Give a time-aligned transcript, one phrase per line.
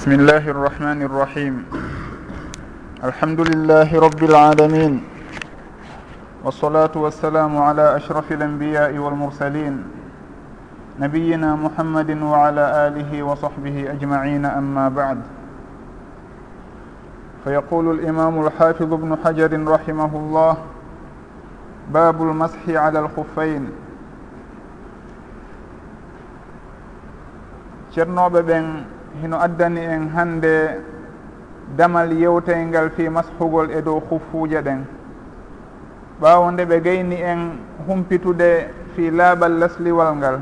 [0.00, 1.54] بسم الله الرحمن الرحيم.
[3.04, 5.04] الحمد لله رب العالمين.
[6.44, 9.84] والصلاة والسلام على أشرف الأنبياء والمرسلين.
[11.00, 15.20] نبينا محمد وعلى آله وصحبه أجمعين أما بعد.
[17.44, 20.56] فيقول الإمام الحافظ ابن حجر رحمه الله
[21.92, 23.68] باب المسح على الخفين.
[27.92, 28.66] ceernoɓe ɓen
[29.18, 30.82] hino addani en hande
[31.76, 34.84] damal yewtaygal fi mashugol e dow huffuuje ɗen.
[36.20, 37.40] Ɓaawo nde ɓe gayni en
[37.86, 40.38] humpitude fi laaɓal lasliwal ngal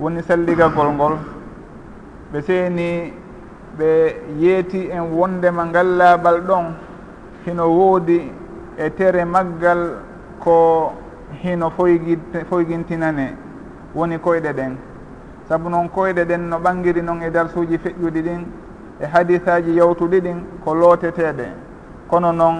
[0.00, 1.14] woni salligagol ngol.
[2.32, 3.12] Ɓe seeni
[3.78, 3.88] ɓe
[4.38, 6.64] yeeti en wondema ngal laaɓal ɗon
[7.44, 8.32] hino woodi
[8.78, 9.80] e tere maggal
[10.40, 10.92] ko
[11.42, 11.70] hino
[12.50, 13.36] foygintinane
[13.94, 14.76] woni koyɗe ɗen.
[15.52, 18.42] saabu noon koyɗe ɗen no ɓangiri noon e darsuji feƴƴuɗi ɗin
[19.00, 21.46] e hadisaji yawtuɗi ɗin ko looteteɗe
[22.08, 22.56] kono noon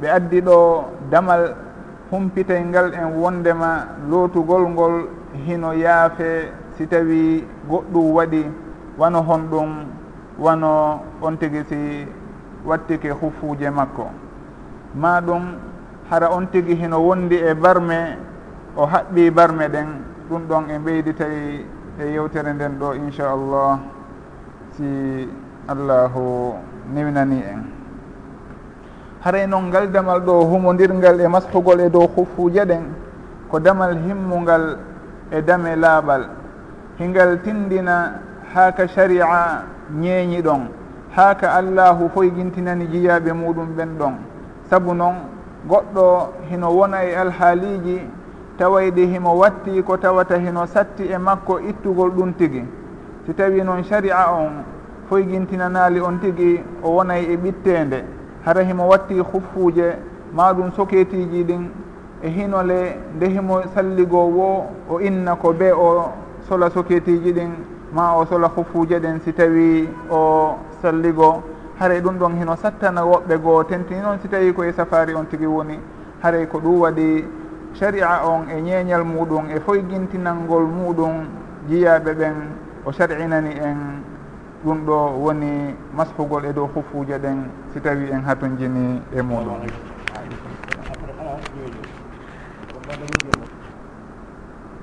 [0.00, 1.54] ɓe addi ɗo damal
[2.10, 3.70] humpitay ngal en wondema
[4.08, 5.08] lootugol ngol
[5.46, 8.42] hino yaafe si tawi goɗɗum waɗi
[8.98, 9.70] wano hon ɗum
[10.38, 12.06] wano on tigi si
[12.64, 14.06] wattike huffuje makko.
[14.94, 15.42] Ma ɗum
[16.10, 18.16] hara on tigi hino wondi e barme
[18.76, 19.88] o haɓɓi barme ɗen
[20.28, 21.64] ɗum ɗon e ɓeyditay
[22.00, 23.78] e yewtere nden ɗo inchallah
[24.76, 25.28] si
[25.68, 26.54] allahu
[26.94, 27.62] niwnani en.
[29.22, 32.84] Haray noon ngal damal ɗo humodirgal e mashugol e dow huffuje ɗen
[33.50, 34.78] ko damal himmungal
[35.30, 36.22] e dame laaɓal
[36.98, 38.20] hingal tindina
[38.54, 39.26] haaka sharia
[39.92, 40.68] ñeeñi ɗon
[41.16, 44.14] haaka allahu foygintinani jiyaɓe muɗum ɓen ɗon.
[44.70, 45.16] Saabu noon
[45.68, 48.00] goɗɗo hino wona e alhaaliji
[48.60, 52.62] tawayde himo watti ko tawata hino satti e makko ittugol ɗum tigi.
[53.26, 54.64] Si tawi noon sharia on
[55.08, 58.04] foygintinanali on tigi o wonay e ɓittede
[58.44, 59.96] hara himo watti huffuuje
[60.34, 61.68] ma ɗum soketiji ɗin
[62.22, 66.12] e hinole nde himo salligo wo o inna ko be o
[66.48, 67.50] sola soketiji ɗin
[67.94, 71.42] ma o sola huffuuje ɗen si tawi o salligo.
[71.78, 75.46] Haray ɗum ɗon hino sattana woɓɓe goo tentini noon si tawi koye safari on tigi
[75.46, 75.78] woni
[76.22, 77.39] haray ko ɗum waɗi
[77.74, 81.26] sharia on e ñeeñal muɗum e foygintinalngol muɗum
[81.68, 82.34] jiyaɓe ɓen
[82.84, 83.76] o sar'inani en
[84.64, 89.60] ɗum ɗo woni mashugol e dow hufuje ɗen si tawi en hatojini e muɗum.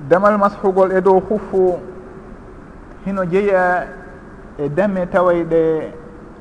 [0.08, 1.78] Damal mashugol e dow huffu
[3.04, 3.86] hino jeeya
[4.58, 5.92] e dame tawayɗe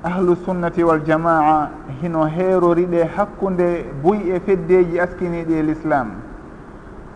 [0.04, 1.70] ahlu sunnati wal jamaa
[2.02, 6.27] hino heeroriɗe hakkunde buy e feddeji askiniɗi e l'islam.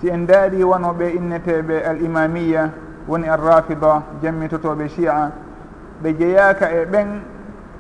[0.02, 2.70] si en daari wonoɓe inneteɓe al imamiya
[3.08, 5.32] woni alrafida jammitotoɓe chi'a
[6.02, 7.08] ɓe jeeyaka e ɓen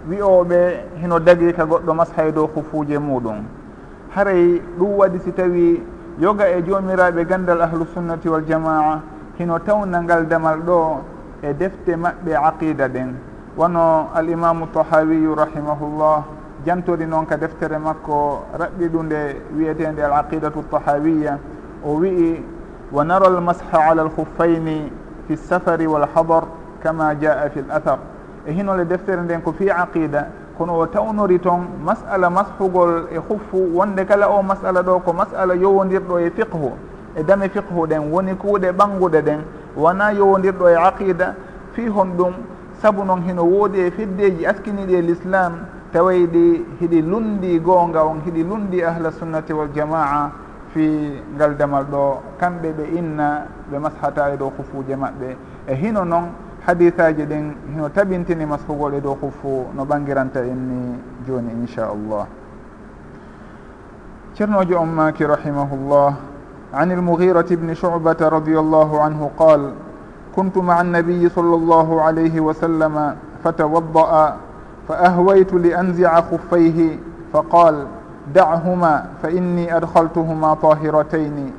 [0.10, 3.44] wi'oɓe hino dagi ka goɗɗo mashay dow hufuje muɗum
[4.16, 5.82] haray ɗum waɗi si tawi
[6.20, 9.02] yoga e jomiraɓe gandal ahlusunnati waljamaa
[9.40, 11.02] hino tawna ngal damal ɗo
[11.42, 13.16] e defte maɓɓe aqida ɗen.
[13.58, 16.24] Wono alimamu tahawiyu rahimahullah
[16.66, 21.40] jantori noon ka deftere makko raɓɓiɗunde ɗu wiyetede al aqidatu tahawiya
[21.86, 22.42] وبي
[22.94, 24.90] ونرى المسح على الخفين
[25.28, 26.44] في السفر والحضر
[26.84, 28.00] كما جاء في الأثر.
[28.48, 30.28] هنا لدفتر عندك في عقيدة
[30.60, 36.18] كن وتون ريتون مسألة مسح قول يخف وندك لا أو مسألة دوك مسألة يوون يردو
[36.18, 36.72] يفقه
[37.18, 39.42] إدام يفقه دين ونكو دي بانغو دين
[39.78, 41.34] ونا يوون يردو يعقيدة
[41.76, 42.34] فيهم دوم
[42.82, 45.54] sabunon hino woodi e feddeji askiniɗi e l'islam
[45.94, 50.32] tawaydi hiɗi lundi gonga on hiɗi lundi ahla sunnati waljamaa
[50.74, 55.36] fi ngal damal ɗo kamɓe ɓe inna ɓe mashata e dow hufuje maɓɓe
[55.68, 56.30] e hino noon
[56.66, 62.26] hadisaji ɗin hino tabintini mashugol e dow huffu no ɓangiranta en ni joni inchallah
[64.34, 66.14] ceernojo on maki rahimahullah
[66.74, 69.74] عن المغيرة بن شعبة رضي الله عنه قال
[70.36, 74.38] كنت مع النبي صلى الله عليه وسلم فتوضأ
[74.88, 77.00] فأهويت لأنزع خفيه
[77.34, 77.88] فقال
[78.36, 81.52] دعهما فإني أدخلتهما طاهرتين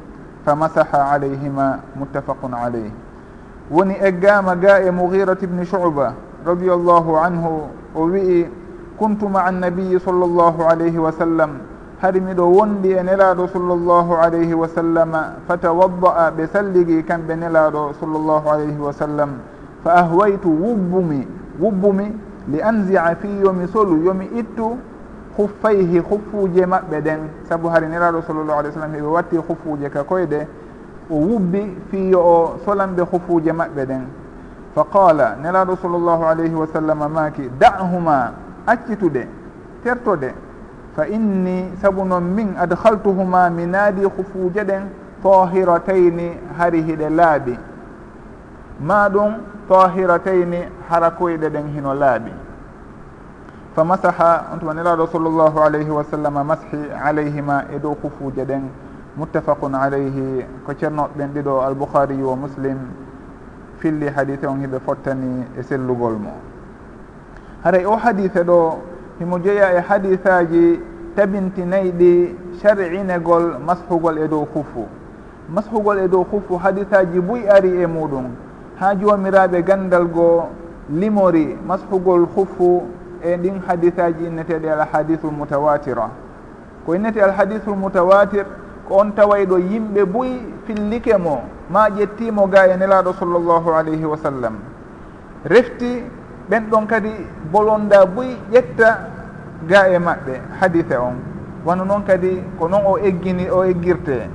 [0.47, 2.91] فمسح عليهما متفق عليه.
[3.71, 6.13] وني أجام جاء مغيرة بن شعبة
[6.47, 8.49] رضي الله عنه وبي
[9.01, 11.51] كنت مع النبي صلى الله عليه وسلم
[12.03, 19.31] هرمد وندي نلاد صلى الله عليه وسلم فتوضأ بسلقي كان بنلاد صلى الله عليه وسلم
[19.85, 21.27] فأهويت وبمي
[21.61, 22.13] وبمي
[22.49, 24.75] لأنزع في يوم سول يوم إتو
[25.39, 27.21] خفيه خفوج ما بدن
[27.51, 30.43] سبو هرين رسول الله صلى الله عليه وسلم يواتي خفوج كاكوي دي
[31.11, 34.03] ووبي في أو سلام بخفوج ما بدن
[34.77, 38.33] فقال نرى رسول الله عليه وسلم ماكي دعهما
[38.69, 39.25] أكتو دي
[39.85, 40.31] ترتو دي
[40.97, 44.79] فإني سبو من أدخلتهما منادي خفوج دي
[45.25, 46.19] طاهرتين
[46.59, 47.59] هره دي لابي
[48.81, 49.33] ما دون
[49.69, 50.53] طاهرتين
[50.91, 52.33] حركوي دي دي هنو لابي
[53.75, 58.69] fa masaha on tuma nelaɗo sallllahu alayhi wa sallam mashi alayhima e dow kufuje ɗen
[59.17, 62.79] muttafaqun alayhi ko ceernoɓe ɓen ɗiɗo albouhariyu wa muslim
[63.79, 66.33] filli hadise on hiɓe fottani e sellugol mo
[67.65, 68.79] haray o hadise ɗo
[69.19, 70.81] himo jeeya e hadisaji
[71.17, 74.87] tabintinayɗi shar'inegol mashugol e dow hufu
[75.49, 78.27] mashugol e dow hufu hadisaji buy ari e muɗum
[78.81, 80.45] ha jomiraɓe gandal goo
[80.91, 82.83] limori mashugol hufu
[83.23, 86.11] e ɗin hadisaji inneteɗe alhadisu mutawatira.
[86.87, 88.45] Ko innete alhadisul mutawatir
[88.89, 94.05] ko on taway ɗo yimɓe boyi fillike mo ma ƴettimo ga e nelaɗo sallllahu alayhi
[94.05, 94.55] wa sallam.
[95.45, 96.03] Refti
[96.51, 97.13] ɓen ɗon kadi
[97.53, 98.99] bolonda boyi ƴetta
[99.69, 101.15] ga e maɓɓe hadise on.
[101.65, 104.27] Wano noon kadi ko noon o eggini o eggirte.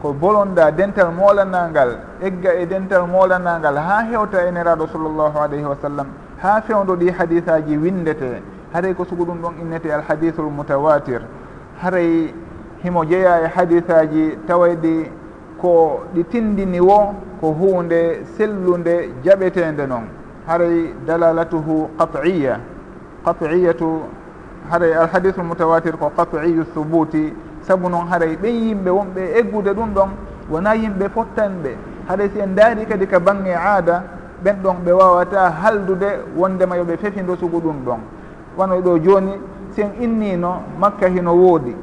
[0.00, 5.76] Ko bolonda dental molanangal egga e dental molanangal ha hewta e neraɗo sallllahu alayhi wa
[5.82, 6.06] sallam.
[6.42, 8.42] ha fewdo ɗi hadisaji windete.
[8.72, 11.20] Haray ko sugu ɗum ɗon innete alhadisul mutawatir.
[11.82, 12.32] Haray
[12.82, 15.10] himo jeeya e hadisaji tawayɗi
[15.60, 20.04] ko ɗi tindini wo ko hunde sellunde jaɓetende noon
[20.46, 22.58] haray dalalatuhu qat'iya
[23.24, 24.00] qat'iyatu
[24.70, 27.34] haray alhadisul mutawatir ko qat'iyu thubuti.
[27.62, 30.08] Saabu noon haray ɓen yimɓe wonɓe eggude ɗum ɗon
[30.50, 31.76] wona yimɓe fottanɓe.
[32.08, 34.02] Haɗay si en daari kadi ka bange aada
[34.44, 36.06] ɓen ɗon ɓe wawata haldude
[36.36, 38.00] wondema yoɓe fefindo sugu ɗum ɗon.
[38.56, 39.32] Wano ɗo joni
[39.70, 41.76] sen innino makka hino woodi.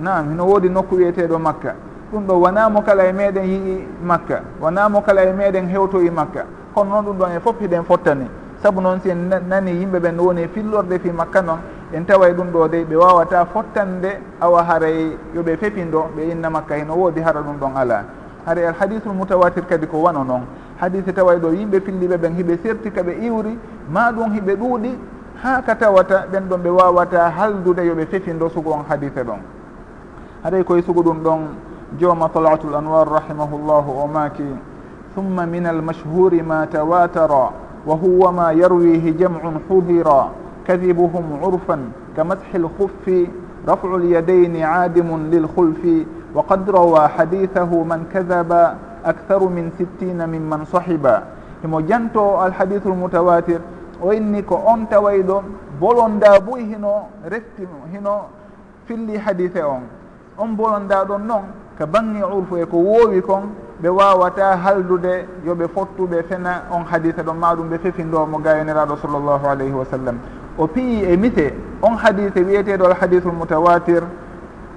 [0.00, 1.74] Nam hino woodi nokku wiyeteɗo makka.
[2.12, 4.42] Ɗum ɗo wonamo kala e meɗen yii makka.
[4.60, 6.44] Wonamo kala e meɗen hewtoyi makka.
[6.74, 8.26] Kono noon ɗum ɗon e fof hiɗen fottani.
[8.62, 11.58] Saabu noon si en nani yimɓe ɓen woni fillorde fi makka noon
[11.92, 16.76] en taway ɗum ɗo de ɓe wawata fottande awa haray yoɓe fefindo ɓe inna makka
[16.76, 18.04] hino woodi hara ɗum ɗon ala
[18.46, 20.42] haray alhadisul mutawatir kadi ko wano noon.
[20.80, 23.58] Hadise taway ɗo yimɓe filliɓe ɓen hiɓe serti kaɓe iwri
[23.90, 24.90] ma ɗum hiɓe ɗuuɗi
[25.42, 29.40] ha ka tawata ɓen ɗon ɓe wawata haldude yoɓe fefindo sugu on hadise ɗon
[30.44, 31.40] haɗay koye sugu ɗum ɗon
[31.98, 34.44] jooma talatu l anwar rahimahullahu o maaki
[35.14, 37.52] thumma min almashhuri ma tawatara
[37.86, 40.30] wa huwa ma yarwihi jamcun hudira
[40.66, 43.28] kadibuhum urfan ka mathi lkhuffi
[43.66, 45.30] rafcu lyadayni caadimun
[46.34, 51.22] wa qad rawa hadithahu man kadaba aktharu min sittina mimman sahiba
[51.62, 53.60] himo janto alhadithul mutawatir
[54.02, 55.42] o inni ko on taway ɗo
[55.80, 58.26] bolonda boyi hino refti hino
[58.86, 59.82] filli hadise on
[60.38, 61.44] on bolonda ɗon noon
[61.78, 67.22] ko bange urfu e ko woowi kon ɓe wawata haldude yoɓe fottuɓe fena on hadise
[67.22, 70.18] ɗon maɗum ɓe fefindomo gayeneraɗo sallllahu alayhi wa sallam
[70.58, 74.02] o piyi e mise on hadise wiyeteɗo alhadisul mutawatir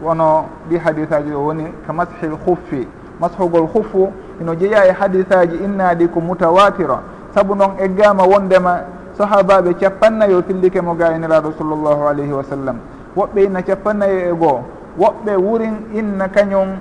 [0.02, 2.88] wono ɗi hadisaji o woni ka mashil huffi
[3.20, 7.00] mashugol hufu ino jeeya e hadisaji innaɗi ko mutawatira.
[7.34, 8.82] Saabu noon eggama wondema
[9.18, 12.78] sahabaɓe capannayo fillike mo gayeniraɗo sallllahu alayhi wa sallam.
[13.16, 14.60] Woɓɓe inna capannayo e goo
[15.00, 16.78] woɓɓe wurin inna kañum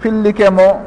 [0.00, 0.80] fillike mo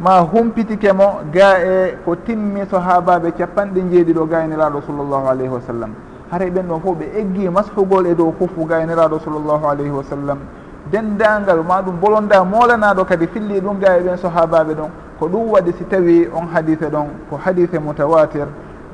[0.00, 5.60] ma humpitike mo ga e ko timmi sahabaɓe capanɗe jeeɗiɗo gayniraɗo e sallllahu alayhi wa
[5.60, 5.90] sallam.
[6.30, 10.02] Haray ɓen ɗon fof ɓe eggi mashugol e dow hufu gayniraɗo e sallllahu alayhi wa
[10.02, 10.38] sallam.
[10.90, 14.90] dendangal ma ɗum bolonda molanaɗo kadi filli ɗum ga e ɓen sahabaɓe ɗon.
[15.18, 18.46] Ko ɗum waɗi si tawi on hadise ɗon ko hadise mutawatir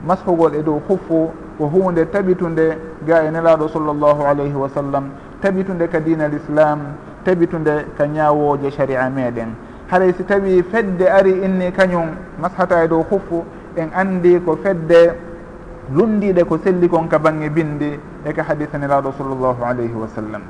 [0.06, 5.10] maskugol e dow huffu ko hunde taɓitunde ga e nelaɗo sallllahu alayhi wa sallam.
[5.42, 6.80] Taɓitunde ka dina l' islam
[7.24, 9.54] taɓitunde ka ñawoje sharia meɗen
[9.90, 13.44] haray si tawi fedde ari inni kañum mashata e dow huffu
[13.76, 15.14] en andi ko fedde
[15.92, 20.42] lundiɗe ko selli kon ka bange bindi e ka hadise nelaɗo sallllahu alayhi wa sallam.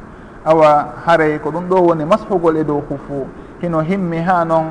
[0.45, 3.27] awa haray ko ɗum ɗo woni mashugol e dow huffu
[3.61, 4.67] hino himmi ha noon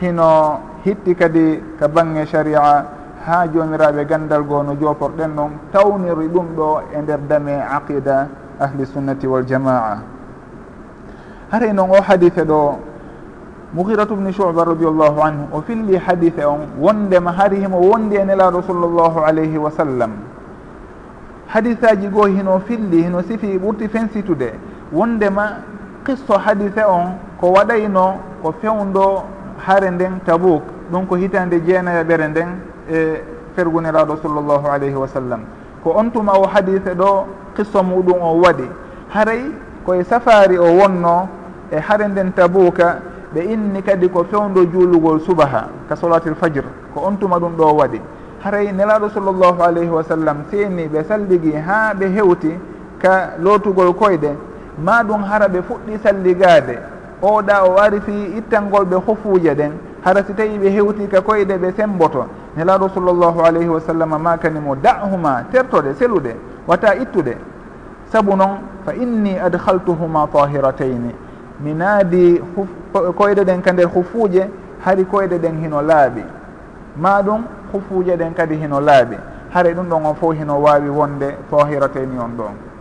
[0.00, 2.86] hino hitti kadi ka bange sharia
[3.26, 8.28] ha jomiraɓe gandal goo no joporɗen noon tawniri ɗum ɗo e nder dame aqida
[8.60, 9.98] ahli sunnati waljamaa
[11.50, 12.78] haray noon o hadithe ɗo
[13.74, 18.62] muhiratu bni shuba radiallahu anhu o filli hadithe on wondema hari himo wondi e nelaɗo
[18.62, 20.12] sallllahu alayhi wa sallam.
[21.48, 24.52] Hadithaji goo hino filli hino sifi ɓurti fensitude.
[24.92, 25.62] wondema
[26.04, 29.22] qisso hadise on ko waɗayno ko fewndo
[29.58, 30.62] hare nden tabouk
[30.92, 32.48] ɗum ko hitande jeenaya ɓere nden
[32.90, 33.20] e
[33.56, 35.40] ferguniraɗo sallllahu alayhi wa sallam.
[35.82, 37.24] Ko on tuma o hadise ɗo
[37.56, 38.68] qisso muɗum o waɗi.
[39.08, 39.44] Haray
[39.86, 41.28] koye safari o wonno
[41.70, 43.00] e hare nden tabuka
[43.34, 47.74] ɓe inni kadi ko fewndo juulugol subaha ka solatil fajre ko on tuma ɗum ɗo
[47.76, 48.00] waɗi.
[48.44, 52.52] Haray nelaɗo sallllahu alayhi wa sallam seeni ɓe salligi ha ɓe hewti
[52.98, 54.36] ka lootugol koyɗe
[54.78, 56.78] ma ɗum hara ɓe fuɗɗi salligade
[57.22, 59.72] oɗa o ari fi ittangol ɓe hofuje ɗen
[60.04, 62.26] hara si tawi ɓe hewti ka koyɗe ɓe semboto.
[62.56, 66.34] Nelaɗo sallllahu alayhi wa sallam makanimo da'huma tertoɗe seluɗe
[66.66, 67.36] wata ittuɗe
[68.12, 71.14] saabu noon fa inni adhaltuhuma tahiratayni
[71.60, 72.40] mi naadi
[72.92, 74.48] koyɗe ɗen ka nder hufuje
[74.84, 76.22] hari koyɗe ɗen hino laaɓi.
[76.96, 79.16] Ma ɗum hufuje ɗen kadi hino laaɓi.
[79.50, 82.73] Hara ɗum ɗon on fof hino wawi wonde tahiratayni on ɗon.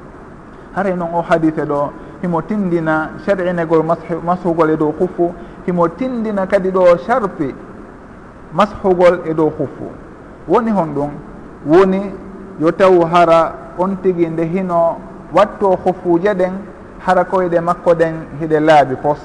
[0.76, 1.90] haray noon o hadise ɗo
[2.22, 3.84] himo tindina shar'inegol
[4.24, 5.34] mashugol e dow huffu
[5.66, 7.54] himo tindina kadi ɗo sharpi
[8.54, 9.88] mashugol e dow huffu
[10.48, 11.10] woni hon ɗum
[11.68, 12.12] woni
[12.60, 14.98] yo taw hara on tigi nde hino
[15.34, 16.54] watto hoffuje ɗen
[17.00, 19.20] hara koyɗe makko ɗen hiɗe laaɓi pos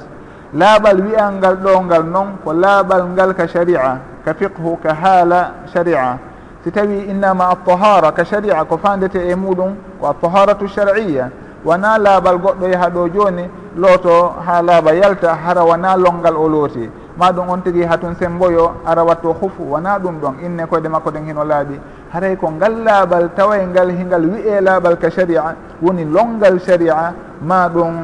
[0.55, 5.52] laaɓal wiyal ngal ɗo ngal noon ko laaɓal ngal ka sharia ka fiqhu ka haala
[5.73, 6.27] sharia.
[6.68, 11.30] si tawi innama altahara ka sharia ko fandete e muɗum ko altaharatu shar'iya
[11.64, 16.90] wona laaɓal goɗɗo yaha ɗo joni looto ha laaɓa yalta hara wona longal o looti.
[17.16, 21.10] Ma ɗum on tigui hatun semboyo ara watto hufu wona ɗum ɗon inne koyde makko
[21.10, 21.80] ɗen hino laaɓi
[22.12, 27.68] haray ko ngal laaɓal taway ngal hingal wiye laaɓal ka sharia woni longal sharia ma
[27.68, 27.94] ɗum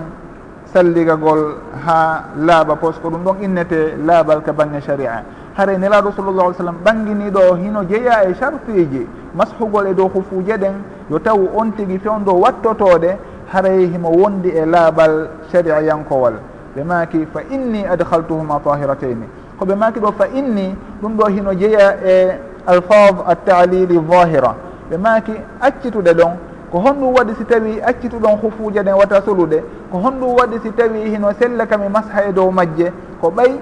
[0.73, 1.55] salligagol
[1.87, 5.23] ha laaɓa pos ko ɗum ɗon innete laaɓal ka bange sharia.
[5.57, 10.75] haray nelaɗo sallllah alih sallam ɓanginiɗo hino jeeya e chartuji mashugol e dow hufuje ɗen
[11.11, 13.17] yo taw on tigi fewndo wattotode
[13.53, 16.35] haray himo wondi e laaɓal sharia yankowal.
[16.77, 19.27] Ɓe maaki fa inni adhaltuhuma tahirataini
[19.59, 24.55] koɓe maaki ɗo fa inni ɗum ɗo hino jeeya e alfad altalili zahira.
[24.91, 26.33] Ɓe maaki accituɗe ɗon
[26.73, 31.11] ko honɗum waɗi si tawi accituɗon hufuje ɗen wata soluɗe ko honɗum waɗi si tawi
[31.11, 33.53] hino sella kami masha e dow majje ko ɓay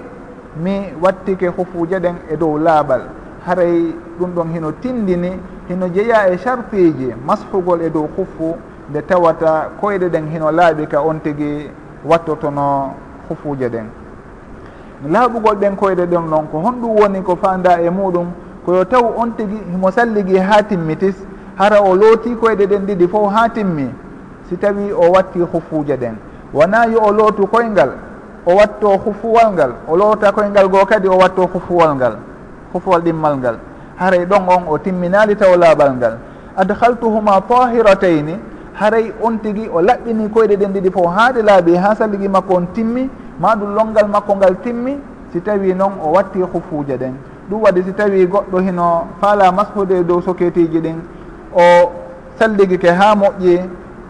[0.57, 3.01] mi wattike hufuje ɗen e dow laaɓal
[3.45, 8.55] haray ɗum ɗon hino tindini hino jeeya e chartiji mashugol e dow hufu
[8.89, 11.69] nde tawata koyɗe ɗen hino laaɓi ka on tigi
[12.05, 12.93] wattotono
[13.29, 13.85] hufuje ɗen.
[15.09, 18.27] Laaɓugol ɗen koyɗe ɗen noon ko honɗum woni ko fanda e muɗum
[18.65, 21.15] koyo taw on tigi himo salligi ha timmitis
[21.55, 23.89] hara o looti koyɗe ɗen ɗiɗi fof ha timmi
[24.49, 26.15] si tawi o watti hufuje ɗen.
[26.53, 27.91] Wona yo o lootu koyngal
[28.45, 32.15] o watto hufuwal ngal o loota koye ngal goo kadi o watto hufuwal ngal
[32.73, 33.55] hufuwal ɗimmal ngal.
[33.97, 36.17] Haray ɗon on o timminali taw laaɓal ngal.
[36.57, 38.35] Adhaltuhuma tahiratayni
[38.73, 42.65] haray on tigi o laɓɓini koyɗe ɗen ɗiɗi fof haaɗe laaɓi ha salligi makko on
[42.73, 43.09] timmi
[43.39, 44.97] ma ɗum longal makko ngal timmi
[45.31, 47.13] si tawi noon o watti hufuuje ɗen.
[47.49, 50.97] Ɗum waɗi si tawi goɗɗo hino faala mashude dow soketiji ɗin
[51.55, 51.91] o
[52.39, 53.61] salligike ha moƴƴi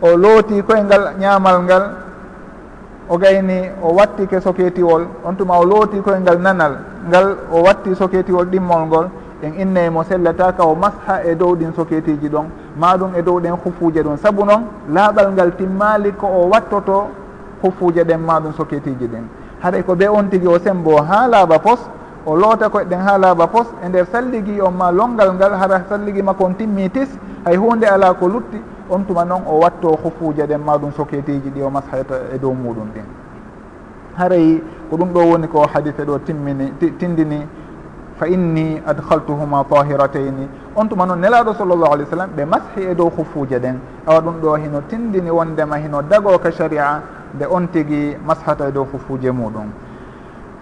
[0.02, 1.84] o looti koye ngal ñamal ngal
[3.10, 6.78] o gayni o wattike soketiwol on tuma o looti koyengal nanal
[7.10, 9.10] ngal o watti soketiwol ɗimmol ngol
[9.44, 12.46] en innayi mo sellataka o masha e dow ɗin soketiji ɗon
[12.78, 17.08] ma ɗum e dow ɗen hufuje ɗum saabu noon laaɓal ngal timmali ko o wattoto
[17.62, 19.24] hufuje ɗen ma ɗum soketiji ɗin.
[19.62, 21.80] Haɗa ko be on tigui o sembo ha laaɓa pos
[22.26, 25.84] o loota koye ɗen ha laaɓa pos e nder salligui on ma longal ngal hara
[25.90, 27.10] salligui makko on timmi tis
[27.46, 31.50] hay hunde ala ko lutti on tuma noon o watto hufuje ɗen ma ɗum soketeji
[31.50, 33.06] ɗi o mashata e dow muɗum ɗin.
[34.18, 37.48] Haray ko ɗum ɗo woni ko hadise ɗo timmini tindini
[38.18, 42.96] fa inni adhaltuhuma tahiratayni on tuma noon nelaɗo sallllahu alih w sallam ɓe mashi e
[42.96, 43.78] dow hufuje ɗen.
[44.08, 47.02] Awa ɗum ɗo hino tindini wondema hino dago ka sharia
[47.36, 49.70] nde on tigui mashata e dow hufuje muɗum.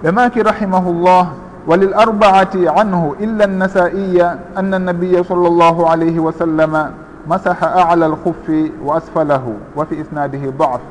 [0.04, 1.28] Ɓe maki rahimahullah
[1.68, 5.48] walil وللأربعة عنه إلا النسائية أن النبي صلى
[5.86, 6.92] alayhi wa sallama
[7.28, 10.82] masaha ala alkhuffi wa asfalahu wa fi isnadihi daf.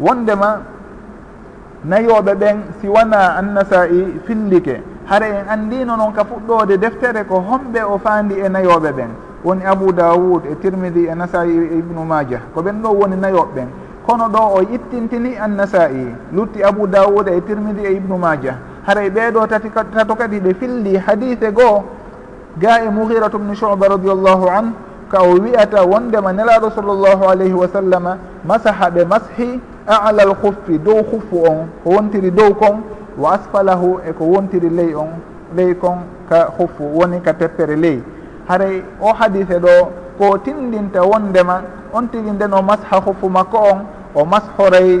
[0.00, 0.60] Wondema
[1.84, 4.82] nayoɓe ɓen si wona annasa'i fillike.
[5.06, 9.10] Hara en andino noon ka fuɗɗode deftere ko homɓe o fandi e nayoɓe ɓen.
[9.44, 12.40] Woni abou dawoud e tirmidi e nasa'i e ibnu majah.
[12.54, 13.68] Ko ɓen ɗo woni nayoɓe ɓen.
[14.06, 16.14] Kono ɗo o ittintini annasa'i.
[16.32, 18.56] Lutti abou dawoud e tirmidi e ibnu majah.
[18.86, 21.84] Haray ɓeeɗo tati tato kadi ɓe filli hadise goo
[22.58, 24.72] ga e muhiratu bnu chouba radiallahu an
[25.10, 30.78] ka o wiyata wondema nelaɗo sallllahu alayhi wa sallama masaha ɓe mashi ala l huffi
[30.78, 32.82] dow huffu on ko wontiri dow kon
[33.18, 35.08] wa asfalahu eko wontiri ley on
[35.56, 35.98] ley kon
[36.28, 38.02] ka huffu woni ka teppere ley.
[38.48, 39.88] Haray o hadise ɗo
[40.18, 41.62] ko tindinta wondema
[41.92, 43.80] on tigi nden o masha huffu makko on
[44.14, 45.00] o mashoray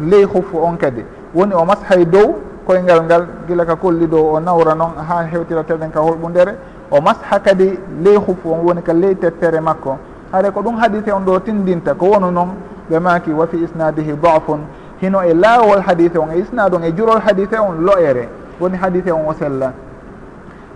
[0.00, 1.04] ley huffu on kadi.
[1.34, 2.36] Woni o mashay dow
[2.66, 6.54] koyngal ngal gila ka kolli dow o nawra noon ha hewtirateɗen ka holɓundere
[6.90, 9.98] o masha kadi ley hufu on woni ka ley tettere makko.
[10.32, 12.48] Haɗa ko ɗum hadise on ɗo tindinta ko wonu noon
[12.90, 14.60] ɓe maki wa fi isnadihi dafun.
[15.00, 18.28] Hino e laawol hadise on e isnade on e jurol hadise on lo'ere.
[18.60, 19.72] Woni hadise on o sella.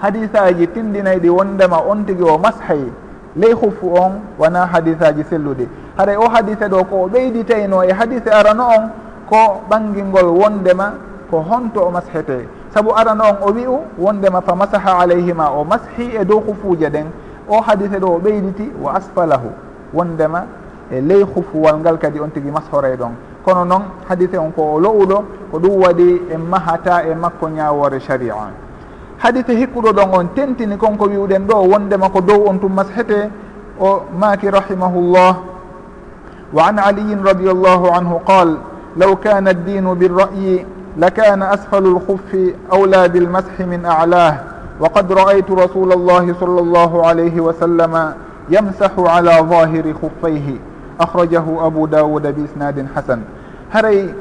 [0.01, 2.93] Hadisaji tindinayi ɗi wondema on tigui o mashay
[3.37, 5.69] ley hufu on wona hadisaji selluɗi.
[5.99, 8.91] Haɗa o hadise ɗo ko o ɓeyditayno e hadise arano on
[9.29, 10.95] ko ɓangilngol wondema
[11.31, 15.65] ko honto o mashete saabu arano on o wi u wondema fa masaha alayhima o
[15.65, 17.07] mashi e dow hufuuje ɗen
[17.49, 19.51] o hadise ɗo o ɓeyditi wa asfalahu
[19.95, 20.45] wondema
[20.91, 23.13] e ley hufuwal ngal kadi on tigi mashoray ɗon
[23.45, 28.01] kono noon hadise on ko o lowuɗo ko ɗum waɗi en mahata e makko ñawore
[28.01, 28.35] sharia
[29.19, 33.31] hadise hikkuɗo ɗon on tentini konko wiwɗen ɗo wondema ko dow on tum mashete
[33.81, 35.37] o maaki rahimahullah
[36.53, 38.57] wa an aliyin radiallahu anhu qal
[38.97, 40.65] law kana addinu birra'yi
[40.97, 44.39] لكان أسفل الخف أولى بالمسح من أعلاه.
[44.81, 48.15] وقد رأيت رسول الله صلى الله عليه وسلم
[48.51, 50.49] يمسح على ظاهر خفيه.
[51.01, 53.21] أخرجه أبو داود بإسناد حسن.
[53.73, 54.15] هري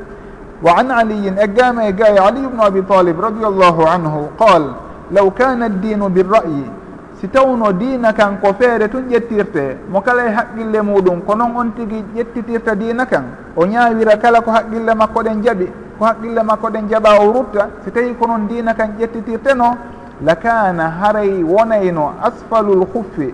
[0.64, 4.72] وعن علي أجام جاي علي بن أبي طالب رضي الله عنه قال
[5.12, 6.64] لو كان الدين بالرأي
[7.22, 8.90] ستون دينك kan ko feere
[9.94, 13.24] مكالي حق اللي مودون كنون haqqille muɗum ko noon on tigi ƴettitirta diina kan
[16.02, 19.76] ko haqqille makko ɗen jaɓa o rutta si tawi ko noon ndina kan ƴettitirteno
[20.26, 23.32] lakana haray wonayno asfalul huffi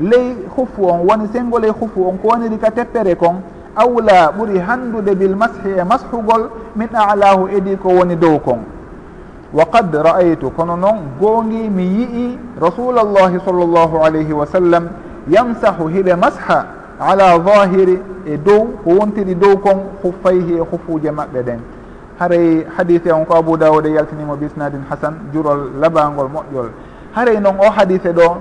[0.00, 3.42] ley huffu on woni sengol e huffu on ko woniri ka teppere kon
[3.76, 8.60] awla ɓuri handude bil mashi e mashugol min alahu edi ko woni dow kon.
[9.52, 14.88] Wa qad ra'aytu kono noon goongi mi yii rasulallahi sall llahu alayhi wa sallam
[15.28, 16.64] yamsahu hiɓe masha
[16.98, 21.75] ala zahiri e dow ko wontiri dow kon huffayhi e hufuuje maɓɓe ɗen.
[22.18, 26.70] haray hadise on ko abou dawouda e yaltinimo bisnadin hasan jurol labangol moƴƴol.
[27.14, 28.36] Haray noon o hadise ɗo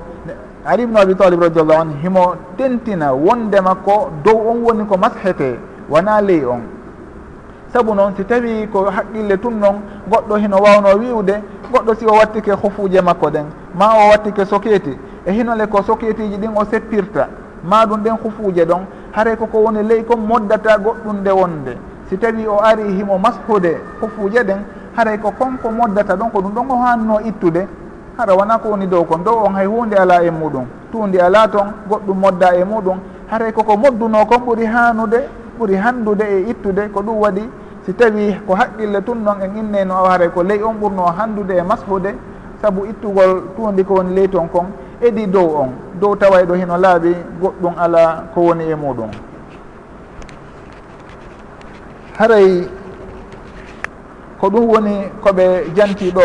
[0.65, 5.59] ali ibnu abi talib radiallahu anu himo tentina wonde makko dow on woni ko mashete
[5.89, 6.61] wona ley on.
[7.73, 11.41] Saabu noon si tawi ko haqqille tun noon goɗɗo hino wawno wiwde
[11.71, 16.37] goɗɗo si o wattike hofuje makko ɗen ma o wattike soketi e hinole ko soketiji
[16.37, 17.27] ɗin o seppirta
[17.63, 21.77] ma ɗum ɗen hofuje ɗon haray koko woni ley kon moddata goɗɗum nde wonde.
[22.09, 24.59] si tawi o ari himo mashude hofuuje ɗen
[24.95, 27.67] haray ko konko moddata ɗon ko ɗum ɗon o hanno ittude
[28.17, 30.65] hara wona ko woni dow kon dow on hay hunde ala e muɗum.
[30.91, 32.97] Tuundi ala toon goɗɗum modda e muɗum.
[33.29, 35.19] Haray koko modduno kon ɓuuri hanude
[35.59, 37.49] ɓuuri handude e ittude ko ɗum waɗi
[37.85, 41.61] si tawi ko haqqille tun noon en inneno haray ko ley on ɓurno handude e
[41.61, 42.15] mashude
[42.61, 44.65] saabu ittugol tuundi ko woni ley toon kon
[45.01, 45.69] edi dow on.
[45.99, 49.09] Dow tawayɗo hino laaɓi goɗɗum ala ko woni e muɗum.
[52.17, 52.67] haray
[54.39, 56.21] ko ɗum woni koɓe janti ɗo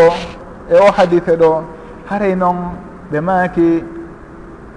[0.70, 1.62] e o hadise ɗo
[2.10, 2.56] haray noon
[3.10, 3.84] ɓe maaki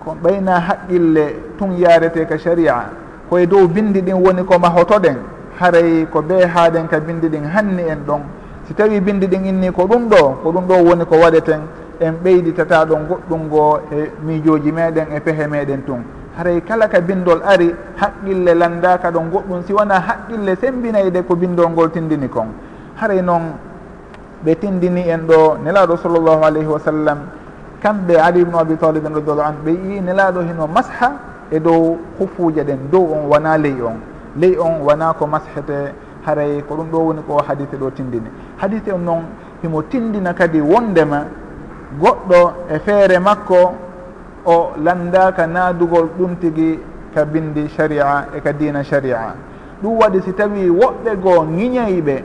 [0.03, 1.25] ko ɓayna haqqille
[1.57, 2.89] tun yarete ka sharia
[3.29, 5.17] koye dow bindi ɗin woni ko mahotoɗen
[5.59, 8.21] haray ko be haaɗen ka bindi ɗin hanni en ɗon.
[8.67, 11.61] Si tawi bindi ɗin inni ko ɗum ɗo ko ɗum ɗo woni ko waɗeten
[11.99, 16.03] en ɓeyditata ɗon goɗɗum ngo e miijoji meɗen e pehe meɗen tun.
[16.37, 21.69] haray kala ka bindol ari haqqille landaka ɗon goɗɗum si wona haqqille sembinayde ko bindol
[21.69, 22.47] ngol tindini kon.
[22.95, 23.53] Haray noon
[24.45, 27.19] ɓe tindini en ɗo nelaɗo sallllahu alayhi wa sallam
[27.81, 31.11] kamɓe ali ibnu abi talibin radiallahu anu ɓe yi nelaɗo heno masha
[31.51, 33.99] e dow hufuje ɗen dow on wona ley on.
[34.35, 35.93] Ley on wona ko mashete
[36.25, 38.29] haray ko ɗum ɗo woni ko hadise ɗo tindini.
[38.57, 39.23] Hadise on noon
[39.61, 41.25] himo tindina kadi wondema
[42.01, 43.73] goɗɗo e feere makko
[44.45, 46.79] o landaka naadugol ɗum tigi
[47.13, 49.35] ka bindi sharia e ka dina sharia.
[49.81, 52.23] Ɗum waɗi si tawi woɓɓe goo ŋiñayɓe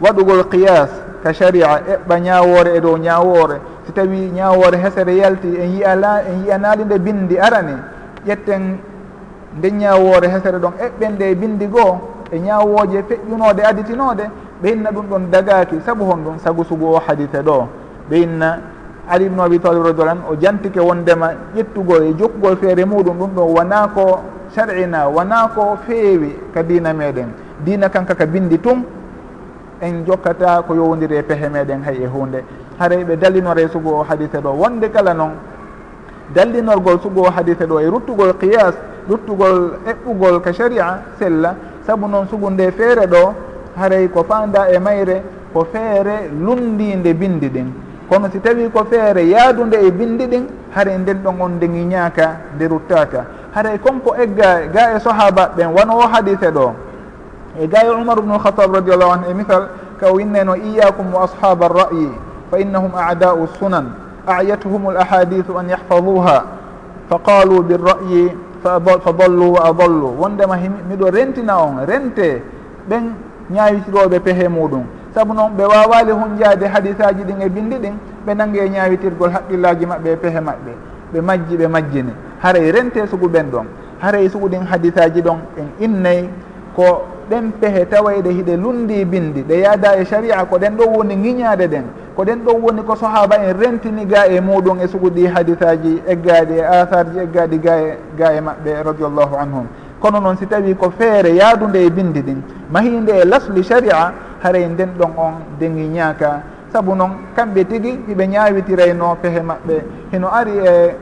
[0.00, 0.90] waɗugol qiyas
[1.22, 3.60] ka sharia eɓɓa ñawore e dow ñawore.
[3.86, 7.76] Si tawi ñawore hesere yalti en yiyala en yiyanali nde bindi arani
[8.26, 8.76] ƴetten
[9.58, 14.24] nde ñawore hesere ɗon eɓɓen nde e bindi goo e ñawoje feƴƴunode aditinode
[14.62, 17.68] ɓe inna ɗum ɗon dagaki saabu hon ɗum sagu sugu o hadite ɗo.
[18.10, 18.58] Ɓe inna
[19.08, 23.18] ali ibnu abi talib radiallah an o jantike wondema ƴettugol e jokkugol e feere muɗum
[23.18, 24.20] ɗum ɗo wona ko
[24.54, 27.28] sharina wona ko feewi ka dina meɗen
[27.64, 28.84] dina kanka ka bindi tum
[29.80, 32.44] en jokkata ko yowdiri e pehe meɗen hay e hunde
[32.78, 35.32] haray ɓe dallinore sugo o hadise ɗo wonde kala noon
[36.34, 38.74] dallinorgol sugo o hadise ɗo e ruttugol qiyas
[39.08, 41.54] ruttugol eɓɓugol ka sharia sella.
[41.86, 43.34] Saabu noon sugu nde feere ɗo
[43.76, 47.68] haray ko fanda e mayre ko feere lundinde bindi ɗin.
[48.08, 52.26] kono si tawi ko feere yaadude e bindi ɗin haray nden ɗon on nde giñaaka
[52.56, 56.72] nde ruttaka haray konko egga ga e sahaba ɓen wano o hadise ɗo.
[57.60, 59.68] E ga e umar ubnu lhatab radiallahu anhu e misal
[60.00, 62.10] ka o inneno iyakum wa ashaba arra'yi
[62.50, 63.86] fa innahum a'da'u sunan
[64.26, 66.44] a'yatuhum l ahadithu an yahfaduha
[67.08, 68.80] fa qalu birra'yi fa
[69.12, 70.56] dallu wa adallu wondema
[70.88, 72.42] miɗo rentina on rente
[72.88, 73.14] ɓen
[73.50, 74.84] ñawitiroɓe pehe muɗum.
[75.14, 77.94] saabu noon ɓe wawali hunjade hadisaji ɗin e bindi ɗin
[78.26, 80.72] ɓe nangi e ñawitirgol haqqillaji maɓɓe e pehe maɓɓe.
[81.12, 82.12] Ɓe majji ɓe majjini.
[82.42, 83.66] Haray e rente sugu ɓen ɗon.
[84.00, 86.28] Haray e sugu ɗin hadisaji ɗon en innayi
[86.74, 89.42] ko ɗen pehe tawayde hiɗe lundi bindi.
[89.42, 91.84] Ɗe yaada e sharia ko ɗen ɗo woni giñade ɗen.
[92.16, 96.54] Ko ɗen ɗon woni ko sahaba en rentini ga e muɗum e suguɗi hadisaji eggaɗi
[96.58, 99.66] e asarji eggaɗi ga e ga e maɓɓe radiallahu anhum.
[100.00, 104.12] Kono noon si tawi ko feere yaadude e bindi ɗin mahinde e lasli sharia
[104.44, 106.42] haray nden ɗon on ndengi ñaaka.
[106.72, 109.76] Saabu noon kamɓe tigi hiɓe ñawitirayno pehe maɓɓe.
[110.12, 110.94] Hino ari e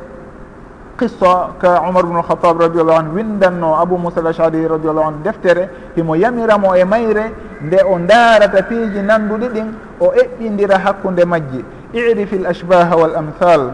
[0.98, 5.68] qissa ka umar bnu lhatab radiallahu anu windanno abou moussa l ashari radiallahu anu deftere
[5.96, 7.24] himo yamiramo e mayre
[7.62, 9.68] nde o darata piiji nanduɗi ɗin
[10.00, 11.64] o eɓɓindira hakkude majji.
[11.92, 13.72] Irifi l ashbaha wal amthal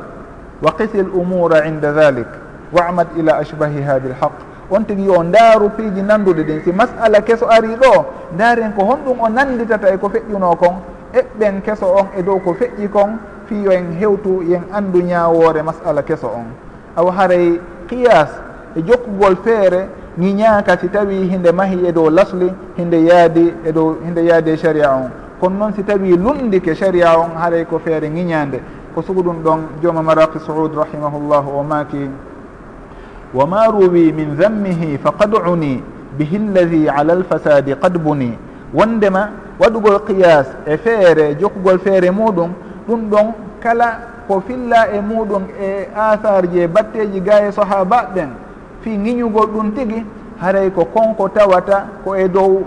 [0.62, 2.26] wa qisi l umura inda dhalik
[2.72, 7.68] wamad ila ashbahiha bilhaq on tigi yo ndaaru piiji nandude ɗin si masala keso ari
[7.76, 8.04] ɗo
[8.34, 10.74] ndaaren ko honɗum o nanditata e ko feƴƴuno kon
[11.14, 16.02] eɓɓen keso on e dow ko feƴƴi kon fi en hewtu yen anndu ñawore masala
[16.02, 16.46] keso on.
[16.96, 18.28] Awa haray qiyas
[18.76, 23.96] e jokkugol feere ñiñaaka si tawi hinde mahi e dow lasli hinde yaadi e dow
[24.04, 25.10] hinde yaadi e sharia on.
[25.40, 28.60] Kono noon si tawi lundike sharia on haray ko feere ŋiñande
[28.94, 32.10] ko sugu ɗum ɗon joomamarafi saoud rahimahullahu o maaki.
[33.34, 35.80] وما روي من ذمه فقد عني
[36.18, 38.32] به الذي على الفساد قد بني
[38.74, 42.50] wondema waɗugol qiyas e feere jokkugol feere muɗum
[42.88, 48.28] ɗum ɗon kala ko filla e muɗum e asar e batteji ga e sahaba ɓen
[48.80, 50.04] fi giñugol ɗum tigi
[50.40, 52.62] haray ko konko tawata ko e dow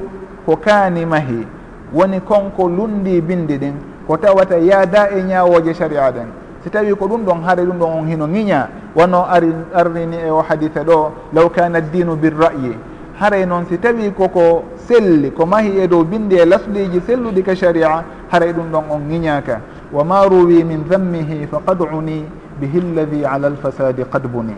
[0.46, 1.48] ko kaani mahi.
[1.94, 3.74] Woni konko lundi bindi ɗin
[4.08, 6.28] ko tawata yaada e ñawoje sharia ɗen.
[6.64, 10.30] si tawi ko ɗum ɗon haare ɗum ɗon on hino ŋiña wono ari arrini e
[10.30, 12.78] o hadise ɗo law kana dinu birrayi.
[13.20, 17.56] Haray noon si tawi koko selli ko mahi e dow bindi e lasliji selluɗi ka
[17.56, 19.62] sharia haray ɗum ɗon on ŋiñaka.
[19.92, 22.26] Wa ma ruwi min dammihi faqad uni
[22.60, 24.56] bihi lladi ala alfasadi qad buni.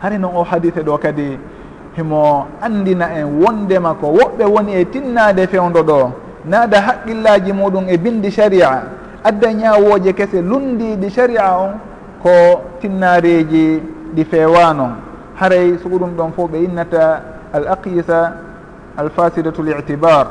[0.00, 1.38] Haray noon o hadise ɗo kadi
[1.96, 6.10] himo andina en wondema ko woɓɓe woni e tinnade fewdo ɗo
[6.44, 8.82] naada haqqillaji muɗum e bindi sharia.
[9.26, 11.72] adda ñawoje kese lundiɗi sharia on
[12.22, 12.30] ko
[12.80, 13.82] tinnareji
[14.14, 14.92] ɗi fewanon
[15.34, 18.32] haray soko ɗum ɗon fof ɓe innata al aqisa
[18.96, 20.26] al fasidatu l itibar.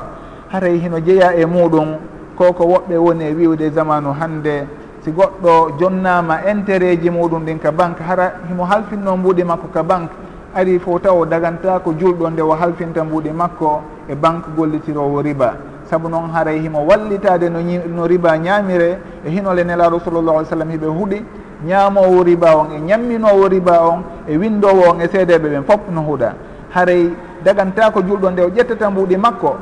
[0.52, 1.98] Haray hino jeeya e muɗum
[2.38, 4.66] koko woɓɓe woni e wiwde zamanu hannde
[5.02, 9.84] si goɗɗo jonnama intérêt ji muɗum ɗin ka banque hara himo halfinno mbuuɗi makko ka
[9.84, 10.14] banque
[10.56, 15.75] ari fof taw daganta ko julɗo nde o halfinta mbuuɗi makko e banque gollitirowo riba.
[15.90, 17.60] saabu noon haray e himo wallitade no,
[17.96, 21.26] no riba ñaamire e hinole nelaɗo sallllahu alih sallam hiɓe huuɗi
[21.68, 26.02] ñaamowo riba on e ñamminowo riba on e windowo on e seedeɓe ɓen fof no
[26.02, 26.34] huuɗa.
[26.74, 27.10] Haray
[27.44, 29.56] daganta ko julɗo nde o ƴettata mbuuɗi makko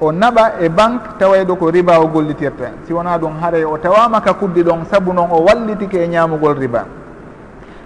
[0.00, 4.20] o naɓa e banque tawayɗo ko riba o gollitirta si wona ɗum haray o tawama
[4.20, 6.84] ka kuddi ɗon saabu noon o wallitike e ñaamugol riba.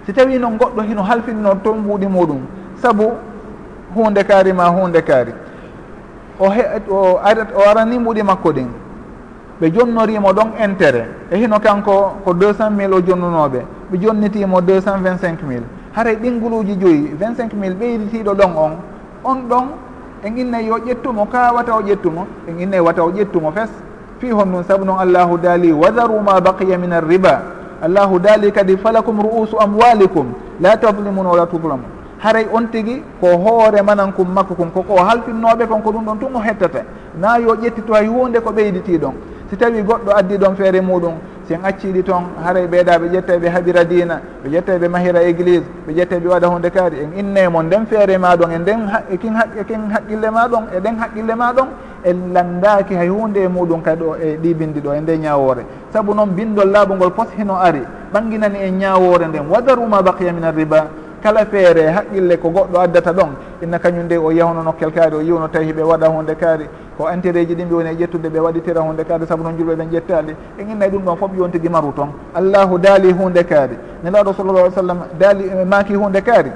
[0.05, 2.41] Si tawi noon goɗɗo hino halfinno toon mbuuɗi muɗum
[2.75, 3.11] saabu
[3.95, 5.33] hunde kaari ma hunde kaari.
[6.39, 8.67] o he o arat o arani mbuɗi makko ɗin.
[9.61, 14.61] Ɓe jonnorimo ɗon intérêt e hino kanko ko deux cent mille o jonnunoɓe ɓe jonnitimo
[14.61, 15.63] deux cent vingt cinq mille.
[15.95, 18.71] Haray ɗinnguluuji joyi vingt cinq mille ɓeyditiɗo ɗon on.
[19.23, 19.65] On ɗon
[20.25, 23.69] en innayi yo ƴettumo ka wata o ƴettumo en innayi wata o ƴettumo fes.
[24.19, 27.41] Fi hon ɗum saabu noon allahu daali wadaru ma baqiya min arriba
[27.81, 31.83] allahu daali kadi falakum ru'usu amwalikum la tadlimuna wala tudlamu
[32.23, 36.19] haray on tigi ko hoore manankum makko kum koko o halfinnoɓe kon ko ɗum ɗon
[36.19, 36.83] tun o hettata.
[37.19, 39.13] Na yo ƴettito hay hunde ko ɓeyditi ɗon
[39.49, 41.13] si tawi goɗɗo addi ɗon feere muɗum
[41.47, 45.63] sen acciɗi toon haray ɓeeɗa ɓe ƴetta ɓe haɓira dina ɓe ƴetta ɓe mahira église
[45.87, 48.79] ɓe ƴetta ɓe waɗa hunde kaari en innemo nden feere ma ɗon e nden
[49.11, 51.67] e kin e kin haqqille ma ɗon e ɗen haqqille ma ɗon
[52.03, 55.65] en landaki hay hunde e muɗum kadi o e ɗi bindi ɗo e nde ñawore
[55.91, 57.83] saabu noon bindol laaɓu ngol pos hino ari
[58.13, 60.87] ɓanginani en ñawore nden wadaruma baqiya min arriba
[61.23, 63.31] kala feere haqqille ko goɗɗo addata ɗon
[63.63, 67.07] inna kañum nde o yahno nokkel kaari o yiwno tawi ɓe waɗa hunde kaari ko
[67.07, 70.35] antireji ɗin ɓe woni e ƴettude ɓe waɗitira hunde kaari saabu noon julɓe ɓen ƴettali
[70.59, 72.09] en innayi ɗum ɗon fof yontigi maru toon.
[72.35, 73.77] Allahu daali hunde kaari.
[74.03, 76.51] Nelaɗo sallallah alih sallam daali eh, maaki hunde kaari.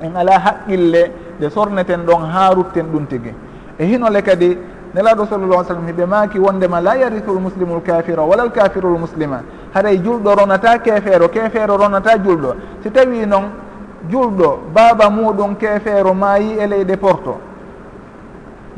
[0.00, 3.34] En ala haqqille nde sorneten ɗon ha rutten ɗum tigi.
[3.78, 4.56] E hinole kadi
[4.94, 9.42] nelaɗo sallallah sallam hiɓe maaki wondema la yarithu l muslimu kafira wala l kafiru muslima.
[9.74, 12.54] Haɗay julɗo ronata kefeero kefeero ronata julɗo.
[12.82, 13.66] Si tawi noon
[14.10, 17.36] julɗo baaba muɗum kefeero maayi e leyɗe porto.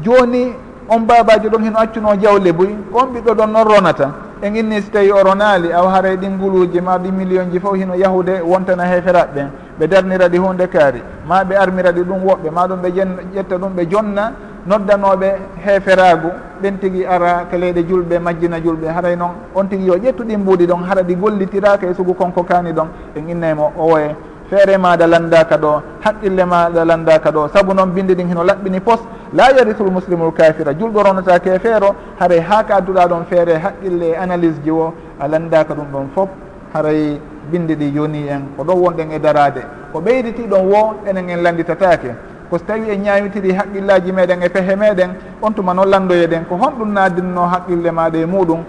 [0.03, 0.53] Joni
[0.89, 4.11] on babajo ɗon heno accuno jawle boy ko on ɓiɗɗo ɗon noon ronata.
[4.43, 7.75] En inni so tawi o ronali awa haray ɗin nguluji ma ɗi million ji fof
[7.77, 11.03] hino yahude wontana heferaɓe ɓen ɓe darnira ɗi hunde kaari.
[11.29, 12.89] Ma ɓe armira ɗi ɗum woɓɓe ma ɗum ɓe
[13.35, 14.33] ƴetta ɗum ɓe jonna
[14.67, 16.29] noddanoɓe heeferagu
[16.63, 20.39] ɓen tigui ara ko leyɗe julɓe majjina julɓe haray noon on tigui yo ƴettu ɗin
[20.41, 22.89] mbuuɗi ɗon hara ɗi gollitira kay e sugu konko kani ɗon.
[23.17, 24.17] En innaymo owoye
[24.51, 27.49] feere maɗa landaka ɗo haqqille maɗa landaka ɗo.
[27.49, 29.01] Saabu noon binde ɗin hino laɓɓini pos
[29.33, 34.17] la yarisul muslimul kafira julɗo ronatake feero haray ha ka adduɗa ɗon feere haqqille e
[34.17, 36.29] analyse ji o a landaka ɗum ɗon fof
[36.75, 41.29] haray binde ɗi yoni en ko ɗon wonɗen e darade ko ɓeyditi ɗon wo enen
[41.31, 42.11] en landitatake
[42.51, 46.27] ko so tawi en ñawitiri haqqillaji meɗen e pehe meɗen e on tuma noon landoye
[46.27, 48.65] ɗen ko honɗum nadinno haqqille maɗa e muɗum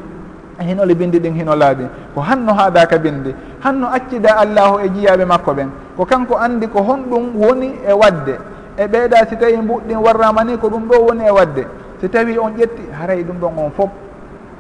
[0.62, 3.34] hinole bindi ɗin hino laaɓi ko hanno haadaka bindi.
[3.63, 5.69] Hanno accida allahu e jiyaɓe makko ɓen.
[5.97, 8.36] Ko kanko andi ko honɗum woni e wadde.
[8.78, 11.67] E ɓeeɗa si tawi mbuɗɗin warrama ni ko ɗum ɗo woni e wadde.
[12.02, 13.89] Si tawi on ƴetti haray ɗum ɗon on fof.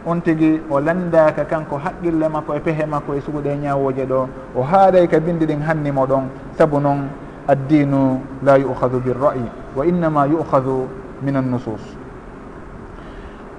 [0.05, 4.27] On tigui o landaka kanko haqqille makko e pehe makko e suguɗe ñawoje ɗo.
[4.55, 6.23] O haaɗay ka bindi ɗin hannimo ɗon.
[6.57, 7.07] Saabu noon
[7.47, 10.87] addinu la yuhadu birra'i wa innama yuhadu
[11.21, 11.81] min annusus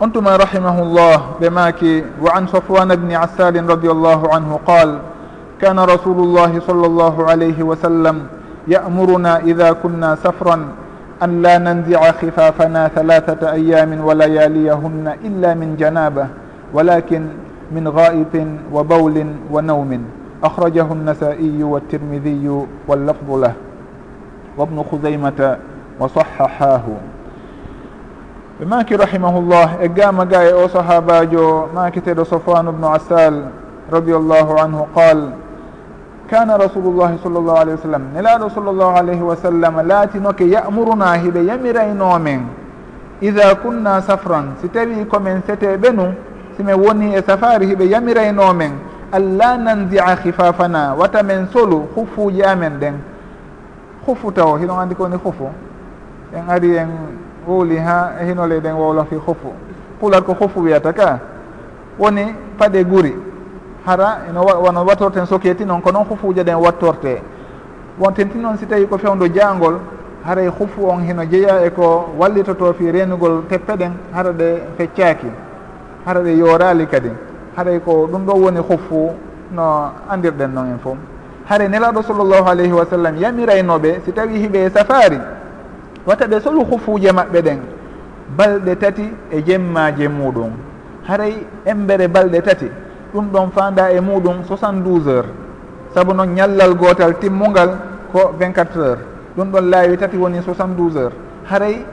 [0.02, 4.98] أنتما رحمه الله بماك وعن صفوان بن عسال رضي الله عنه قال
[5.60, 8.26] كان رسول الله صلى الله عليه وسلم
[8.68, 10.68] يأمرنا إذا كنا سفرا
[11.22, 16.26] أن لا ننزع خفافنا ثلاثة أيام ولياليهن إلا من جنابة
[16.74, 17.26] ولكن
[17.72, 18.34] من غائط
[18.72, 20.04] وبول ونوم.
[20.44, 23.52] أخرجه النسائي والترمذي واللفظ له.
[24.58, 25.56] وابن خزيمة
[26.00, 26.82] وصححاه.
[28.60, 33.34] ɓe maki rahimahullah e gama ga e o sahabajo makiteɗo sofan ubnu asal
[33.90, 35.32] radiallahu anhu qal
[36.30, 41.16] kana rasulullahi sall llahu alih wa sallam nelaɗo sall llahu alayhi wa sallam laatinoke yamuruna
[41.16, 42.40] hiɓe yamiraynomen
[43.20, 46.14] ida kunna safran si tawi komin seteɓe nu
[46.56, 48.72] simin woni e safari hiɓe yamiraynomen
[49.12, 52.94] alla nandia hifafana wata men solu huffuji amen ɗen.
[54.06, 55.48] Huffu taw hiɗon andi ko woni huffu
[56.34, 56.88] en ari en
[57.46, 59.52] wowliha e hinole ɗen wowlofi hofu
[60.02, 61.18] puulat ko hofu wiyata ka?
[61.98, 63.14] Woni paɗe guri.
[63.86, 67.22] Hara eno wono wattorten soketi noon ko noon hofuje ɗen wattorte.
[67.98, 69.78] Won tenti noon si tawi ko fewdo jangol
[70.24, 75.26] haray hufu on hino jeeya e ko wallitoto fi renugol teppe ɗen hara ɗe feccaki
[76.04, 77.10] hara ɗe yorali kadi.
[77.56, 79.10] Haray ko ɗum ɗo woni hufu
[79.52, 80.96] no andirɗen noon en fof.
[81.48, 85.18] Haare nelaɗo sallllahu alayhi wa sallam yamiraynoɓe si tawi hiɓe e safari
[86.06, 87.58] wata ɓe solu hufuje maɓɓe ɗen
[88.36, 90.50] balɗe tati e jemmaje muɗum.
[91.08, 91.34] Haray
[91.66, 92.66] embere balɗe tati
[93.14, 95.26] ɗum ɗon fanda e muɗum 72 heures.
[95.94, 97.70] Saabu noon ñallal gotal timmugal
[98.12, 98.98] ko 24 heures.
[99.36, 101.12] Ɗum ɗon laawi tati woni 72 heures.
[101.50, 101.84] Haray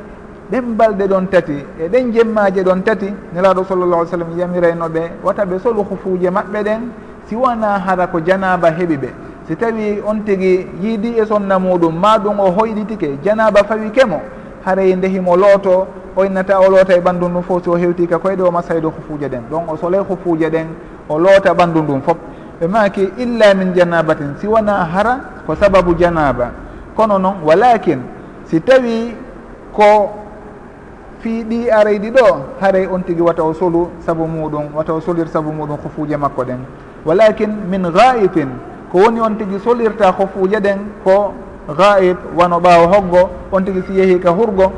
[0.51, 5.01] ɗen balɗe ɗon tati e ɗen jemmaje ɗon tati nelaɗo sallallah alih w sallam yamiraynoɓe
[5.23, 6.81] wata ɓe solu hufuje maɓɓe ɗen
[7.27, 9.09] siwana hara ko janaba heeɓi ɓe.
[9.49, 14.21] si tawi on tigi yiidi e sonna muɗum ma ɗum o hoyɗitike janaba fawi kemo.
[14.63, 18.19] Haray e ndehimo looto o innata o loota e ɓanndu ndum fof si o hewtika
[18.19, 19.49] koyɗe o masaydo hufuuje ɗen.
[19.49, 20.67] Donc o solay hufuuje ɗen
[21.09, 22.17] o loota ɓanndu ndum fof
[22.61, 26.51] ɓe maki illa min janabatin si wona hara ko sababu janaba.
[26.95, 28.01] Kono noon walakin
[28.45, 29.15] si tawi
[29.73, 30.11] ko
[31.21, 35.27] fii ɗi arayɗi ɗo haray on tigi wata o solu sabu muɗum wata o solir
[35.27, 36.59] sabu muɗum hufuuje makko ɗen.
[37.05, 41.33] Walakin min gaitin ko woni on tigi solirta hofuuje ɗen ko
[41.77, 44.71] gaib wano ɓaawo hoggo on tigi si yehi ka hurgo.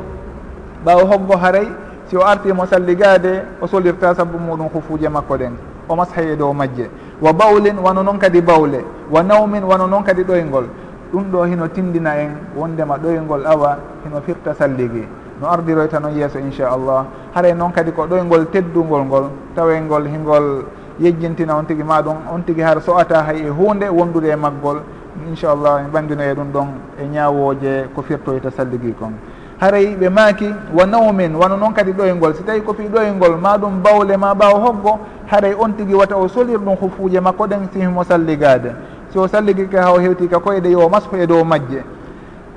[0.84, 1.68] Ɓaawo hoggo haray
[2.06, 5.52] si o artimo salligaade o solirta sabu muɗum hofuuje makko ɗen
[5.88, 6.90] o mashaye dow majje.
[7.22, 10.64] Wa bawlin wano noon kadi bawle wa nawmin wano noon kadi ɗoyngol.
[11.12, 15.06] Ɗum ɗo hino tindina en wondema ɗoyngol awa hino firta salligi.
[15.40, 19.24] No ardiroyta noon yeeso inchallah haray noon kadi ko ɗoyngol teddungol ngol
[19.56, 20.64] tawengol hingol
[21.00, 24.36] yejjintina on tigi ma ɗum on tigi har so ata hay e hunde wondude e
[24.36, 24.82] maggol.
[25.28, 26.66] Inchallah en ɓandino e ɗum ɗon
[26.98, 29.12] e ñawoje ko firtoyta salligi kon
[29.60, 32.34] haray ɓe maaki wa nawmin wano noon kadi ɗoyngol.
[32.34, 34.98] Si tawi ko fi ɗoyngol ma ɗum bawle ma ɓawa hoggo
[35.30, 38.72] haray on tigi wata o solir ɗum hufuje makko ɗen sihimo salligade
[39.10, 41.84] si o salligike ha o hewtika koyɗe yo masku e dow majje.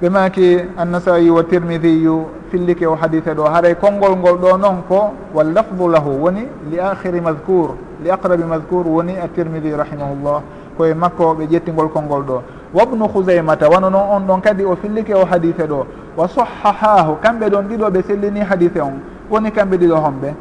[0.06, 3.44] ɓe maki annasai wa tirmidiyu fillike o hadise ɗo.
[3.50, 8.86] Haray konngol ngol ɗo noon ko wallafdu lahu woni li akhiri madcour li aqrabi madcour
[8.88, 10.42] woni a tirmidi rahimahullah.
[10.78, 12.42] Koye makko ɓe ƴettingol konngol ɗo.
[12.76, 15.86] Wabnu husaymata wano noon on ɗon kadi o fillike o hadise ɗo.
[16.16, 19.00] Wa sahahahu kamɓe ɗon ɗiɗo ɓe sellini hadise on.
[19.32, 20.34] Woni kamɓe ɗiɗo homɓe?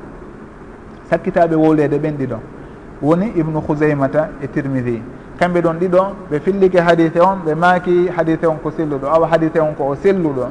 [1.09, 2.37] Sakkitaɓe wowlede ɓen ɗiɗo
[3.03, 5.03] woni ibnu husaymata e tirmidi
[5.39, 9.59] kamɓe ɗon ɗiɗo ɓe fillike hadise on ɓe maaki hadise on ko selluɗo awa hadise
[9.61, 10.47] on ko o selluɗo.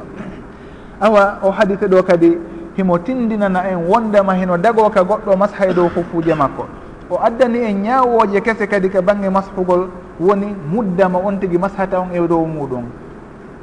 [1.00, 2.38] Awa o hadise ɗo kadi
[2.76, 6.66] himo tindinana en wondema heno dagoka goɗɗo masha e dow hufuje makko.
[7.10, 9.88] O addani en ñawoje kese kadi ka bangge mashugol
[10.20, 12.84] woni muddama on tigui mashata on e dow muɗum.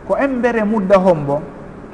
[0.07, 1.41] Ko embere mudda hombo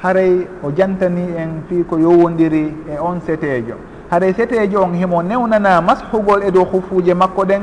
[0.04, 3.76] haray o jantani en fii ko yowodiri e on setejo
[4.10, 7.62] haray setejo on himo newnana mashugol e dow hufuje makko ɗen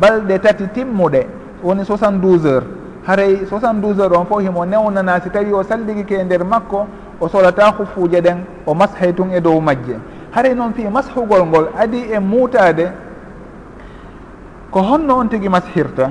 [0.00, 1.26] balɗe tati timmuɗe.
[1.62, 2.64] Woni 72 heures.
[3.06, 6.86] Haray 72 heures on fof himo newnana si tawi o salliguike e nder makko
[7.20, 9.96] o solata huffuje ɗen o mashay tun e dow majje.
[10.32, 12.90] Haray noon fi mashugol ngol adi e muutade
[14.70, 16.10] ko honno on tigi mashirta?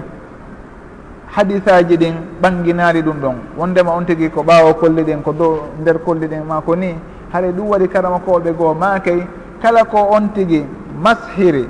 [1.36, 3.36] Hadisaji ɗin ɓanginali ɗum ɗon.
[3.58, 6.96] Wondema on tigi ko ɓaawo kolli ɗin ko dow nder kolli ɗin ma ko ni.
[7.34, 9.28] Haɗa ɗum waɗi karama koɓe goo makay
[9.62, 10.66] kala ko on tigi
[11.02, 11.68] mashiri.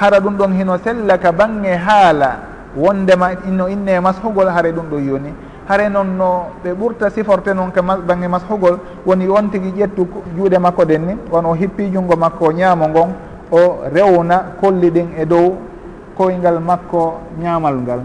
[0.00, 2.36] hara ɗum ɗon hino sella ka bange haala.
[2.76, 5.32] Wondema ino inne mashugol hare ɗum ɗo yoni.
[5.68, 10.06] Hare noon no ɓe ɓurta siforte noon ka bange mashugol woni on tigui ƴettu
[10.36, 13.08] juuɗe makko ɗen ni won o hippi junngo makko ñaamo ngon
[13.50, 13.58] o
[13.92, 15.56] rewna kolli ɗin e dow
[16.16, 18.00] koyngal makko ñaamal ngal.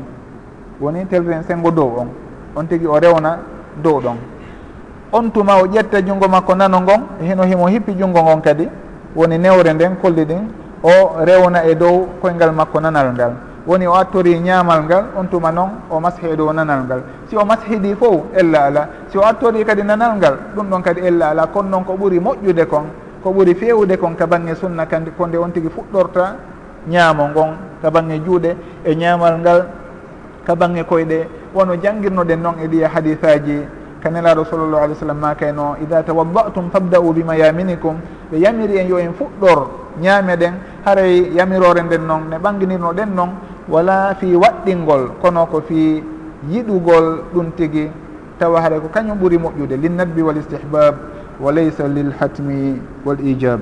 [0.80, 2.08] Woni telten sengo dow on.
[2.56, 3.38] On tigui o rewna
[3.84, 4.17] dow ɗon.
[5.12, 8.67] On tuma o ƴetta junngo makko nano ngon hino himo hippi junngo ngon kadi
[9.15, 10.47] woni newre nden kolli ɗin
[10.84, 13.34] o rewna e dow koyngal makko nanal ngal.
[13.65, 17.02] Woni o attori ñaamal ngal on tuma noon o mashi e dow nanal ngal.
[17.30, 18.88] Si o mashidi fof ella ala.
[19.10, 21.48] Si o attori kadi nanal ngal ɗum ɗon kadi ella ala.
[21.48, 22.86] Kono noon ko ɓuri moƴƴude kon
[23.24, 26.36] ko ɓuri fewude kon ka bange sunna kandi ko nde on tigi fuɗɗorta
[26.88, 27.50] ñaamo ngon
[27.82, 29.65] ka bange juuɗe e ñaamal ngal
[30.46, 31.28] ka bange koyɗe.
[31.54, 33.58] Wono jangguirnoɗen noon e ɗiya e hadisaji
[34.03, 37.95] kanelaɗo sallllahu alih w sallam ma kayno ida tawaddatum fabda'u bima yaminikum
[38.31, 39.67] ɓe yamiri en yo en fuɗɗor
[40.01, 40.53] ñaame ɗen
[40.85, 43.29] haray yamirore nden noon ne ɓanginirno ɗen noon
[43.69, 46.03] wala fi waɗɗingol kono ko fi
[46.49, 47.89] yiɗugol ɗum tigi.
[48.41, 50.95] Tawa haray ko kañum ɓuuri moƴƴude linnadbi wal istihbab
[51.39, 53.59] wa laysa lilhatmi wal ijab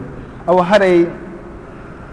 [0.48, 1.04] awa haray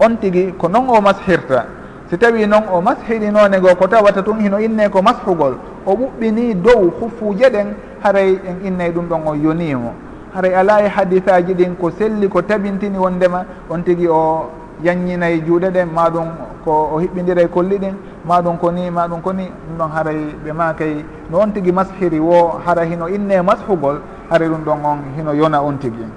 [0.03, 1.65] on tigi ko noon o mashirta
[2.09, 6.55] si tawi noon o mashiɗinone goo ko tawata tun hino inne ko mashugol o ɓuɓɓini
[6.61, 7.67] dow huffuje ɗen
[8.07, 9.93] haray en innay ɗum ɗon o yonimo
[10.33, 14.49] haray ala e hadisaji ɗin ko selli ko tabintini wondema on tigui o
[14.83, 16.27] yanñinayi juuɗe ɗen maɗum
[16.63, 20.19] ko o hiɓɓidira e kolli ɗin maɗum ko ni maɗum ko ni ɗum ɗon haray
[20.45, 24.99] ɓe makay no on tigui mashiri wo hara hino inne mashugol haray ɗum ɗon on
[25.17, 26.07] hino yona on tigui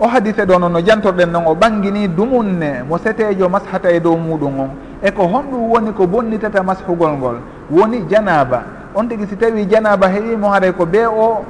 [0.00, 4.16] o hadise ɗo noon no jantorɗen noon o ɓangini dumunne mo setejo mashata e dow
[4.16, 4.70] muɗum on.
[5.02, 7.36] E ko honɗum woni ko bonnitata mashugol ngol
[7.70, 11.44] woni janaba on tigi si tawi janaba heeƴimo haray ko be o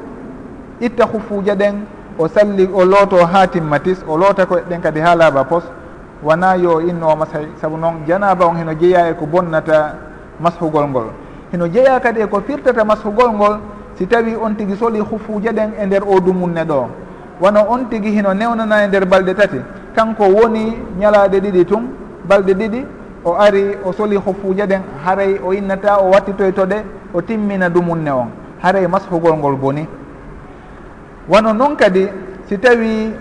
[0.81, 1.75] itta hufuuja ɗen
[2.19, 5.65] o salli o looto ha timmatis o loota koye ɗen kadi ha laaɓa pos
[6.23, 9.95] wona yo inno o masahy saabu noon janaba on heno jeeya e ko bonnata
[10.41, 11.07] mashugol ngol.
[11.53, 13.59] Heno jeeya kadi e ko firtata mashugol ngol
[13.99, 16.87] si tawi on tigi soli hufuuja ɗen e nder o dumunne ɗo.
[17.41, 19.61] Wono on tigi hino newnana e nder balɗe tati.
[19.97, 21.83] Kanko woni ñalaɗe ɗiɗi tun
[22.29, 22.87] balɗe ɗiɗi
[23.25, 28.29] o ari o soli hufuuja ɗen haray o innata o wattitoytoɗe o timmina dumunne on.
[28.63, 29.87] Haray mashugol ngol boni.
[31.29, 32.09] Wano noon kadi
[32.47, 33.13] si tawi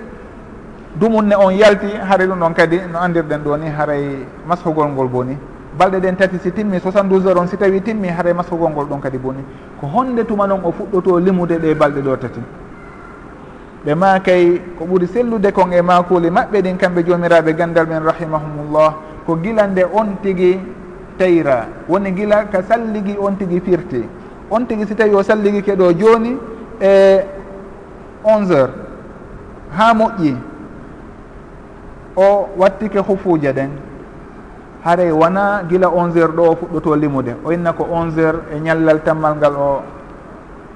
[0.95, 5.38] dumunne on yalti haray ɗum ɗon kadi no andirɗen ɗo ni haray mashugol ngol boni.
[5.77, 8.99] Balɗe ɗen tati si timmi 72 heures on si tawi timmi haray mashugol ngol ɗon
[9.01, 9.43] kadi boni.
[9.80, 12.41] Ko honde tuma noon o fuɗɗoto limude ɗe balɗe ɗo tati.
[13.86, 18.04] Ɓe ma kay ko ɓuri sellude kon e makuli maɓɓe ɗin kamɓe jomiraɓe gandal men
[18.04, 18.93] rahimahumullah
[19.25, 20.60] ko gilande on tigui
[21.22, 21.68] tayra.
[21.88, 24.02] Woni gila ka salligi on tigui firti.
[24.50, 26.38] On tigui si tawi o salligi keɗo joni
[26.82, 27.22] e
[28.24, 28.74] onze heures.
[29.78, 30.36] Ha moƴƴi.
[32.16, 33.70] O wattike hufuje ɗen.
[34.84, 37.36] Haray wona gila onze heures ɗo o fuɗɗoto limude.
[37.46, 39.82] O inna ko onze heures e ñallal tammal ngal o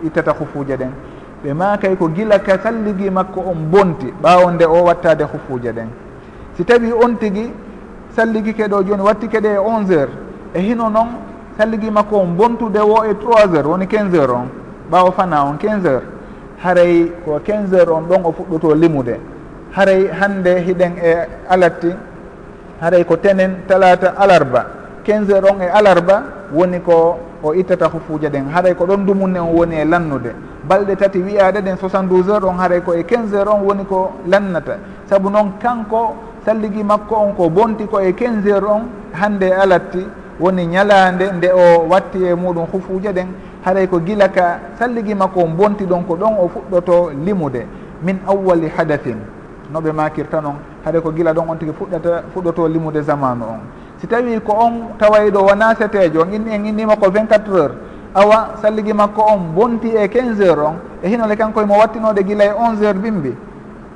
[0.03, 0.91] ittata hufuje ɗen.
[1.43, 5.87] Ɓe makay ko gila ka salligi makko on bonti ɓawo nde o wattade hufuje ɗen.
[6.55, 7.51] Si tawi on tigui
[8.15, 10.24] salligi keɗo joni wattikeɗe e onze heures.
[10.55, 11.07] e hino noon
[11.57, 14.47] salligi makko on bontude wo e 3 heures woni quinze heures on.
[14.91, 16.03] Ɓaawo fana on quinze heures.
[16.63, 19.19] Haray ko quinze heures on ɗon o fuɗɗoto limude.
[19.75, 21.15] Haray hande hiɗen e
[21.49, 21.91] alatti
[22.81, 24.65] haray ko tenen talata alarba.
[25.03, 28.49] Quinze heures on e alarba woni ko o ittata hufuuje ɗen.
[28.53, 30.31] Haray ko ɗon dumunne on woni e lannude.
[30.63, 34.11] Balɗe tati wiyaade ɗen 72 heures on haray ko e 15 heures on woni ko
[34.25, 34.77] lannata.
[35.09, 36.15] Saabu noon kanko
[36.45, 38.83] salligi makko on ko bonti ko e 15 heures on
[39.13, 40.07] hannde e alatti
[40.39, 43.27] woni ñalande nde o watti e muɗum hufuje ɗen
[43.65, 47.65] haray ko gila ka salligi makko o bonti ɗon ko ɗon o fuɗɗoto limude
[48.01, 49.17] min awwali hadathin.
[49.73, 50.55] Noɓe makirta noon
[50.85, 53.59] haɗa ko gila ɗon on tigui fuɗɗata fuɗɗoto limude zamanu on.
[53.97, 57.75] Si tawi ko on tawayɗo wona setejo on in en innima ko 24 heures
[58.13, 62.43] awa salligi makko on bonti e 15 heures on e hinole kankoye mo wattinode gila
[62.45, 63.35] e 11 heures bimbi.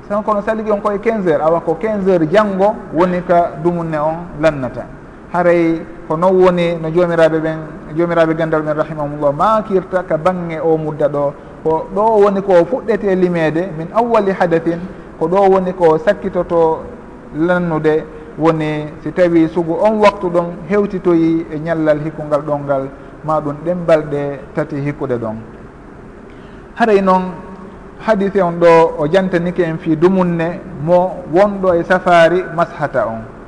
[0.08, 3.98] Tan kono salligi on koye 15 heures awa ko 15 heures janggo woni ka dumunne
[3.98, 4.86] on lannata.
[5.32, 5.80] Haray
[6.10, 7.57] ko noon woni no jomiraɓe ɓen
[7.95, 11.34] jomiraɓe gandal ɓen rahimahumullah makirta ka bange o mudda ɗo.
[11.64, 14.80] Ko ɗo woni ko fuɗɗete limede min awali hadathin
[15.20, 16.80] ko ɗo woni ko sakkitoto
[17.38, 18.03] lannude
[18.39, 22.89] woni si tawi sugu on waktu ɗon hewtitoyi e ñallal hikkungal ɗon ngal
[23.24, 25.36] ma ɗum ɗembalɗe tati hikkude ɗon.
[26.76, 27.22] Haray noon
[27.99, 33.39] hadise on ɗo o jantanike en fi dumunne mo wonɗo e safari mashata on.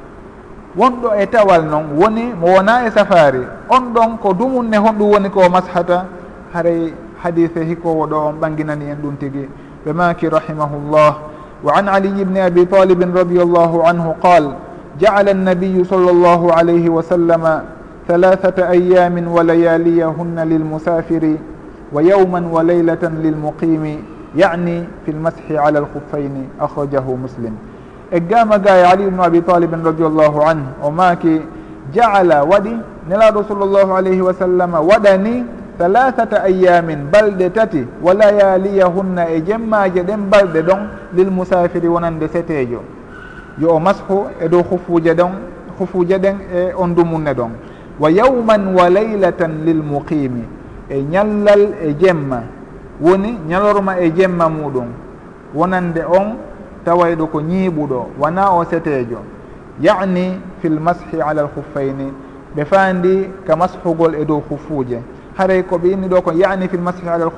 [0.78, 5.30] wonɗo e tawal noon woni mo wona e safari on ɗon ko dumunne honɗum woni
[5.30, 6.05] ko mashata
[6.53, 6.93] haray
[7.24, 9.49] hadise hikkowo ɗo on ɓanginani en ɗum tigi.
[9.86, 11.15] Ɓe maki rahimahullah.
[11.63, 14.55] Wa an aliyi bni abi talibin radiallahu anhu qal
[14.99, 17.63] jaala annabiyu sall llahu alayhi wa sallama
[18.07, 21.38] halathata ayamin wa layaliyahunna lilmusafiri
[21.91, 23.99] wa yawman wa laylatan lilmuqimi
[24.36, 27.53] yani fi lmashi ala alkhuffaini akhrajahu muslim.
[28.12, 31.41] e gamaga e ali ibnu abi talibin radiallahu anhu o maaki
[31.93, 32.76] jaala waɗi
[33.09, 35.45] nelaɗo sallllahu alayhi wa sallam waɗani
[35.78, 40.80] thalathata ayamin balɗe tati wa layaliyahunna e jemmaje ɗen balɗe ɗon
[41.16, 42.82] lilmusafiri wonande setejo
[43.59, 45.32] yo o mashu e dow hufuje ɗon
[45.80, 47.51] hufuje ɗen e on dumunne ɗon.
[47.99, 50.43] Wa yawman wa laylatan lilmuqimi
[50.89, 52.43] e ñallal e jemma
[53.01, 54.88] woni ñalorma e jemma muɗum.
[55.53, 56.38] Wonande on
[56.86, 59.19] tawayɗo ko ñiiɓuɗo wona o seteejo.
[59.82, 61.49] Yani fil mashi ala l
[62.55, 64.99] ɓe faandi ka mashugol e dow hufuuje
[65.38, 67.32] haray ko ɓe inni ɗo ko yani fil mashi ala l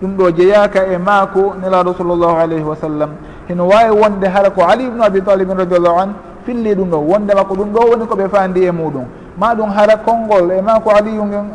[0.00, 3.10] ɗum ɗo jeyaka e maako nelaaɗo sallllahu alayhi wa sallam.
[3.48, 6.08] Heno waawi wonde hara ko ali ibnu abi talibin radiallahu an
[6.46, 9.04] filli ɗum ɗo wondema ko ɗum ɗo woni ko ɓe faandi e muɗum.
[9.36, 11.46] Ma ɗum hara konngol e maako aliyu ngen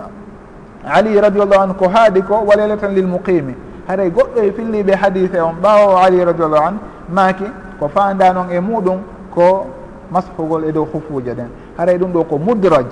[0.86, 3.56] ali radiallahu anu ko haaɗi ko walele tan lil muqimi
[3.88, 6.78] haray goɗɗo e filliɓe hadise on ɓawo ali radiallahu an
[7.10, 7.46] maaki
[7.80, 9.00] ko fanda noon e muɗum
[9.34, 9.68] ko
[10.12, 11.50] mashugol e dow hufuje ɗen.
[11.78, 12.86] Haray ɗum ɗo ko mudraj.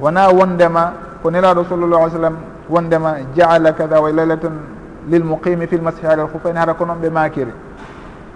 [0.00, 2.36] Wona wondema ko nelaɗo sallllah alih sallam
[2.68, 4.52] wondema jaala kada wa laylatan
[5.08, 7.52] lilmuqimi fi lmasihi ala alhufain hara ko noon ɓe makiri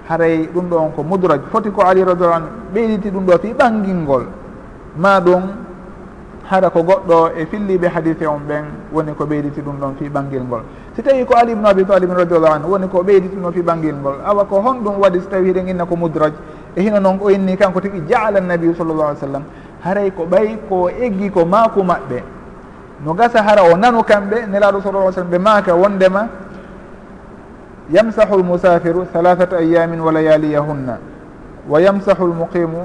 [0.08, 1.40] haray ɗum ɗo on ko mudraj.
[1.50, 4.24] Foti ko ali radiallahu an ɓeyditi ɗum ɗo fi ɓangilngol
[4.96, 5.42] ma ɗum
[6.50, 10.62] hara ko goɗɗo e filliɓe hadise on ɓen woni ko ɓeyditi ɗum ɗon fi ɓangilngol
[10.96, 14.20] si tawi ko ali ibnu abi talibin radiallahu anhu woni ko ɓeydituno fi ɓangil ngol.
[14.24, 16.32] Awa ko honɗum waɗi so tawi hiɗen inna ko mudraj.
[16.76, 19.44] E hino noon o inni kanko tigi jaala annabiu sallllahu alih w sallam
[19.84, 22.22] haray ko ɓay ko eggi ko maaku maɓɓe.
[23.04, 26.28] No gasa hara o nanu kamɓe nelaɗo sallah sallam ɓe maaka wondema
[27.90, 30.98] yamsahu lmusafiru halathata ayamin wa layaliyahunna
[31.68, 32.84] wa yamsahu lmuqimu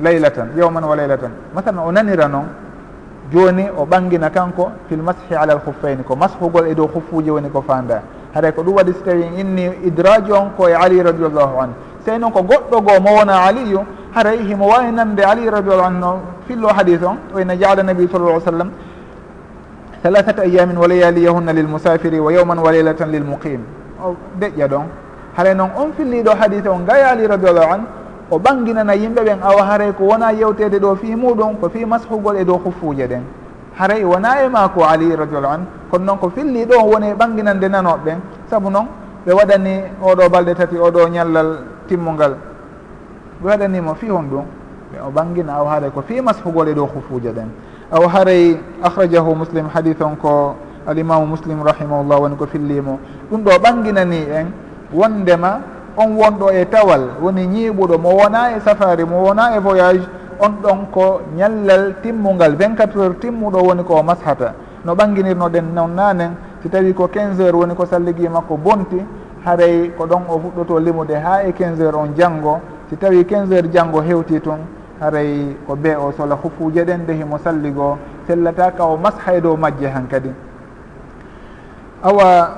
[0.00, 1.30] laylatan yawman wa laylatan.
[1.54, 2.63] Mathalan o nanira noon
[3.32, 7.62] joni o ɓangina kanko fil mashi ala l ko mashugol e dow huffuji woni ko
[7.62, 8.02] fanda.
[8.34, 11.72] Haɗay ko ɗum waɗi so tawi inni idraji on ko e ali radiallahu anu
[12.04, 13.80] sey noon ko goɗɗo goo mo wona aliyu
[14.14, 18.22] haray himo wawi nande ali radiallahu anu no fillo hadis on oyna jaala nabi sall
[18.22, 18.70] lah sallam
[20.02, 23.60] thalathata ayamin wa layaliyahunna lilmusafiri wa yawman wa laylatan lilmuqim
[24.02, 24.86] o deƴƴa ɗon.
[25.36, 27.84] Haray noon on filliɗo hadis on gaya ali radiallahu anu
[28.30, 32.36] o ɓanginana yimɓe ɓen awa haray ko wona yewtede ɗo fi muɗum ko fi mashugol
[32.36, 33.22] e dow huffuje ɗen.
[33.78, 37.12] Haray e wona e ma ko ali radiallahu an kono noon ko filli ɗo woni
[37.14, 38.18] ɓanginande nanoɓe ɓen
[38.50, 38.86] saabu noon
[39.26, 41.58] ɓe waɗani oɗo balɗe tati oɗo ñallal
[41.88, 42.36] timmugal
[43.42, 44.44] ɓe waɗanimo fi hon ɗum
[44.92, 47.48] ɓe o ɓangina awa haray ko fi mashugol e dow huffuje ɗen.
[47.92, 50.54] Awa haray ahrajahu muslim hadith on ko
[50.86, 52.98] alimamu muslim rahimahullah woni ko fillimo.
[53.30, 54.46] Ɗum ɗo ɓanginani en
[54.92, 55.60] wondema
[55.96, 60.06] on wonɗo e tawal woni ñiiɓuɗo mo wona e safari mo wona e voyage
[60.40, 64.54] on ɗon ko ñallal timmungal 24 heures timmuɗo woni ko mashata.
[64.84, 66.32] No ɓanginirnoɗen noon nanen
[66.62, 69.00] si tawi ko 15 heures woni ko salligui makko bonti
[69.44, 73.52] haray ko ɗon o fuɗɗoto limude ha e 15 heures on janggo si tawi 15
[73.52, 74.58] heures janggo hewti tun
[75.00, 79.40] haray ko be o sola hufuje ɗen nde himo salligo sellata ka o masha e
[79.40, 80.30] dow majje han kadi.
[82.02, 82.48] Awa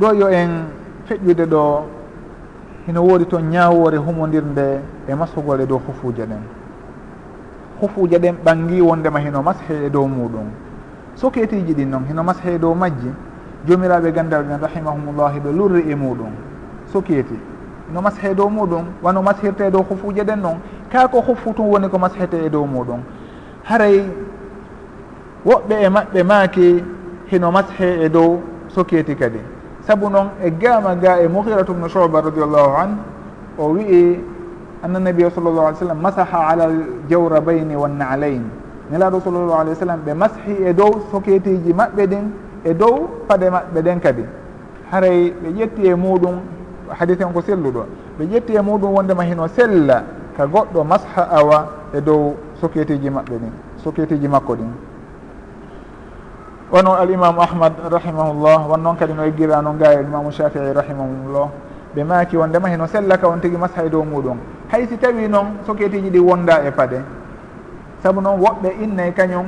[0.00, 1.82] ɗo yo en feƴƴude ɗo
[2.86, 6.42] hino woodi toon ñaawore humodirde e mashugol e dow hufuuje ɗen.
[7.80, 10.48] Hufuuje ɗen ɓangi wondema hino mashe e dow muɗum
[11.14, 13.10] soketiji ɗin noon hino mashe e dow majji
[13.66, 16.32] jomiraɓe gandal ɓen rahimahumullahi ɓe lurri e muɗum
[16.86, 17.38] soketi
[17.92, 20.56] no mashe e dow muɗum wano mashirte e dow hufuuje ɗen noon
[20.90, 23.00] kaa ko hufu tun woni ko mashete e dow muɗum
[23.64, 24.04] haray
[25.46, 26.84] woɓɓe e maɓɓe maaki
[27.30, 29.53] hino mashe e dow soketi kadi.
[29.86, 32.90] saabu noon e gaama ga e muhiratu ubnu chouba radiallahu an
[33.58, 34.18] o wi'i
[34.82, 36.68] annanabia sall sallllahu alih w sallam masaha ala
[37.08, 38.44] jawrabayni wannalayn
[38.90, 42.24] nelaɗo sallllahu alih w sallam ɓe mashi e dow soketiji maɓɓe ɗin
[42.64, 44.24] e dow paɗe maɓɓe ɗen kadi.
[44.90, 46.36] Haray ɓe ƴetti e muɗum
[46.88, 47.86] hadise en ko selluɗo
[48.18, 50.02] ɓe ƴetti e muɗum wondema hino sella
[50.36, 53.52] ka goɗɗo masha awa e dow soketiji maɓɓe ɗin
[53.84, 54.93] soketiji makko ɗin.
[56.74, 61.46] wono alimamu ahmad rahimahullah won noon kadi no eggira noon ga alimamu shafii rahimahullah
[61.94, 64.36] ɓe maaki wondema heno sellaka on tigi masha e dow muɗum.
[64.72, 66.98] Hay si tawi noon soketiji ɗi wonda e paade
[68.02, 69.46] saabu noon woɓɓe innay kañum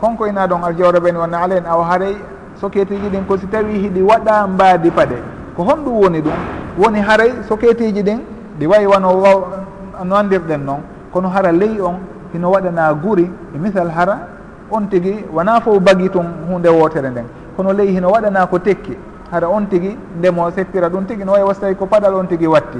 [0.00, 2.16] konko ina ɗon aljawraɓeni ɓeni ala en awa haaray
[2.60, 5.18] soketiji ɗin ko si tawi hiɗi waɗa mbaadi paade
[5.56, 6.38] ko honɗum woni ɗum
[6.78, 8.20] woni haray soketiji ɗin
[8.60, 9.10] ɗi wayi wano
[10.04, 10.80] no andirɗen noon
[11.12, 11.98] kono hara ley on
[12.32, 14.28] hino waɗana guri e misal hara
[14.72, 17.26] on tigi wona fof bagi tun hunde wotere nden.
[17.56, 18.96] Kono ley hino waɗana ko tekki
[19.30, 22.46] hara on tigi ndemo seppira ɗum tigi no wawi wasa tawi ko paɗal on tigi
[22.46, 22.78] watti.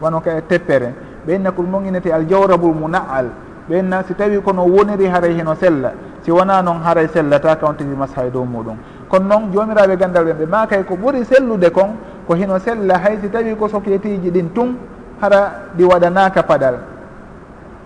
[0.00, 0.94] Wano ka teppere.
[1.26, 3.26] Ɓenna ko ɗum noon inete aljawrabul munaal.
[3.68, 7.74] Ɓenna si tawi kono woniri haray hino sella si wona noon haray sellata ka on
[7.76, 8.76] tigi masha e dow muɗum.
[9.08, 13.18] Kono noon jomiraɓe gandal ɓen ɓe makay ko ɓuuri sellude kon ko hino sella hay
[13.20, 14.76] si tawi ko sokietiji ɗin tun
[15.20, 16.74] hara ɗi waɗanaka paɗal.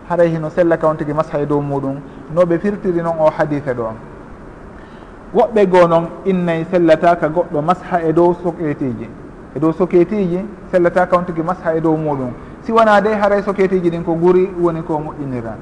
[0.09, 1.97] haray hino sella kawn tigi masha e dow muɗum.
[2.35, 3.93] No ɓe firtiri noon o hadise ɗo
[5.35, 9.09] woɓɓe goo noon innayi sellataka goɗɗo masha e dow soketiji.
[9.57, 12.33] E dow soketiji sellata kawn tigi masha e dow muɗum.
[12.63, 15.55] Si wona de haray soketiji ɗin ko guri woni ko moƴƴinira.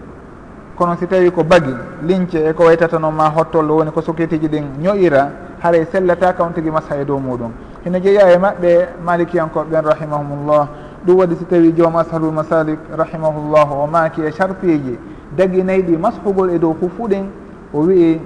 [0.76, 4.64] Kono si tawi ko bagi lince e ko waytatano ma hottollo woni ko soketiji ɗin
[4.82, 5.30] ñoƴira
[5.62, 7.50] haray sellata kawn tigi masha e dow muɗum.
[7.84, 10.68] Hino jeeya e maɓɓe malikiyankoɓe ɓen rahimahumullah.
[11.06, 14.98] ɗum waɗi si tawi joom asharul masalik rahimahullahu o maaki e charpiji
[15.36, 17.26] daguinayi ɗi mashugol e dow hufuɗen
[17.72, 18.20] o wi'i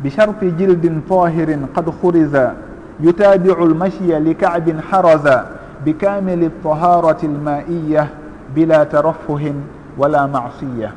[0.00, 2.54] bi charpi jildin tahirin qad hurisa
[3.00, 5.46] yutabiu lmashya li kabin harasa
[5.84, 8.08] bi kamili ltaharati lmaiya
[8.54, 9.62] bila tarafuhin
[9.98, 10.92] wala masiya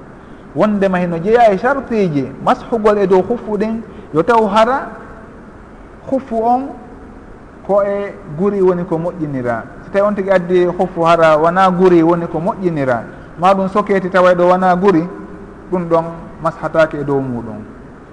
[0.56, 3.82] wondema hino jeeya e charpiji mashugol e dow hufuɗen
[4.14, 4.88] yo taw hara
[6.10, 6.68] hufu on
[7.66, 9.81] ko e guri woni ko moƴƴinira.
[9.92, 13.04] tawi on tigui addi hoffu hara wona guri woni ko moƴƴinira.
[13.40, 15.08] Ma ɗum soketi tawa ɗo wona guri
[15.72, 16.06] ɗum ɗon
[16.44, 17.62] mashatake e dow muɗum.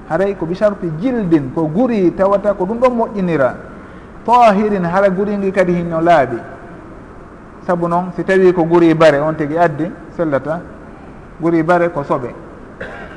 [0.08, 3.54] Haray ko bicharpi jildin ko guri tawata ko ɗum ɗon moƴƴinira.
[4.26, 6.38] Tahirin hara guuri ngi kadi hinno laaɓi.
[7.66, 10.60] Saabu noon si tawi ko guri bare on tigui addi sellata
[11.40, 12.32] guri bare ko soɓe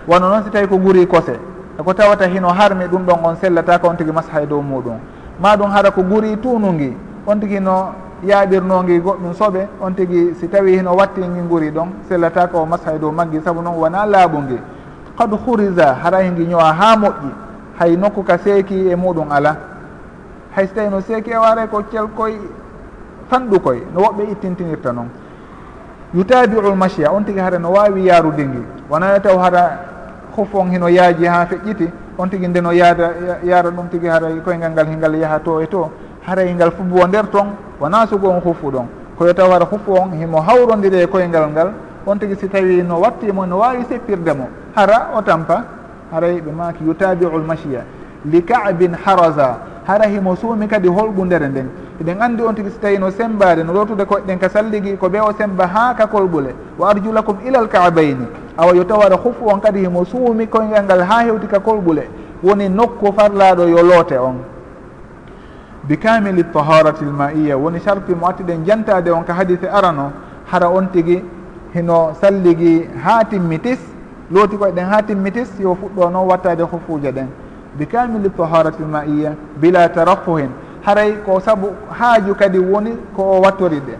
[0.07, 1.39] wano noon si tawi ko guri kose
[1.79, 4.99] eko tawata hino harmi ɗum ɗon on sellata ko on tigui masha e dow muɗum.
[5.39, 6.93] Ma ɗum hara ko guuri tunugi
[7.25, 7.93] on tigui no
[8.23, 12.65] yaaɓirnogi goɗɗum soɓe on tigui si tawi hino watti gi guuri ɗon sellata ko o
[12.65, 14.59] masha e dow maggi saabu noon wona laabu ngi
[15.17, 17.31] qad hurisa hara hingi ñowa ha moƴƴi.
[17.79, 19.57] Hay nokku ka seeki e muɗum ala
[20.55, 22.37] hay so tawi no seeki e ware ko celkoye
[23.29, 25.09] fanɗu koy no woɓɓe ittintinirta noon
[26.13, 29.79] yutabiu lmachia on tigui hara no wawi yarude ngi wonano taw hara
[30.35, 33.09] hof on hino yaaji ha feƴƴiti on tigi ndeno yaada
[33.43, 35.89] yaara ɗum tigui haray koyngal ngal hingal yaaha to e to.
[36.31, 37.47] haray ngal fu bo nder ton
[37.79, 38.85] wona sugo on hufu ɗon.
[39.17, 41.73] Koyo taw hara huffu on himo hawrodiri e koyngal ngal
[42.07, 45.63] on tigi si tawi no wattimo no wawi seppirde mo hara o tampa
[46.11, 47.83] haray ɓe maki yutabiu lmachia
[48.25, 51.67] li kabin haraza hara himo suumi kadi holɓundere nden.
[52.01, 55.19] Eɗen andi on tigi so tawi no sembade no lotude koɗɗen ka salligi ko ɓe
[55.19, 58.25] o semba ha ka kolɓule wa arjulakum ilal kaabayni
[58.57, 62.07] awa yo tawara hufu on kadi himo suumi koyngal ngal ha hewti ka kolɓule
[62.41, 64.60] woni nokku farlaɗo yo loote on.
[65.83, 70.11] bi kamili taharati lmaiya woni sarti mo attiɗen jantade on ka hadise arano
[70.51, 71.23] hara on tigui
[71.73, 73.79] hino salligi ha timmitis
[74.31, 77.27] looti koye ɗen ha timmitis yo fuɗɗo noon wattade hufuje ɗen.
[77.77, 80.49] Bi kamili taharati lmaiya bila tarafuhin
[80.85, 81.67] haray ko saabu
[81.99, 83.95] haaju kadi woni ko o wattori ɗe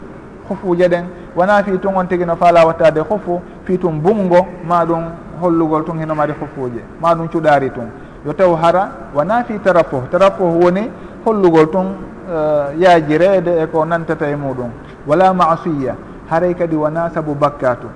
[0.50, 1.06] hufuje ɗen.
[1.36, 5.04] Wona fi tun on tigui no faala wattade hufu fi tun bungo ma ɗum
[5.42, 7.90] hollugol tun hino mari hufuje ma ɗum cuɗari tun.
[8.26, 10.90] Yo taw hara wona fi tarafuh tarafuh woni
[11.26, 11.88] hollugol tun
[12.30, 14.70] eh, yaajireede e ko nantata e muɗum.
[15.08, 15.96] Wala masiya
[16.30, 17.88] haray kadi wona sabu bakkatu.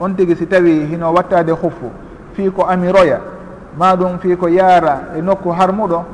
[0.00, 1.90] On tigi si tawi hino wattade huffu
[2.34, 3.20] fii ko amiroya
[3.78, 6.04] ma ɗum fii ko yaara e nokku harmuɗo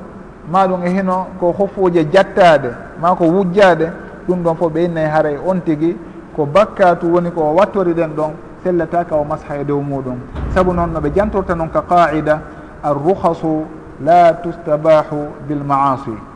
[0.51, 3.91] ma ɗum e hino ko huffuuje jattade ma ko wujjade
[4.29, 5.97] ɗum ɗon fof ɓe ɓeynayi haray on tigi
[6.37, 8.31] ko bakkatu woni ko wattori ɗen ɗon
[8.65, 10.19] sellataka o masha e dow muɗum.
[10.55, 12.41] Saabu noon noɓe jantorta noon ka qaida
[12.83, 13.65] alruhasu
[14.05, 15.17] la tustabahu
[15.49, 16.32] bilmaasi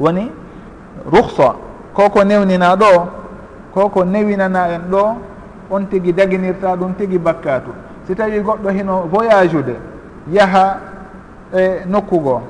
[0.00, 0.30] woni
[1.10, 1.54] ruhsa
[1.94, 3.06] koko newnina ɗo
[3.74, 5.14] koko newinana en ɗo
[5.70, 7.70] on tigui daguinirta ɗum tigui bakkatu.
[8.06, 9.76] Si tawi goɗɗo hino voyage
[10.30, 10.78] yaha
[11.54, 12.40] e nokku goo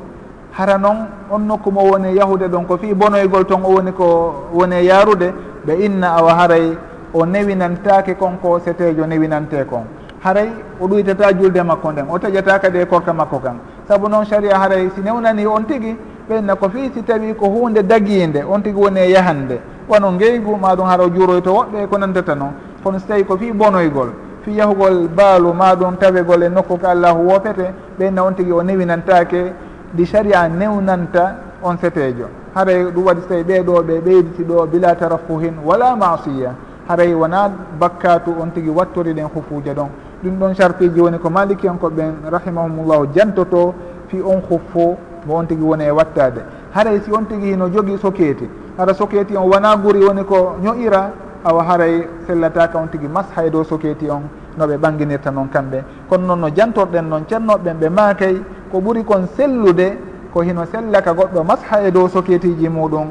[0.53, 4.35] hara noon on nokku mo woni yahude ɗon ko fi bonoygol ton o woni ko
[4.53, 5.33] woni yarude
[5.67, 6.77] ɓe inna awa haray
[7.15, 9.85] o newinantake konko setejo newinante kon.
[10.25, 10.49] Haray
[10.81, 13.57] o ɗuytata julde makko nden o taƴata kadi e korka makko kan.
[13.89, 15.97] Saabu noon saria haray si newnani on tigui
[16.29, 19.61] ɓenna ko fii si tawi ko hunde dagiinde on tigi woni e yahande.
[19.89, 22.53] Wano ngeygu maɗum haro juroyto woɓɓe ko nandata noon
[22.83, 24.09] kono so tawi ko fii bonoygol
[24.43, 29.53] fii yahugol baalu maɗum tawegol e nokku ko allahu wopete ɓenna on tigi o newinantake
[29.97, 34.95] ɗi sharia newnanta on setejo haray ɗum waɗi so tawi ɓeɗo ɓe ɓeyditi ɗo bila
[34.95, 36.55] tarafuhin wala masiya
[36.89, 39.89] haray wona bakkatu on tigi wattoriɗen hufuje ɗon.
[40.23, 43.75] Ɗum ɗon chartiji woni ko maliki ɓen rahimahumullahu jantoto
[44.09, 44.97] fi on huffo
[45.27, 46.43] mo on tigui woni e wattade.
[46.75, 51.11] Haray si on tigui no jogui sokeeti hara sokeeti on wona guri woni ko ño'ira
[51.45, 54.23] awa haray sellataka on tigui mas hay dow sokeeti on
[54.59, 55.83] noɓe ɓanginirta noon kamɓe.
[56.09, 58.37] Kono noon no jantorɗen noon ceernoɓeɓen ɓe maakay
[58.71, 59.97] ko ɓuri kon sellude
[60.33, 63.09] ko hino sellaka goɗɗo masha e dow soketiji muɗum.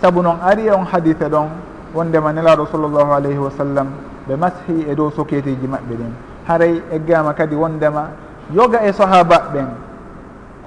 [0.00, 1.46] Saabu noon ari e on hadise ɗon
[1.94, 3.86] wondema nelaɗo sallllahu alayhi wa sallam
[4.28, 6.12] ɓe mashi e dow soketiji maɓɓe ɗin
[6.46, 8.08] haray eggama kadi wondema
[8.52, 9.66] yoga e sahaba ɓen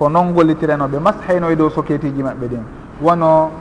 [0.02, 2.64] ko noon gollitiranoɓe ɓe hayno e dow soketiji maɓɓe ɗin.
[3.04, 3.52] Wono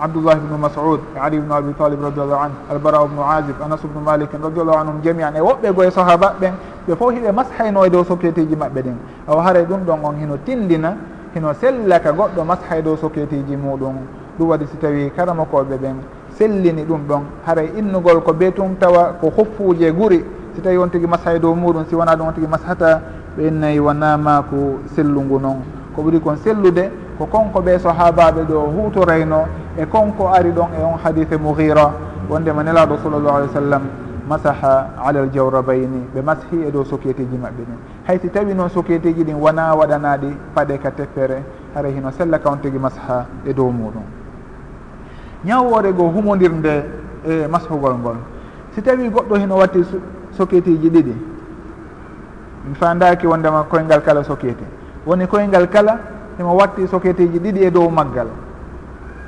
[0.00, 4.00] abdoullah ibnu masud e ali ibnu abi talib radiallahu anu albara ibnu azib anas ubnu
[4.02, 6.54] malikin radiallahu anhum jamian e woɓɓe goye sahaba ɓen
[6.88, 8.96] ɓe fof hiɓe mashayno e dow soketiji maɓɓe ɗin.
[9.28, 10.96] Awa haray ɗum ɗon on hino tindina
[11.32, 13.94] hino sellaka goɗɗo mas hay dow soketiji muɗum.
[14.36, 15.96] Ɗum waɗi si tawi karamakoɓe ɓen
[16.36, 20.24] sellini ɗum ɗon haray innugol ko be tum tawa ko hoffuje guri.
[20.56, 23.00] Si tawi on tigui masha e dow muɗum si wona ɗum on tigui mashata
[23.38, 25.62] ɓe innayi wonamaku sellungu noon
[25.94, 29.46] ko ɓuri kon sellude ko konko ɓe sahabaɓe ɗo hutorayno
[29.78, 31.92] e konko ari ɗon e on hadise mouhira
[32.28, 33.82] wondema nelaɗo sallllahu alih w sallam
[34.28, 39.24] masaha ala l jawrabayni ɓe mashi e dow sokieteji maɓɓe ɗin haysi tawi noon sokieteji
[39.24, 41.42] ɗin wona waɗanaɗi paɗe ka teppere
[41.74, 44.02] hara hino sella ka on tigui masaha e dow muɗum.
[45.44, 46.84] Ñawore goo humodirde
[47.26, 48.16] e mashugol ngol.
[48.74, 49.84] Si tawi goɗɗo hino watti
[50.32, 51.14] sokieteji ɗiɗi
[52.64, 54.64] mi fandaki wondema koyngal kala sokiete
[55.06, 55.98] woni koyngal kala
[56.38, 58.26] himo watti socket ji ɗiɗi e dow maggal.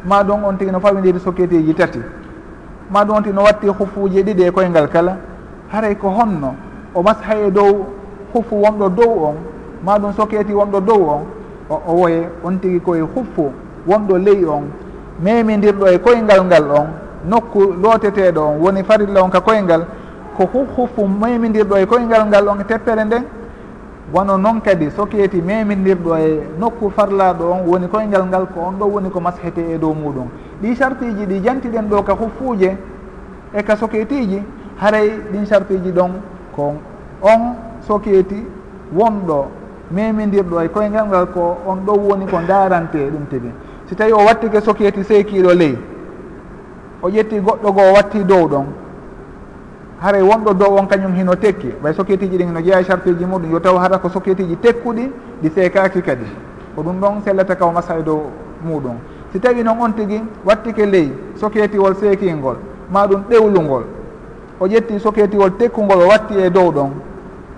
[0.05, 2.01] Ma ɗum on tigi no fawidiri socket ji tati.
[2.91, 5.17] Ma ɗum on tigi no watti hufuji ɗiɗi e koyngal kala.
[5.73, 6.55] Haray ko honno
[6.95, 7.87] o masha e dow
[8.33, 9.35] huffu wonɗo dow on
[9.85, 11.25] ma ɗum socket wonɗo dow on
[11.69, 13.53] o woye on tigi koye huffu
[13.87, 14.71] wonɗo ley on
[15.23, 16.87] memidirɗo e koyngal ngal on
[17.25, 19.87] nokku looteteɗo on woni farilla on ka koyngal
[20.37, 23.25] ko huhufu memidirɗo e koyngal ngal on e teppere nden
[24.13, 28.79] wono noon kadi soki yeti memindirɗo e nokku farlaɗo on woni koyngal ngal ko on
[28.79, 30.29] ɗo woni ko mashete e dow muɗum.
[30.63, 32.77] Ɗi chartiji ɗi jantiɗen ɗo ka huffuje
[33.53, 34.43] e ka soketiji
[34.77, 36.11] haray ɗin chartiji ɗon
[36.55, 36.75] ko
[37.23, 38.47] on soketi
[38.95, 39.47] wonɗo
[39.91, 43.51] memindirɗo e koyngal ngal ko on ɗo woni ko darante e ɗum tigi.
[43.87, 45.77] Si tawi o wattike soketi seekiɗo ley
[47.03, 48.67] o ƴetti goɗɗo goo watti dow ɗon
[50.01, 51.73] haray wonɗo dow on kañum hino tekki.
[51.83, 55.11] Ɓay socket ji ɗin no jeeya charpiji muɗum yo taw hata ko socket ji tekkuɗi
[55.43, 56.27] ɗi seekaki kadi.
[56.75, 58.31] Ko ɗum ɗon sellata kaw masay dow
[58.65, 58.97] muɗum.
[59.33, 62.57] Si tawi noon on tigi wattike ley soketiwol seekingol
[62.91, 63.85] ma ɗum ɗewlugol
[64.61, 66.91] o ƴetti soketiwol tekkugol o watti e dow ɗon.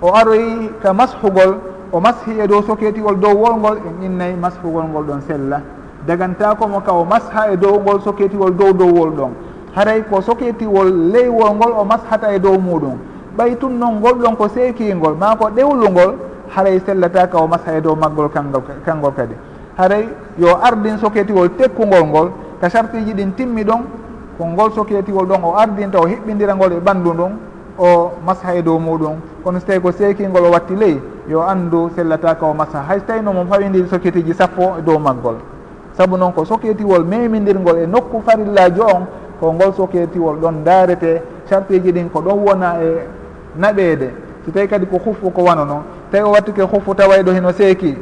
[0.01, 1.59] O aroyi ka mashugol
[1.93, 5.61] o mashi e dow soketiwol dow wolngol en innayi mashugol ngol ɗon sella.
[6.07, 9.33] Dagantakomo ka o masha e dow ngol soketiwol dow dowwol ɗon.
[9.79, 12.99] haray ko soketiwol leywol ngol o mashata e dow muɗum.
[13.39, 16.19] Ɓay tun noon ngol ɗon ko seekingol ma ko ɗewlugol
[16.51, 19.35] haray sellataka o masha e dow maggol kangol kangol kadi.
[19.79, 20.09] Haray
[20.39, 22.29] yo ardin soketiwol tekkugol ngol
[22.61, 23.83] ka sartiji ɗin timmi ɗon
[24.39, 27.33] ko ngol soketiwol ɗon o ardinta o hiɓɓidira ngol e ɓanndu ɗum
[27.79, 29.15] o masha e dow muɗum.
[29.45, 31.01] Kono so tawi ko seekingol o watti ley
[31.31, 32.83] yo anndu sellataka o masha.
[32.83, 35.37] Hay so tawi noon mo fawidiri soketiji sappo e dow maggol.
[35.95, 39.07] Saabu noon ko soketiwol memidirgol e nokku farillaji on
[39.41, 43.07] ko ngol soketiwol ɗon daarete sarteji ɗin ko ɗon wona e
[43.59, 44.11] naɓeede.
[44.45, 47.97] So tawi kadi ko huffu ko wano noon tawi o wattike huffu tawayɗo heno seeki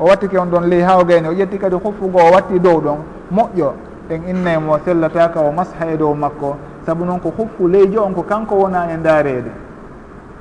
[0.00, 2.98] o wattike on ɗon ley ha o o ƴetti kadi huffugo o watti dow ɗon
[3.32, 3.72] moƴƴo.
[4.08, 6.56] En innaymo sellataka o masha e dow makko.
[6.86, 9.50] Saabu noon ko huffu leyjo on ko kanko wona e daarede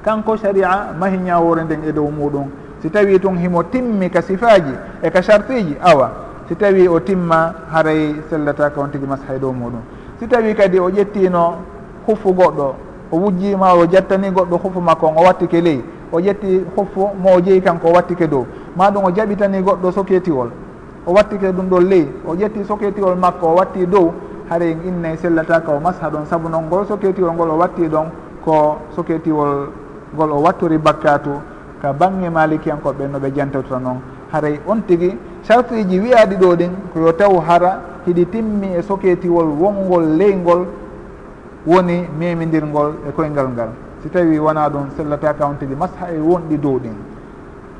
[0.03, 2.47] kanko sharia mahi ñawore nden e dow muɗum.
[2.81, 6.11] Si tawi tun himo timmi ka sifaji e ka chartiji awa.
[6.47, 9.81] Si tawi o timma haray sellataka on tigui masha e dow muɗum.
[10.19, 11.53] si tawi kadi o ƴettino
[12.07, 12.73] huffu goɗɗo
[13.11, 15.81] o wujjima o jattani goɗɗo huffu makko on o wattike ley.
[16.11, 18.45] O ƴetti huffu mo o jeeyi kanko o wattike dow.
[18.75, 20.49] Ma ɗum o jaɓitani goɗɗo soketiwol.
[21.05, 22.07] O wattike ɗum ɗon ley.
[22.27, 24.13] O ƴetti soketiwol makko o watti dow
[24.49, 28.07] haray innayi e sellataka o masha ɗon saabu noon ngol soketiwol ngol o watti ɗon
[28.45, 29.69] ko soketiwol
[30.15, 31.31] ngol o wattori bakkatu.
[31.81, 33.99] Ka bange malikiyankoɓe no ɓe jantawtata noon
[34.31, 35.17] haray on tigui
[35.47, 40.65] sartiji wiyaɗi ɗo ɗin koyo taw hara hiɗi timmi e soketiwol wongol leygol
[41.67, 43.69] woni memidirgol e koyngal ngal.
[44.01, 46.95] Si tawi wona ɗum sellataka on tigui masha e wonɗi dow ɗin.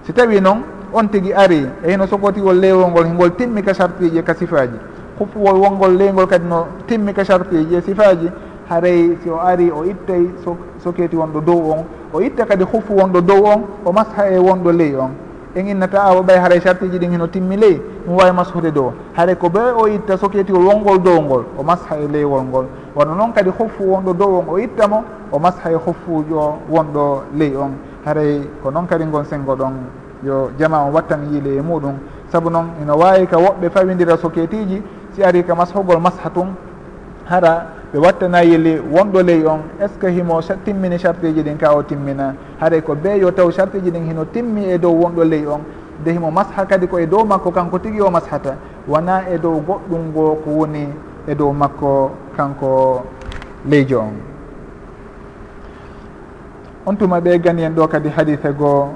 [0.04, 0.62] Si tawi noon
[0.94, 4.78] on tigui ari e hino sokotiwol leywol ngol hingol timmi ka sartiji e ka sifaji
[5.18, 8.30] huppuwol wongol leygol kadi no timmi ka sartiji e sifaji
[8.70, 10.30] haray si o ari o ittay
[10.84, 14.72] soketi wonɗo dow on o itta kadi huffu wonɗo dow on o masha e wonɗo
[14.72, 15.25] ley on.
[15.56, 18.92] en innata awo ɓay haray sartiji ɗin heno timmi ley ɗum wawi mashude dow.
[19.16, 22.66] Haare ko ɓe o itta soketi o dow ngol o masha e leywol ngol.
[22.96, 27.22] Wonno noon kadi hoffu wonɗo dow on o itta mo o masha e hoffujo wonɗo
[27.36, 27.72] ley on.
[28.06, 29.74] Haray ko noon kadi gon sengo ɗon
[30.24, 31.96] yo jama on wattan yiile e muɗum.
[32.30, 34.84] Saabu noon ino wawi ka woɓɓe fawidira soketiji
[35.16, 36.54] si ari ka mashugol masha tun
[37.30, 41.74] hara ɓe wattana yili wonɗo ley on est ce que himo timmini charteji ɗin ka
[41.74, 42.36] o timmina?
[42.60, 45.62] Haɗay ko be yo taw charteji ɗin hino timmi e dow wonɗo ley on.
[46.02, 48.58] Nde himo masha kadi ko e dow makko kanko tigui o mashata.
[48.88, 50.90] Wona e dow goɗɗum ngo ko woni
[51.26, 53.04] e dow makko kanko
[53.66, 54.14] leyjo on.
[56.86, 58.90] On tuma ɓe gani en ɗo kadi hadithe goo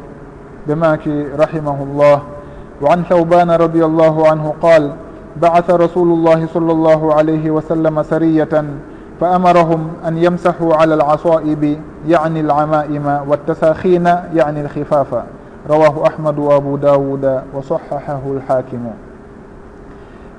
[0.67, 2.21] ɓe maki rahimahullah.
[2.81, 4.95] Wa an thawbana radiallahu anhu qala
[5.37, 8.65] بعث رسول الله صلى الله عليه وسلم سرية
[9.21, 15.23] فأمرهم أن يمسحوا على العصائب يعني العمائم والتساخين يعني الخفافة
[15.69, 18.85] رواه أحمد وأبو داود وصححه الحاكم.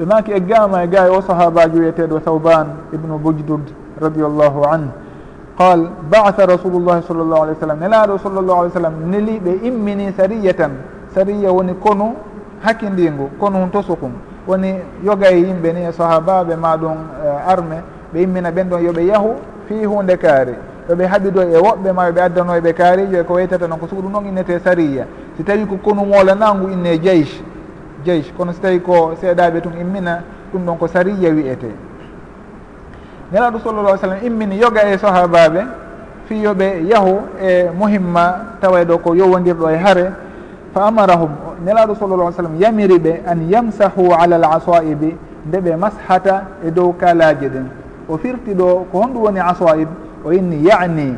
[0.01, 3.61] لماك إقامة إقاي وصحابا جويتد وثوبان ابن بجدد
[4.03, 4.88] رضي الله عنه.
[5.59, 7.84] قال بعث رسول الله صلى الله عليه وسلم.
[7.84, 10.70] نلا رسول الله عليه وسلم نلي بإمني سرية.
[11.14, 12.12] سرية ونكونوا
[12.64, 14.11] حكين دينغو كونوا انتسكم
[14.47, 14.74] woni
[15.05, 17.82] yoga e yimɓe ni e sahabaɓe ma maɗum e arme
[18.12, 19.34] ɓe immina ɓen ɗon yooɓe yahu
[19.68, 20.55] fi hunde kaari.
[20.88, 24.12] Yoɓe haɓido e woɓɓe ma yoɓe addanoɓe kaarijo e ko waytata noon ko sugu ɗum
[24.12, 25.07] ɗon innete sariya.
[25.36, 27.43] Si tawi ko konumola nangu inne jeysh
[28.05, 28.32] jeysh.
[28.36, 30.22] Kono si tawi ko seeɗaɓe tun immina
[30.53, 31.91] ɗum ɗon ko sariya wiyete
[33.32, 35.62] nelaɗo sallallah sallam immini yoga e sahabaɓe
[36.26, 40.12] fi yoɓe yahu e muhimma tawa ɗo ko yowodirɗo e haare
[40.75, 41.31] fa amarahum
[41.64, 45.16] nelaɗo sallallah alih sallam yamiri ɓe an yamsahu ala l asaibi
[45.47, 47.66] nde ɓe mashata e dow kalaji ɗin
[48.09, 49.89] o firti ɗo ko honɗum woni asaib
[50.25, 51.16] o inni yani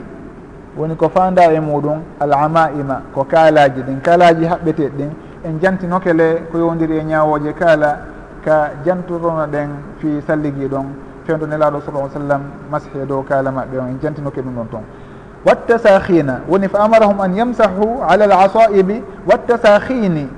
[0.76, 5.10] woni ko fanda e muɗum al amaima ko kaalaji ɗin kaalaji haɓɓeteɗ ɗin
[5.44, 7.98] en jantinokele ko yowdiri e ñawoje kaala
[8.44, 10.86] ka jantotono ɗen fi salliguiɗon
[11.26, 14.82] fewdo nelaɗo sallah sallam mashi e dow kaala maɓɓe on en jantinoke ɗum ɗon toon
[15.46, 20.28] والتساخين وني فأمرهم أن يمسحوا على العصائب والتساخين.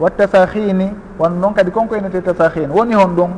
[0.00, 2.70] والتساخين noon kadi konko enete تساخين.
[2.70, 3.30] woni hon ɗum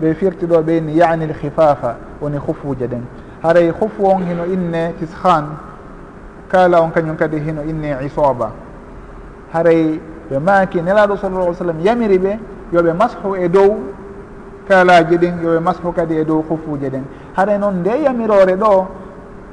[0.00, 3.02] ɓe firti ɗo ɓeyni yani l khifafa woni hufuje ɗen
[3.42, 5.44] haray hufu on hino inne tishan
[6.48, 8.50] kala on kañum kadi hino inne isoba
[9.52, 10.00] haray
[10.30, 12.38] ɓe maaki nelaɗo sallallah alih sallam yamiri ɓe
[12.72, 13.76] yoɓe mashu e dow
[14.68, 17.04] kalaji ɗin yoɓe mashu kadi e dow hufuje ɗen
[17.36, 18.86] haray noon nde yamirore ɗo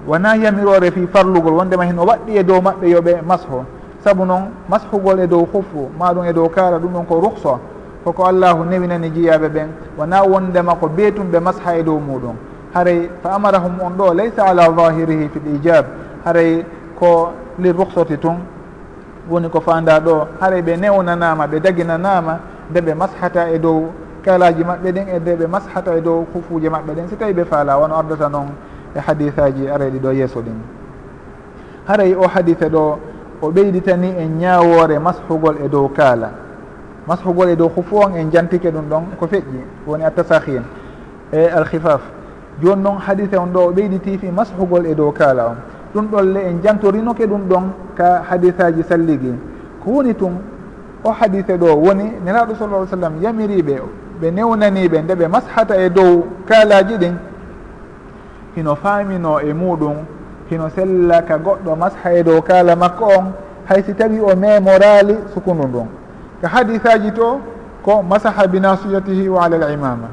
[0.08, 3.66] wona yamirore fi farlugol wondema hino waɗɗi e dow maɓɓe yoɓe mashu
[4.04, 7.60] saabu noon mashugol e dow hufu maɗum e dow kala ɗum ɗon ko ruhsa
[8.04, 12.36] koko allahu newinani jiyaɓe ɓen wona wondema ko beetum ɓe masha e dow muɗum
[12.74, 15.86] haray fa amarahum on ɗo laysa ala zahirihi fi l ijab
[16.26, 16.66] haray
[17.00, 18.38] ko li ruhsati tun
[19.30, 22.40] woni ko fanda ɗo haray ɓe newnanama ɓe daginanama
[22.70, 23.92] nde ɓe mashata e dow
[24.26, 27.46] kalaji maɓɓe ɗin e nde ɓe mashata e dow hufuje maɓɓe ɗin si tawi ɓe
[27.46, 28.50] faala wono ardata noon
[28.96, 30.60] e hadisaji areɗi ɗo yeeso ɗin.
[31.88, 33.00] Haray o hadise ɗo
[33.42, 36.32] o ɓeyditani en ñawore mashugol e dow kaala.
[37.08, 40.64] Mashugol e dow hufu on en jantike ɗum ɗon ko feƴƴi woni attasahin
[41.34, 42.02] e alkhifaf
[42.62, 45.56] joni noon hadise on ɗo o ɓeyditi fi mashugol e dow kaala on.
[45.96, 47.64] Ɗum ɗolle en jantorinoke ɗum ɗon
[47.96, 49.34] ka hadisaji salligi.
[49.84, 50.34] Ko woni tun
[51.04, 53.82] o hadise ɗo woni nelaɗo sallah alih sallam yamiriɓe
[54.22, 57.16] ɓe newnaniɓe nde ɓe mashata e dow kaalaji ɗin
[58.56, 59.98] hino faamino e muɗum
[60.50, 63.34] hino sella ka goɗɗo masha e dow kaala makko on
[63.72, 65.88] hay si tawi o memorali sukundu ndun.
[66.42, 67.40] Ka hadisaji to
[67.84, 70.08] ko masaha binasiyatihi wa ala l imama.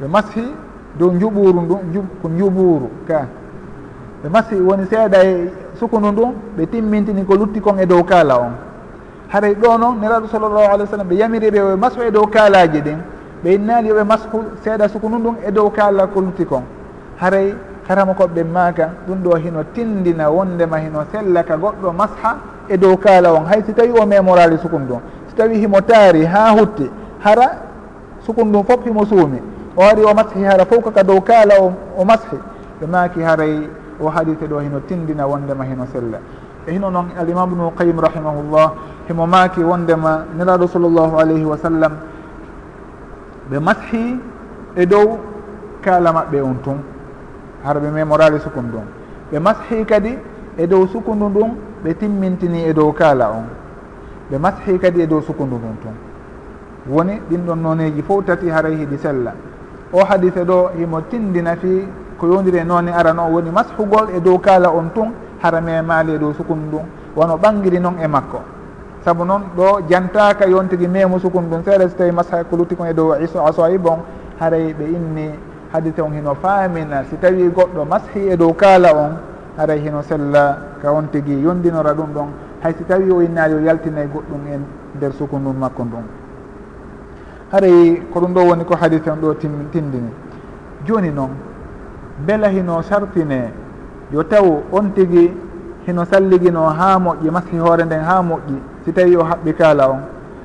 [0.00, 0.44] Ɓe mashi
[0.98, 1.78] dow juɓuru ndun
[2.22, 3.26] ko juɓuru ka.
[4.22, 8.38] Ɓe mashi woni seeɗa e sukundu ndun ɓe timmintini ko lutti kon e dow kaala
[8.38, 8.52] on.
[9.28, 12.80] Haray ɗo noon neraɗo sallllahu alih w sallam ɓe yamiriɓe ɓe mashu e dow kaalaji
[12.80, 12.98] ɗin
[13.44, 14.28] ɓe innali yoɓe mashu
[14.62, 16.62] seeɗa sukundu ndun e dow kaala ko lutti kon.
[17.18, 17.54] Haray
[17.86, 22.36] karama koɓɓe maka ɗum ɗo hino tindina wondema hino sellaka goɗɗo masha
[22.68, 23.44] e dow kaala on.
[23.46, 26.88] Hay si tawi o memorali sukun ɗum si tawi himo taari ha hutti
[27.24, 27.48] hara
[28.26, 29.40] sukun ɗum foof himo suumi.
[29.76, 32.36] O ari o mashi hara fof kaka dow kaala o, o mashi
[32.80, 33.68] ɓe e maaki haray
[34.00, 36.18] o hadise ɗo hino tindina wondema hino sella.
[36.66, 38.72] E hino noon alimam bnu qayim rahimahullah
[39.08, 41.92] himo maaki wondema niraɗo sallllahu alayhi wa sallam
[43.50, 44.20] ɓe mashi
[44.76, 45.18] e dow
[45.82, 46.78] kaala maɓɓe on tun.
[47.64, 48.84] hara ɓe memorali sukun ɗum.
[49.32, 50.18] Ɓe mashi kadi
[50.56, 51.50] e dow sukundu ndun
[51.84, 53.46] ɓe timmintini e dow kaala on.
[54.30, 55.94] Ɓe mashi kadi e dow sukundu ndun tun
[56.88, 59.32] woni ɗin ɗon noneji fof tati haray hiɗi sella.
[59.92, 61.86] O hadise ɗo himo tindina fi
[62.18, 66.18] ko yondiri e noone arano woni mashugol e dow kaala on tun hara memali e
[66.18, 66.84] dow sukundu ɗum.
[67.16, 68.40] Wono ɓangiri noon e makko.
[69.04, 72.74] Saabu noon ɗo jantaka yon tigui memo sukundu ɗum seeɗa so tawi masha ko lutti
[72.76, 73.98] kon e dow iso asoyi bon
[74.40, 75.30] haray ɓe inni
[75.72, 77.04] hadite on hino faamina.
[77.10, 79.16] Si tawi goɗɗo mashi e dow kaala on
[79.56, 82.28] haray hino sella ka on tigi yondinora ɗum ɗon.
[82.62, 84.62] Hay si tawi o innaali o yaltinay goɗɗum en
[84.96, 86.04] nder sukundum makko ndun.
[87.52, 90.10] Haray ko ɗum ɗo woni ko hadite on ɗo tindini.
[90.86, 91.30] Joni noon
[92.26, 93.50] bela hino sartine
[94.12, 95.32] yo taw on tigi
[95.86, 100.00] hino salligino haa moƴƴi maski hoore nden haa moƴƴi si tawi o haɓɓi kaala on.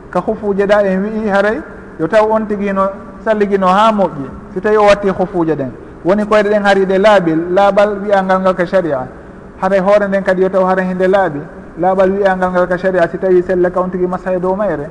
[0.09, 1.59] Ka hufuje ɗa en wi'i haray
[1.99, 2.89] yo taw on tigi hino
[3.27, 4.27] salligino ha moƴƴi.
[4.53, 5.71] Si tawi o watti hufuje ɗen
[6.05, 9.07] woni koyɗe ɗen haari ɗe laaɓi laaɓal wiyangal ngal ka sharia.
[9.61, 11.39] Haray hoore nden kadi yo taw hara hinde laaɓi
[11.81, 14.87] laaɓal wiyangal ngal ka sharia si tawi selle ka on tigui masa e dow mayre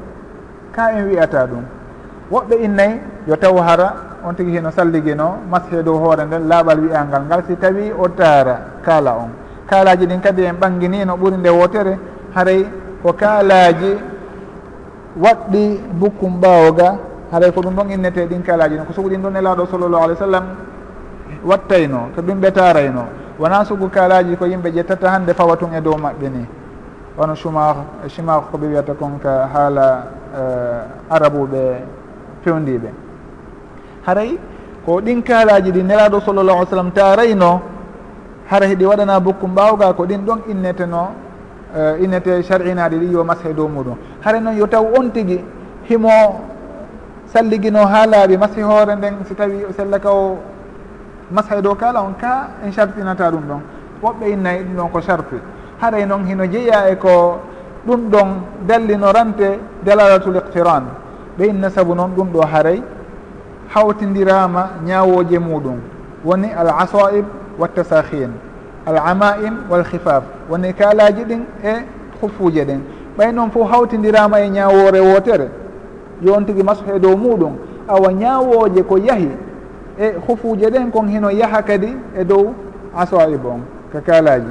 [0.72, 1.64] ka en wiyata ɗum.
[2.30, 7.22] Woɓɓe innayi yo taw hara on tigui hino salligino masa dow hoore nden laaɓal wiyangal
[7.26, 9.30] ngal si tawi o taara kaala on.
[9.70, 11.98] Kaalaji ɗin kadi en ɓanginino ɓuri nde wotere
[12.34, 12.66] haray
[13.02, 13.96] ko kaalaji
[15.22, 16.98] waɗɗi bukkum ɓawoga
[17.32, 20.14] haɗay ko ɗum ɗon innete ɗin kalaji ɗin ko sugu ɗin ɗon nelaɗo sallllahu alih
[20.14, 20.44] w sallam
[21.44, 23.04] wattayno to ɓimɓe tarayno
[23.38, 26.46] wona sugu kalaji ko yimɓe ƴettata hande fawa tun e dow maɓɓe ni.
[27.18, 27.76] Wono chumar
[28.08, 30.04] chimar ko ɓe wiyata kon ka haala
[30.36, 31.80] uh, arabuɓe
[32.44, 32.88] fewndiɓe
[34.06, 34.38] haray
[34.84, 37.60] ko ɗin kalaji ɗi nelaɗo sallllahu alih w sallam tarayno
[38.50, 41.08] hara heɗi waɗana bokkum ɓawga ko ɗin ɗon inneteno
[41.74, 43.96] uh, innete shar'inaɗi ɗi yo mashe dow muɗum.
[44.22, 45.40] Haray noon yo taw on tigui
[45.88, 46.10] himo
[47.32, 50.38] salligino ha laaɓi masi hoore nden si tawi sella ka o
[51.30, 53.60] mashay dow kala on ka en sartinata ɗum ɗon.
[54.02, 55.36] Woɓɓe innayi e ɗum ɗon ko sarti
[55.80, 57.38] haray e noon hino jeeya e ko
[57.86, 58.28] ɗum ɗon
[58.66, 60.84] dallinorante dalalatul iqtiran.
[61.38, 62.82] Ɓe inna sabu noon ɗum ɗo haray
[63.74, 65.78] hawtindirama ñawoje muɗum.
[66.24, 67.24] Woni al asaib
[67.58, 68.30] wattasahin
[68.86, 71.72] al amaim wal khifaf woni kalaji ɗin e
[72.22, 72.80] huffuje ɗen
[73.18, 75.65] ɓay noon fof hawtindirama e ñawore wotere.
[76.22, 77.52] joni tigui masahu e dow muɗum.
[77.88, 79.30] Awa ñawoje ko yaahi
[79.98, 82.52] e hufuje ɗen kon hino yaaha kadi e dow
[82.96, 83.60] asaib on
[83.92, 84.50] ka kalaji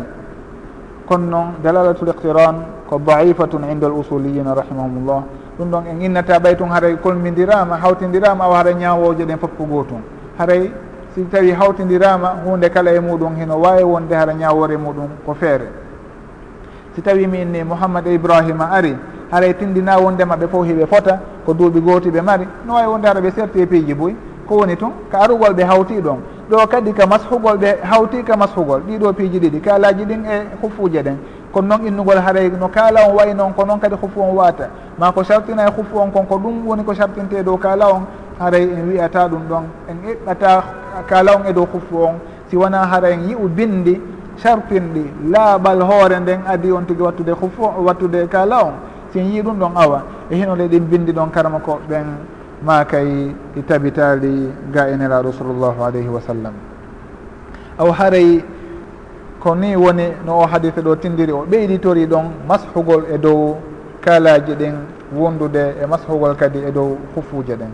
[1.06, 2.56] kono noon dalalatul iqtiran
[2.90, 5.24] ko daifatun inde al usuliyina rahimahumullah.
[5.60, 9.64] Ɗum ɗon en innata ɓay tun haray kolmidirama hawtidirama awa haɗa ñawoje ɗen foof ko
[9.66, 10.02] gotum
[10.38, 10.72] haray
[11.14, 15.68] si tawi hawtidirama hunde kala e muɗum hino wawi wonde haɗa ñawore muɗum ko feere.
[16.96, 18.96] Si tawi mi inni mouhammad e ibrahima ari
[19.32, 22.48] haray tindina wondema ɓe fof hiɓe fota ko duuɓi gooti ɓe mari.
[22.66, 24.16] No wawi wonde ara ɓe serti e piiji boyi
[24.48, 26.20] ko woni toon ka arugol ɓe hawti ɗon.
[26.50, 31.02] Ɗo kadi ka mashugol ɓe hawti ka mashugol ɗiɗo piiji ɗiɗi kaalaji ɗin e hufuje
[31.04, 31.18] ɗen.
[31.52, 34.70] Kono noon innugol haray no kaala on wayi noon ko noon kadi hufu on waata.
[35.00, 38.06] Ma ko sartina e hufu on kon ko ɗum woni ko sartinte dow kaala on
[38.40, 39.64] haray en wiyata ɗum ɗon.
[39.90, 40.64] En eɓɓata
[41.08, 42.20] kaala on e dow hufu on
[42.50, 44.02] si wona hara en yi'u bindi
[44.38, 48.74] sartinɗi laaɓal hoore nden adi on tigi wattude hufu wattude kaala on
[49.16, 50.04] sen yi ɗum ɗon awa.
[50.30, 52.06] E heno leɗin bindi ɗon karama ko ɓen
[52.62, 56.54] ma kay e tabitali ga e nelaɗo sallllahu alayhi wa sallam.
[57.80, 58.44] Aw haray
[59.40, 63.58] ko ni woni no o hadise ɗo tindiri o ɓeyditori ɗon mashugol e dow
[64.02, 64.74] kaalaji ɗin
[65.14, 67.70] wondude e mashugol kadi e dow hufuje ɗen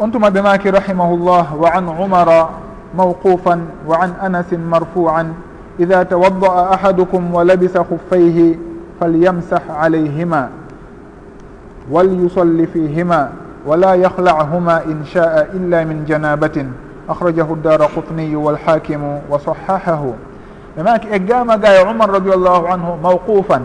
[0.00, 2.48] on tuma ɓe maki rahimahullah wa an umara
[2.94, 5.34] mawqufan wa an anasin marfuan
[5.78, 8.58] ida tawadda'a ahadukum wa labisa huffayhi
[9.00, 10.48] falyamsah alayhima
[11.88, 13.32] فليمسح fihima
[13.66, 16.68] wala فيهما in shaa illa min janabatin
[17.08, 20.14] akhrajahu جنابة أخرجه walhakimu wa sahahahu
[20.76, 23.62] ɓe maki eggama ga e umar radiallahu anhu mawqufan.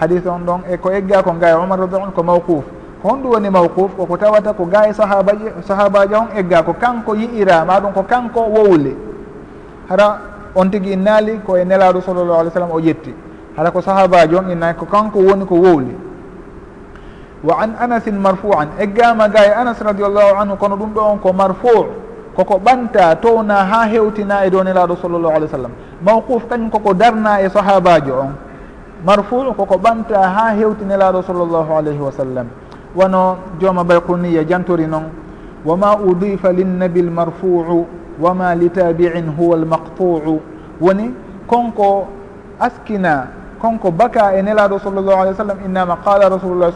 [0.00, 2.64] Hadis on ɗon e ko egga ko ga e umar radiallahu anhu ko mawquf.
[3.02, 7.14] Ko honɗum woni mawquf koko tawata ko ga e sahabaji sahabaji on egga ko kanko
[7.14, 8.96] yi'ira maɗum ko kanko wowli
[9.88, 10.18] hara
[10.54, 13.27] on tigui naali koye nelaɗo sallllahu alih w sallam o yetti.
[13.58, 15.94] haɗa ko sahabajo on innani ko kanko woni ko wowli.
[17.42, 21.32] Wa an anasin marfuan eggama ga e anas radiallahu anhu kono ɗum ɗo on ko
[21.32, 21.86] marfou
[22.36, 25.72] koko ɓanta towna ha hewtina e dow nelaɗo sallllahu alih w sallam.
[26.02, 28.32] Mawquf kañum koko darna e sahabajo on.
[29.04, 32.46] Marfou koko ɓanta ha hewtinelaɗo sallllahu alayhi wa sallam.
[32.94, 35.10] Wono jooma bayquniya jantori noon
[35.64, 37.86] wama udifa linnabi lmarfou
[38.20, 40.40] wama li tabiin huwa almaqtuu.
[40.80, 41.10] Woni
[41.46, 42.06] konko
[42.60, 43.26] askina
[43.62, 46.70] كونكو بكى انلا رسول الله صلى الله عليه وسلم إنما قال رسول الله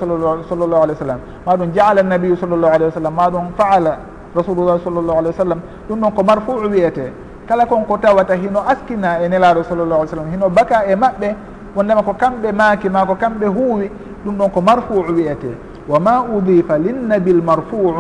[0.50, 1.18] صلى الله عليه وسلم.
[1.46, 3.96] ما دون جعل النبي صلى الله عليه وسلم ما دون فعل
[4.36, 5.60] رسول الله صلى الله عليه وسلم.
[5.88, 7.08] دون مرفوع بيته.
[7.48, 10.28] كلا كونكو تاوتا هينو أسكنا انلا رسول الله صلى الله عليه وسلم.
[10.32, 11.30] هينو بكى إيه امابي
[11.76, 13.80] وإنما كو كامبي ماكي ماكو كامبي هو
[14.24, 15.54] دون مرفوع بيته.
[15.88, 17.96] وما أضيف للنبي المرفوع.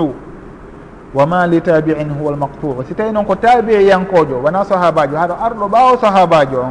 [1.14, 2.74] وما لتابع هو المقطوع.
[2.90, 4.36] ستاينو كو تابع ينكوجو.
[4.44, 5.16] وأنا صحاباجو.
[5.16, 6.62] هذا ارلو باو صحاباجو.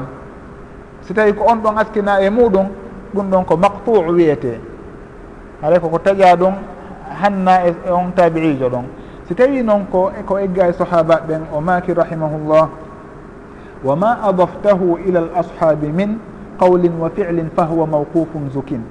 [1.11, 2.67] si tawi ko on ɗon askina e muɗum
[3.13, 4.59] ɗum ɗon ko maqtuu wiyete.
[5.61, 6.53] Haɗa koko taƴa ɗum
[7.21, 8.85] hanna e on tabi'ijo ɗon.
[9.27, 12.69] Si tawi noon ko ko egga e sahaba ɓen o maki rahimahullah
[13.83, 16.17] wa ma adaftahu ila al ashabi min
[16.59, 18.81] qawlin wa ficlin fahuwa mawqufun zukin.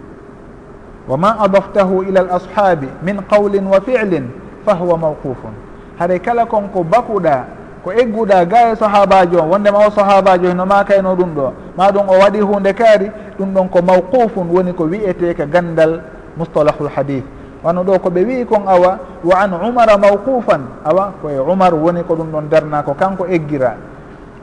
[1.09, 4.29] Wa ma adaftahu ila al ashabi min qawlin wa ficlin
[4.67, 5.55] fahuwa mawqufun
[5.99, 7.45] haɗa kala kon ko bakuɗa
[7.85, 11.53] ko egguɗa ga e sahabajo on wondema o sahabajo hino makayno ɗum ɗo?
[11.77, 16.01] Ma ɗum o waɗi hunde kaari ɗum ɗon ko mawqufun woni ko wiyete ka gandal
[16.37, 17.25] mustalahul hadith.
[17.65, 20.61] Wano ɗo koɓe wi kon awa wa an umara mawqufan?
[20.85, 23.77] Awa koye umar woni ko ɗum ɗon darna ko kanko eggira.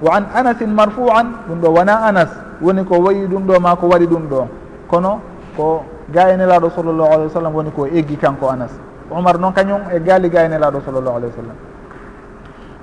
[0.01, 1.27] Wa an anasin marfuan?
[1.49, 2.29] Ɗum ɗo wona anas
[2.61, 4.47] woni ko wayi ɗum ɗo ma ko waɗi ɗum ɗo.
[4.87, 5.19] Kono
[5.55, 5.83] ko
[6.13, 8.71] gayenelaɗo sallllahu alih wa sallam woni ko eggi kanko anas.
[9.11, 11.66] Umar noon kañum e gaali ga enelaɗo sallllahu alih wa sallam.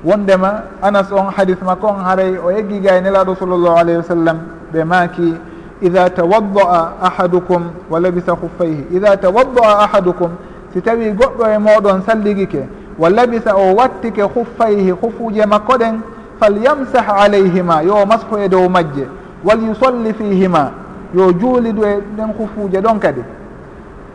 [0.04, 4.38] wondema anas on hadis makko on haray o yeggiga e nelaɗo sallllahu alayhi wa sallam
[4.72, 5.34] ɓe maaki
[5.80, 10.30] ida tawaddaa ahadukum wa labisa huffayhi ida tawaddaa ahadukum
[10.72, 12.62] si tawi goɗɗo e moɗon salligike
[12.98, 16.00] wa labisa o wattike huffayhi hufuje makko ɗen
[16.40, 19.06] falyamsah alayhima yo mashu e dow majje
[19.44, 20.70] walyusolli fihima
[21.14, 23.22] yo juulidu e ɗen hufuje ɗon kadi.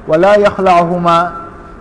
[0.07, 1.31] Wala yahlahuma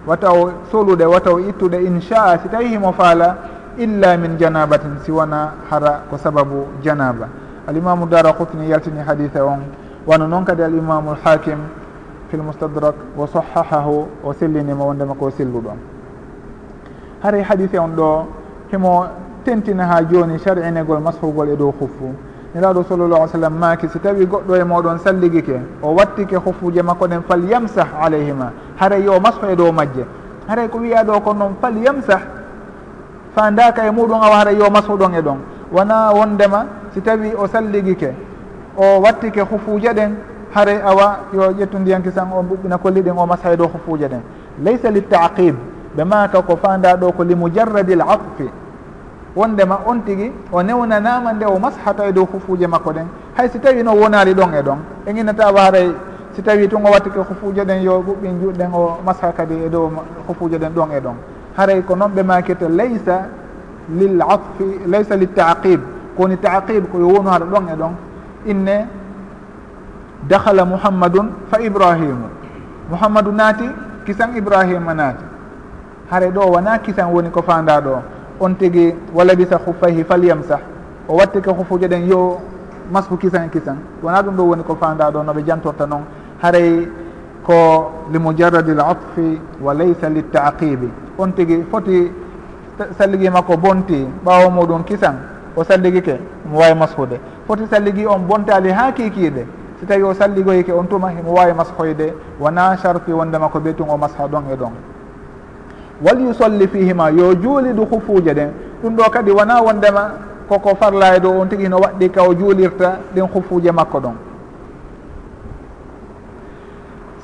[0.07, 3.37] wataw soluɗe wataw ittuɗe inchaa si tawi himo faala
[3.79, 7.29] illa min janabatin siwana hara ko sababu janaba.
[7.67, 9.63] Alimamu dara kutni yaltini haditha on
[10.07, 11.59] wano noon kadi alimamu lhakim
[12.31, 15.79] fi lmustadrak wo sahahahu o sellinima wondema ko silluɗon.
[17.23, 18.27] Haray hadithe on ɗo
[18.71, 19.07] himo
[19.45, 22.15] tentina ha joni sar'inegol mashugol e dow huffu
[22.55, 27.07] niraɗo sallallah alih sallam maki si tawi goɗɗo e moɗon salligike o wattike huffuje makko
[27.07, 28.53] ɗen fal yamsah alayhima.
[28.77, 30.05] Haray yo mashu e dow majje.
[30.49, 32.38] Haray ko wiya ɗo ko noon fal yamsah
[33.39, 35.39] fandaka e muɗum awa hara yo mashuɗon e ɗon.
[35.73, 38.13] Wona wondema si tawi o salligike
[38.77, 40.11] o wattike hufuje ɗen
[40.55, 44.09] haray awa yo ƴettu ndiyanki san o ɓuɓɓina kolli ɗen o masha e dow hufuje
[44.09, 44.21] ɗen.
[44.65, 45.55] Laysa littaqib
[45.97, 48.51] ɓe maka ko fanda ɗo ko li mujarradi l atfi
[49.37, 53.07] wondema on tigui o newnanama nde o mashata e dow hufuje makko ɗen.
[53.37, 55.93] Hay si tawi no wonali ɗon e ɗon e guinata waray
[56.33, 59.93] si tawi tun o wattike hufuje ɗen yo ɓuɓɓin juɗɗen o masha kadi e dow
[60.27, 61.15] hufuje ɗen ɗon e ɗon.
[61.59, 63.27] haray ko noon ɓe makete laysa
[63.99, 65.81] lil atfi laysa liltaqib
[66.17, 67.95] kowoni taqib koyo wonu haɗa ɗon e ɗon.
[68.47, 68.87] Inne
[70.29, 72.29] dahala mouhammadun fa ibrahimu.
[72.91, 73.65] Mouhammadou naati
[74.07, 75.25] kisan ibrahima naati.
[76.11, 78.03] Haray ɗo wona kisan woni ko fanda ɗo.
[78.41, 80.61] On tigi walabisa huffayhi falyamsah.
[81.09, 82.39] O watti ko hufuje ɗen yo
[82.93, 83.79] masku kisan e kisan.
[84.03, 86.05] Wona ɗum ɗo woni ko fanda ɗo noɓe jantorta noon.
[86.43, 86.89] Haray
[87.43, 92.11] ko li mujarradi l atfi wa laysa liltaqibi on tigi foti
[92.99, 95.17] salligi makko bonti ɓawo muɗum kisan
[95.57, 97.21] o salligike mo wawi mashude.
[97.47, 99.47] Foti salligi on bontali ha kikiɗe
[99.81, 103.97] si tawi o salligoyke on tuma himo wawi mashoyde wona charfi wondema ko ɓeytun o
[103.97, 104.73] masha ɗon e ɗon.
[106.03, 108.51] Wal yusolli fihima yo juulidu hufuje ɗen
[108.83, 110.11] ɗum ɗo kadi wona wondema
[110.49, 114.15] koko farla e dow on tigi no waɗɗi ka o juulirta ɗin hufuje makko ɗon.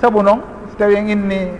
[0.00, 0.40] Saabu noon
[0.70, 1.50] so tawi en inni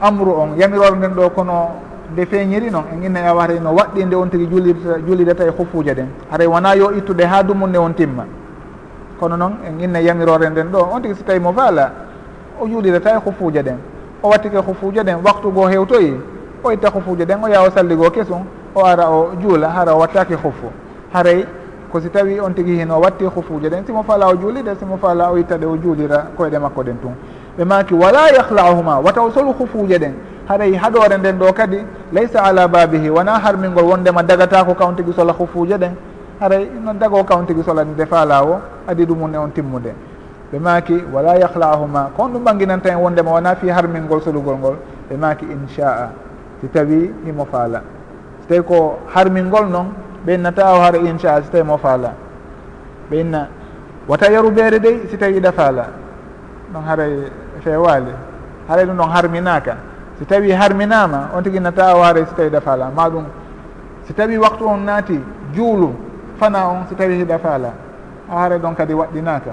[0.00, 1.68] amru on yamirore nden ɗo kono
[2.12, 5.44] nde feeñiri noon en inna e awa yawata no waɗɗi nde on tigi juulirta juulidata
[5.44, 8.24] e hofuuje ɗen haray wona yo ittude ha dumunne on timma.
[9.20, 11.92] Kono noon en inna yamirore nden ɗo on tigi so tawi mo faala
[12.60, 13.76] o juulidata e hofuuje ɗen
[14.22, 16.14] o wattike ke ɗen waktu goo hewtoyi
[16.64, 18.44] o itta hofuuje ɗen o yawa salligoo kesum
[18.74, 20.70] o ara o juula hara o wattaki hofu
[21.12, 21.44] haray
[21.92, 25.30] ko si tawi on tigi hino watti hofuuje ɗen simo faala o juulide simo faala
[25.30, 27.14] o itta ɗe o juulira koyɗe makko ɗen tun.
[27.58, 30.14] ɓe maki wala yahlahuma wataw solu hufuje ɗen?
[30.48, 31.78] Haray haɗore nden ɗo kadi
[32.12, 35.92] laysa ala babihi wona harmingol wondema dagatako kawn tigui sola hufuje ɗen?
[36.40, 39.92] Haray no dago kawn tigui sola nde faalawo adi ɗumum on timmude.
[40.52, 44.76] Ɓe maki wala yahlahuma kon ɗum ɓanginanta en wondema wona fi harmingol solugol ngol?
[45.10, 46.10] Ɓe maki inchaa
[46.60, 47.82] si tawi himo faala.
[48.42, 49.92] So tawi ko harmingol noon
[50.24, 52.14] ɓe innata o hara inchaa si tawi mo faala.
[53.10, 53.48] Ɓe inna
[54.08, 55.86] wata yaru beere dey si tawi iɗa faala.
[56.72, 57.12] Ɗon haray
[57.58, 58.12] fewali
[58.68, 59.76] haray ɗum ɗon harminaka
[60.18, 63.24] si tawi harminama on tigui nata waare si tawi dafala ma ɗum
[64.06, 65.20] si tawi waktu on naati
[65.54, 65.94] juulu
[66.38, 67.72] fana on si tawi hiɗa faala
[68.30, 69.50] a haare ɗon kadi waɗɗinaka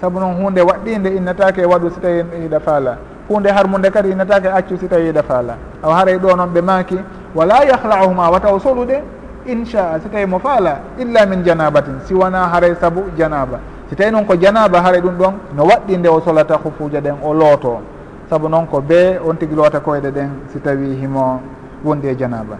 [0.00, 2.96] saabu noon hunde waɗɗinde innatake e waɗu si tawi hiɗa e faala
[3.28, 6.60] hunde harmude kadi innatake accu si tawi hiɗa e faala aw haray ɗo noon ɓe
[6.62, 6.98] maaki
[7.34, 9.02] wala yahlauhuma wataw solude?
[9.46, 13.58] Inchaa si tawi mo faala illa min janabatin siwana haray saabu janaba
[13.88, 17.16] si tawi noon ko janaba haara ɗum ɗon no waɗɗi nde o solata hufuja ɗen
[17.22, 17.80] o looto.
[18.28, 21.40] Saabu noon ko be on tigui loota koyɗe ɗen si tawi himo
[21.84, 22.56] wondi e janaba.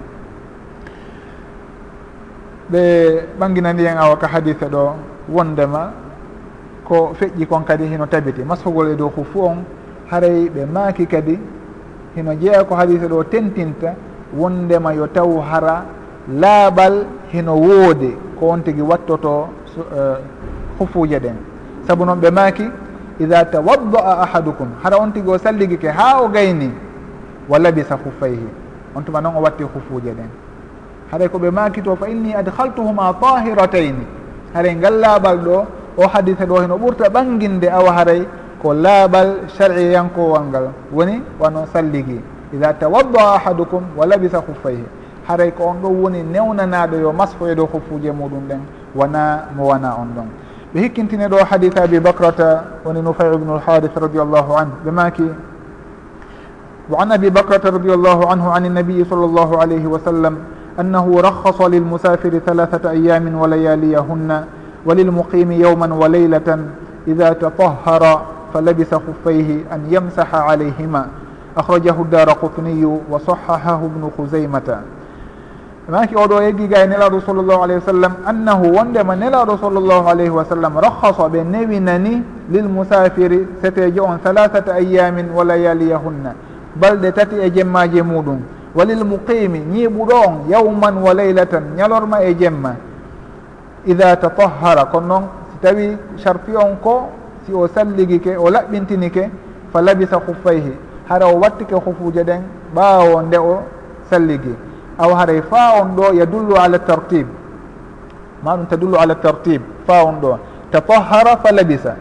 [2.71, 4.95] Ɓe ɓanginani en awa ka hadise ɗo
[5.29, 5.93] wondema
[6.85, 8.43] ko feƴƴi kon kadi hino tabiti.
[8.43, 9.65] Masfugol e dow hufu on
[10.11, 11.39] haray ɓe maaki kadi
[12.17, 13.95] hino jeeya ko hadise ɗo tentinta
[14.35, 15.85] wondema yo taw hara
[16.33, 20.17] laaɓal hino woodi ko on tigui wattoto eh,
[20.79, 21.37] hufuje ɗen
[21.87, 22.71] saabu noon ɓe maaki
[23.21, 26.71] ida tawadda'a ahadukum hara on tigi o salligike ha o gayni
[27.49, 28.49] wa labisa hufayhi
[28.95, 30.29] on tuma noon o watti hufuje ɗen
[31.11, 34.07] haray koɓe maaki to fa inni adhaltuhuma tahiratayni.
[34.55, 35.67] Haray ngal laaɓal ɗo
[35.97, 38.23] o hadise ɗo heno ɓurta ɓanginde awa haray
[38.63, 40.67] ko laaɓal shar'iyankowal ngal.
[40.93, 42.21] Woni wano salligi.
[42.55, 44.85] Ida tawadda ahadukum wa labisa huffayhi
[45.29, 48.61] haray ko on ɗo woni newnanaɗo yo masfo e dow hufuje muɗum ɗen
[48.95, 50.29] wona mo wona on ɗon.
[50.74, 55.30] ɓe hikkintine ɗo hadith abi bacrata woni nufay ibnu lharith radiallahu anh ɓe maki
[56.92, 60.38] وعن أبي بكرة رضي الله عنه عن النبي صلى الله عليه وسلم
[60.80, 64.46] أنه رخص للمسافر ثلاثة أيام ولياليهن
[64.86, 66.66] وللمقيم يوما وليلة
[67.08, 68.22] إذا تطهر
[68.54, 71.08] فلبس خفيه أن يمسح عليهما
[71.58, 74.82] أخرجه الدار قطني وصححه ابن خزيمة
[75.89, 80.31] maki oɗo heeɓi ga e nelaɗo sallllahu alayhi wa sallam annahu wondema nelaɗo sallllahu alayhi
[80.31, 82.67] wa sallam rahasa ɓe newinani lil
[83.63, 86.35] setejo on halathata ayamin wa layaliyahunna
[86.77, 88.39] balɗe tati e jemmaji muɗum.
[88.75, 92.75] Walil muqimi ñiiɓuɗo on yawman wa leylatan ñalorma e jemma.
[93.87, 95.23] Ida tatahara kono noon
[95.53, 97.09] si tawi charpi on ko
[97.47, 99.31] si o salligike o laɓɓintinike
[99.73, 100.73] fa labisa huffayhi
[101.09, 102.43] hara o wattike hufuje ɗen
[102.75, 103.63] ɓaawo nde o
[104.11, 104.55] salligi.
[104.99, 107.27] aw haray e fa on ɗo yadullu ala tartib.
[108.43, 110.39] Maɗum tadullu ala tartib fa on ɗo.
[110.71, 111.97] Tatahara fa labisa.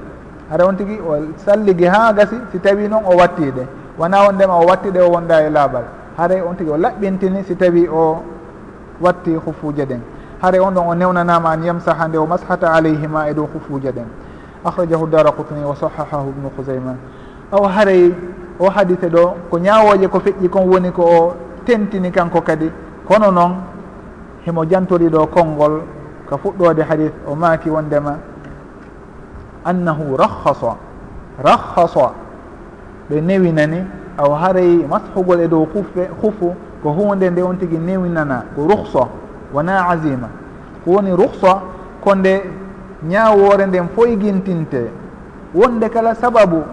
[0.49, 3.67] Hara on tigui o salligi ha gasi si tawi noon o wattiɗe
[3.99, 5.83] wona on ndema o wattiɗe o wonda e laaɓal
[6.17, 8.23] haray on tigui o laɓɓintini si tawi o
[9.01, 9.99] watti hufuje ɗen.
[10.41, 14.07] Haray on ɗon o newnanama an yamsaha nde o mashata alayhima e dow hufuje ɗen.
[14.65, 16.95] Akhrajahu dara kutni wa sahahahu ibnu khousayma
[17.51, 18.15] aw haray e,
[18.59, 21.33] o hadise ɗo ko ñawoje ko feƴƴi kon woni ko o
[21.65, 22.71] tentini kanko kadi.
[23.07, 23.55] kono noon
[24.45, 25.81] himo jantori ɗo konngol
[26.29, 28.17] ko fuɗɗode hadis o maaki wondema
[29.65, 30.75] annahu rahasa
[31.43, 32.11] rahasa
[33.09, 33.83] ɓe newinani
[34.17, 39.07] aw haray mashugol e dow hufe hufu ko hunde nde on tigi newinana ko ruhsa
[39.53, 40.27] wona azima.
[40.85, 41.61] Ko woni ruhsa
[42.03, 42.43] ko nde
[43.03, 44.89] ñawore nden foygintinte
[45.53, 46.63] wonde kala sababu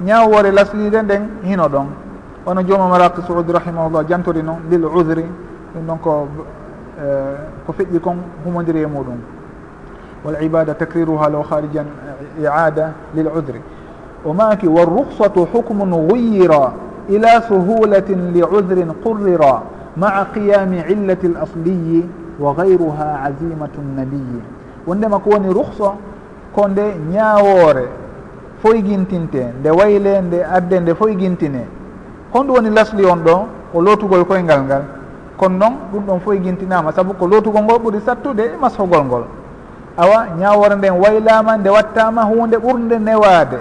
[0.00, 1.86] ñawore laslide nden hino ɗon.
[2.46, 5.24] Wono joomam raki saudi rahimahullah jantori noon lil udri
[5.74, 6.28] ɗum ɗon ko
[6.98, 7.04] e,
[7.66, 9.18] ko feƴƴi kon humodiri e muɗum.
[10.24, 11.86] Wal ibada takriruha law harijan
[12.38, 13.60] e, iada lil udri.
[14.24, 16.72] O maki wa walruhsatu hukmun guyira
[17.08, 19.62] ila suhulatin li udrin qurrira
[19.96, 22.08] maa qiyami illati l asliyi
[22.38, 24.40] wa gayruha azimatu nnabiyi
[24.86, 25.92] wondema ko woni ruhsa
[26.54, 27.88] ko nde ñawoore
[28.62, 31.66] foygintinte nde wayle nde adde nde foygintine
[32.32, 33.36] honɗum woni lasli on ɗo
[33.74, 34.82] o lootugol e koyngal ngal.
[35.44, 39.04] kono noon ɗum ɗon fof e guintinama saabu ko lootugol ngol ɓuuri sattude e mashogol
[39.04, 39.24] ngol.
[39.96, 43.58] Awa ñawore nden waylama nde wattama hunde ɓurde newade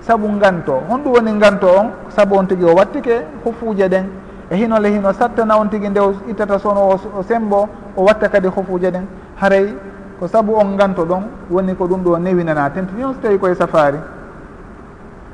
[0.00, 4.04] saabu nganto honɗum woni nganto on saabu on tigui o wattike hofuje ɗen
[4.50, 8.48] e hinole hino sattana on tigui nde o ittata sono o sembo o watta kadi
[8.48, 9.04] hofuje ɗen
[9.40, 9.72] haray
[10.18, 13.54] ko saabu on nganto ɗon woni ko ɗum ɗo newinana tentini on so tawi koye
[13.54, 13.98] safari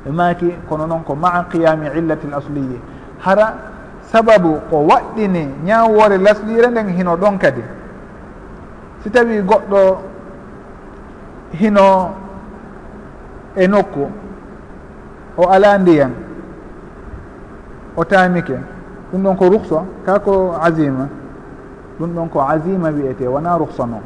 [0.05, 2.79] ɓe maki kono noon ko maa qiyami illati l asliye
[3.25, 3.53] hara
[4.11, 7.61] sababu ko waɗɗini ñawore lasɗire nden hino ɗon kadi.
[9.03, 9.97] Si tawi goɗɗo
[11.53, 12.11] hino
[13.55, 14.09] e nokku
[15.37, 16.11] o ala ndiyan
[17.95, 18.57] o taamike
[19.11, 21.07] ɗum ɗon ko ruksa ka ko asima
[21.99, 24.03] ɗum ɗon ko asima wiyete wona ruksa noon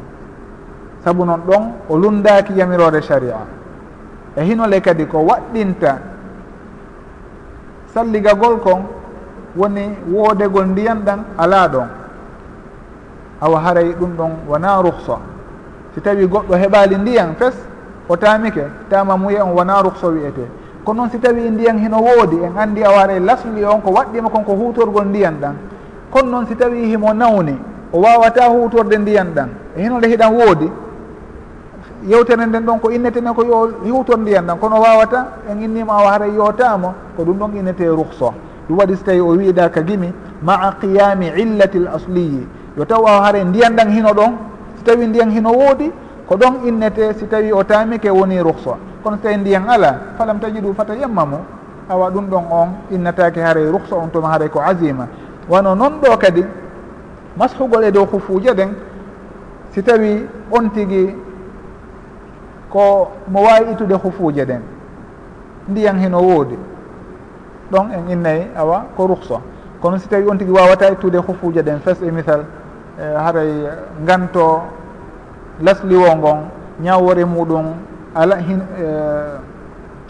[1.04, 3.36] saabu noon ɗon o lundaki yamirore sharia.
[4.36, 5.98] E hinole kadi ko waɗɗinta
[7.94, 8.82] salligagol kon
[9.56, 11.88] woni woodegol ndiyan ɗan ala ɗon.
[13.40, 15.18] Awa haray ɗum ɗon wona ruhsa
[15.94, 17.54] si tawi goɗɗo heɓali ndiyan fes
[18.08, 20.48] o tamike tama muye on wona ruhsa wiyete
[20.84, 24.28] ko noon si tawi ndiyan hino woodi en anndi awa haray lasli on ko waɗɗima
[24.30, 25.54] kon ko hutorgol ndiyan ɗan.
[26.10, 27.56] Kono noon si tawi himo nawni
[27.92, 29.48] o wawata hutorde ndiyan ɗan.
[29.76, 30.70] E hinode hiɗan woodi
[32.06, 34.58] yewtere nden ɗon ko innetene ko yo hutorde ndiyan ɗan.
[34.58, 38.32] Kono wawata en innima awa haray yotamo ko ɗum ɗon innete ruhsa
[38.68, 40.12] ɗum waɗi so tawi o wiiɗa ka gimi
[40.42, 42.46] maa qiyami illati l asliyi.
[42.76, 44.32] Yo taw wawa haare ndiyan ɗan hino ɗon
[44.76, 45.90] so tawi ndiyan hino woodi
[46.26, 50.38] ko ɗon innete si tawi o tamike woni ruhsa kono so tawi ndiyan ala falam
[50.40, 51.38] tajidu fatayammamu.
[51.88, 55.06] Awa ɗum ɗon on innatake haare ruhsa on tuma haare ko asima
[55.48, 56.44] wano noon ɗo kadi
[57.36, 58.70] mashugol e dow hufuje ɗen
[59.74, 61.14] si tawi on tigi
[62.70, 64.60] ko mo wawi itude hufuje ɗen
[65.68, 66.56] ndiyan hino woodi.
[67.74, 69.40] ɗon en innayi awa ko ruhsa
[69.82, 72.44] kono si tawi on tigui wawata e ittude hufuje ɗen fes e misal
[72.98, 73.50] e haray
[74.06, 74.62] ganto
[75.60, 76.38] lasliwol ngon
[76.80, 77.66] ñawore muɗum
[78.14, 78.86] ala hin e,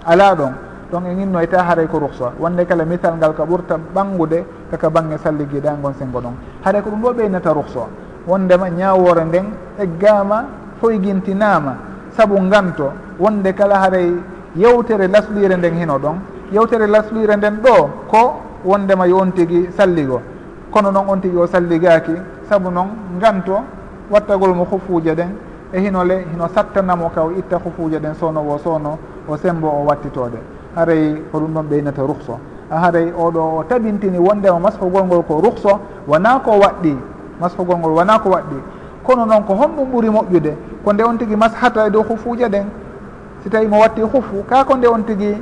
[0.07, 0.53] ala ɗon
[0.93, 5.19] ɗon en innoyta haray ko ruhsa wonde kala misal ngal ka ɓurta ɓangude kaka banggue
[5.19, 6.35] salligguiɗa gon sengo ɗon.
[6.65, 7.89] Haray ko ɗum ɗo ɓeynata ruhsa
[8.27, 9.47] wondema ñawore nden
[9.79, 10.45] eggama
[10.81, 11.75] foyguintinama
[12.17, 14.13] saabu ganto wonde kala haray
[14.57, 16.17] yewtere laslire nden hino ɗon
[16.55, 20.21] yewtere laslire nden ɗo ko wondema yo on tigui salligo.
[20.71, 22.13] Kono noon on tigui o salligaki
[22.49, 22.89] saabu noon
[23.21, 23.63] ganto
[24.11, 25.31] wattagol mo hufuje ɗen
[25.73, 28.99] e hinole hino sattanamo kaw itta hufuje ɗen sownowo sowno
[29.29, 30.39] o sembo o wattitode
[30.77, 32.39] haray ko ɗum ɗon ɓeynata ruhso
[32.71, 36.97] a haray oɗo o tabintini wondema masfugol ngol ko ruhso wona ko waɗɗi
[37.41, 38.57] masfugol ngol wona ko waɗɗi.
[39.03, 40.53] Kono noon ko honɗum ɓuuri moƴƴude
[40.85, 42.65] ko nde on tigui mashata e dow hufuje ɗen
[43.43, 45.37] si tawi mo watti hufu ka ko nde on tigui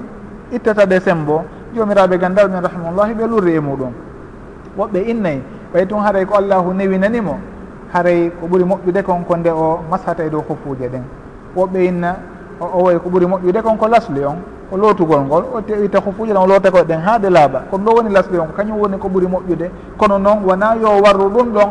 [0.53, 3.93] ittata ɗe sembo jomiraɓe gandal min rahimahullahi ɓe lurri e muɗum.
[4.79, 5.43] Woɓɓe innayi
[5.73, 7.39] ɓay tun haray ko allahu newinanimo
[7.93, 11.03] haray ko ɓuuri moƴƴude kon ko nde o mashata e dow hufuje ɗen.
[11.57, 12.16] Woɓɓe inna
[12.61, 14.37] o way ko ɓuuri moƴƴude kon ko lasli on
[14.70, 17.61] o lootugol ngol o tewita hufuje ɗon o loota koye ɗen haa ɗe laaɓa.
[17.70, 19.70] Kono ɗo woni lasli on ko kañum woni ko ɓuuri moƴƴude.
[19.99, 21.70] Kono noon wona yo warru ɗum ɗon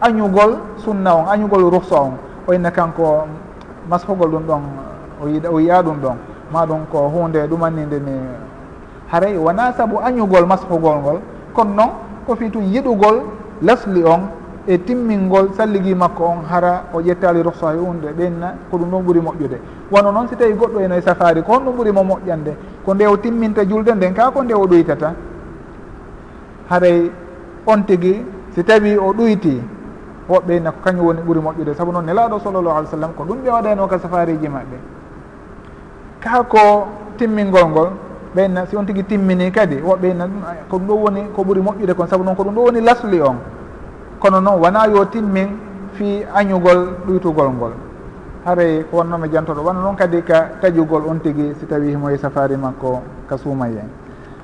[0.00, 2.12] añugol sunna on añugol ruhsa on.
[2.46, 3.26] O inna kanko
[3.88, 4.60] mashugol ɗum ɗon
[5.22, 6.16] o yiɗa o yiya ɗum ɗon.
[6.52, 8.12] ma ɗum ko hunde ɗumanninde ni
[9.10, 11.18] haray wona saabu añugol masahugol ngol
[11.54, 11.90] kono noon
[12.26, 13.22] ko fi tun yiɗugol
[13.62, 14.22] lasli on
[14.66, 19.02] e timmingol salligi makko on hara o ƴettali rohsahi e unde ɓenna ko ɗum ɗon
[19.04, 19.58] ɓuuri moƴƴude.
[19.90, 22.52] Wono noon si tawi goɗɗo eno e safari ko honɗum ɓuuri mo moƴƴande
[22.84, 25.14] ko nde o timminta julde nden ka ko nde o ɗoytata
[26.70, 27.10] haray
[27.66, 28.24] on tigui
[28.54, 29.60] si tawi o ɗoyti
[30.28, 31.74] woɓɓe na ko kañum woni ɓuuri moƴƴude.
[31.74, 34.91] Saabu noon nelaɗo sallllahu alih w sallam ko ɗum ɓe waɗano ka safariji maɓɓe.
[36.22, 36.86] kala ko
[37.18, 37.90] timmingol ngol
[38.34, 41.94] ɓeyna si on tigui timmini kadi woɓɓeyna ɗum ko ɗum ɗo woni ko ɓuuri moƴƴude
[41.94, 43.36] kon saabu noon ko ɗum ɗo woni lasli on.
[44.20, 45.48] Kono noon wona yo timmin
[45.94, 47.72] fi añugol ɗuytugol ngol.
[48.46, 52.16] Haray ko wonnomi jantoɗo wona noon kadi ka taƴugol on tigui si tawi himo e
[52.16, 53.88] safari makko ka suumayen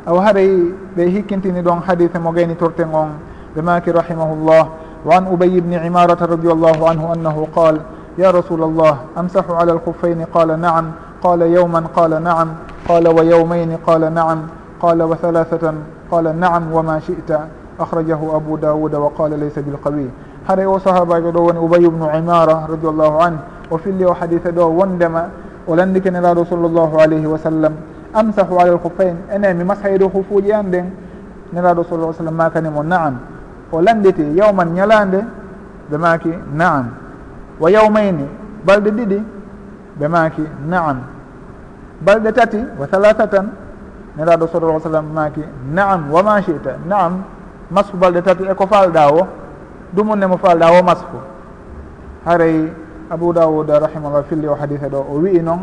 [0.06, 3.08] aw haray ɓe hikkintini ɗon hadise mo gayni torten on
[3.56, 4.68] ɓe maki rahimahullah
[5.04, 7.80] wa an ubay bni imarata radiallahu anhu annahu qal
[8.18, 11.07] ya rasul allah amsahu ala alkhuffaini qala naam.
[11.22, 12.48] قال يوما قال نعم
[12.88, 14.42] قال ويومين قال نعم
[14.80, 15.74] قال وثلاثة
[16.10, 17.38] قال نعم وما شئت.
[17.80, 20.06] أخرجه أبو داود وقال ليس بالقوي
[20.48, 23.38] هذا هو صحابة دون أبي بن عمارة رضي الله عنه.
[23.70, 25.28] وفي اللي حديث دو وندما
[25.66, 27.74] ولندك نرى صلى الله عليه وسلم.
[28.16, 29.16] أمسح على الخفين.
[29.32, 30.90] أنا مسح يدو خفوجي أندين
[31.54, 33.14] نرى صلى الله عليه وسلم ما كان نعم.
[33.72, 35.24] ولندتي يوما يلاند.
[35.90, 36.86] بماكي نعم.
[37.60, 38.28] ويومين.
[38.66, 39.22] بل دي دي
[39.98, 41.00] ɓe maaki naam.
[42.00, 43.50] Balɗe tati wa halasa tan
[44.16, 45.42] neraɗo sallallah sallam maaki
[45.74, 47.22] naam wama chita naam.
[47.70, 49.26] Masfu balɗe tati eko falɗa o
[49.94, 51.18] ɗumunne mo falɗa o masfu.
[52.24, 52.72] Haray
[53.10, 55.60] abou dawoud rahimahullah filli o hadise ɗo o wi'i noon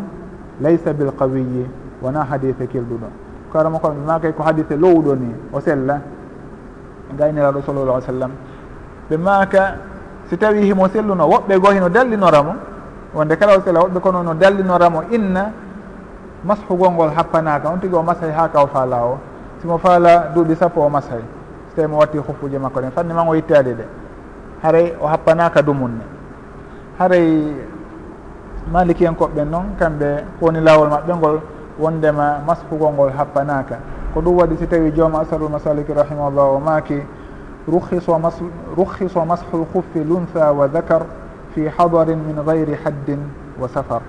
[0.60, 1.66] laysa bilqawiyi
[2.02, 3.08] wona hadise kelɗuɗo
[3.52, 6.00] karama koɓe makay ko hadise lowɗo ni o sella.
[7.16, 8.30] Gayniraɗo sallallah sallam.
[9.10, 9.74] Ɓe maaka
[10.28, 12.52] si tawi himo selluno woɓɓe goo hino dallinoramo
[13.16, 15.50] wonde kala o sela woɓɓe kono no dallinoramo inna
[16.44, 19.18] mashugol ngol happanaka on tigui o masahy ha kaw faala o.
[19.60, 21.24] Simo faala duuɓi sappo o masahy
[21.68, 22.90] so tawi mo watti huffuje makko ɗen.
[22.92, 23.84] Fanni man o yittali ɗe
[24.62, 26.04] haray o happanaka dumunne
[26.98, 27.54] haray
[28.70, 31.40] maliki en koɓɓen noon kamɓe woni lawol maɓɓe ngol
[31.78, 33.76] wondema mashugol ngol happanaka
[34.12, 37.00] ko ɗum waɗi si tawi jooma asalul masaliki rahimahullah o maaki
[37.68, 38.38] rukhiso mas
[38.76, 41.02] rukhiso mashul huffi luntha wa dakar
[41.56, 43.24] fi hadarin min gayri haddin
[43.58, 44.02] wa safar.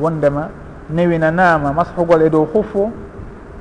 [0.00, 0.50] Wondema
[0.90, 2.90] newinanama mashugol e dow huffu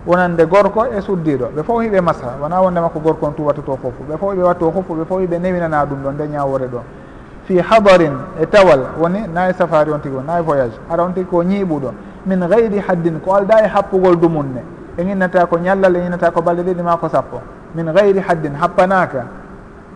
[0.07, 4.03] wonande gorko e suddiɗo ɓe fof hiɓe masa wona wondema ko gorko on tuwatoto huffu
[4.09, 6.81] ɓe fof hiɓe watto huffu ɓe fof hiɓe newinana ɗum ɗo nde ñawore ɗo
[7.45, 11.03] fi hadarin e tawal woni na e safari on tigi o na e voyage ara
[11.03, 11.91] on tigi ko ñiiɓuɗo
[12.25, 14.63] min gayri haddin ko alda e happugol dumunne.
[14.97, 17.41] E ginnata ko ñallal e ginnata ko balɗe ɗiɗi ma ko sappo.
[17.75, 19.25] Min gayri haddin happanaka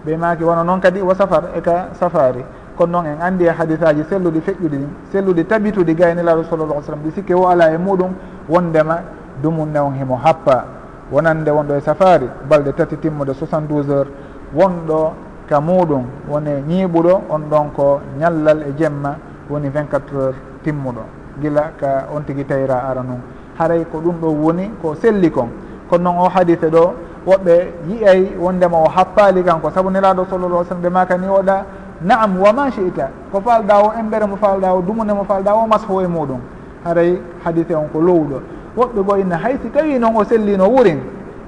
[0.06, 2.44] ɓe maki wono noon kadi wo safar e ka safari
[2.78, 7.12] kono noon en anndi e hadisaji selluɗi feƴƴuɗi ɗin selluɗi tabituɗi gaynilaɗo sallallah sallam ɗi
[7.12, 8.12] sikke wo ala e muɗum
[8.48, 9.00] wondema
[9.42, 10.66] dumunne on himo happa.
[11.12, 14.08] Wonande wonɗo e safari balɗe tati timmude 72 heures.
[14.56, 15.14] Wonɗo
[15.50, 19.16] ka muɗum woni ñiiɓuɗo on ɗon ko ñallal e jemma
[19.50, 21.02] woni 24 heures timmuɗo.
[21.42, 23.22] Gila ka on tigui tayra ara noon
[23.58, 25.50] haray ko ɗum ɗo woni ko selli kon.
[25.90, 26.94] Kono noon o hadise ɗo
[27.26, 29.72] woɓɓe yiyay wondema o happali kanko.
[29.72, 31.66] Saabu nelaɗo sallallah sallam ɓe maka ni oɗa
[32.02, 35.68] naam wa ma chita ko falɗa o embere mo falɗa o dumune mo falɗa o
[35.68, 36.40] masho e muɗum.
[36.86, 38.42] Haray hadise on ko lowɗo.
[38.78, 41.00] Woɓɓe bo inna hay si tawi noon o sellino wurin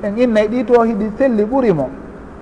[0.04, 1.90] en innayi e ɗi to hiɗi selli ɓurimo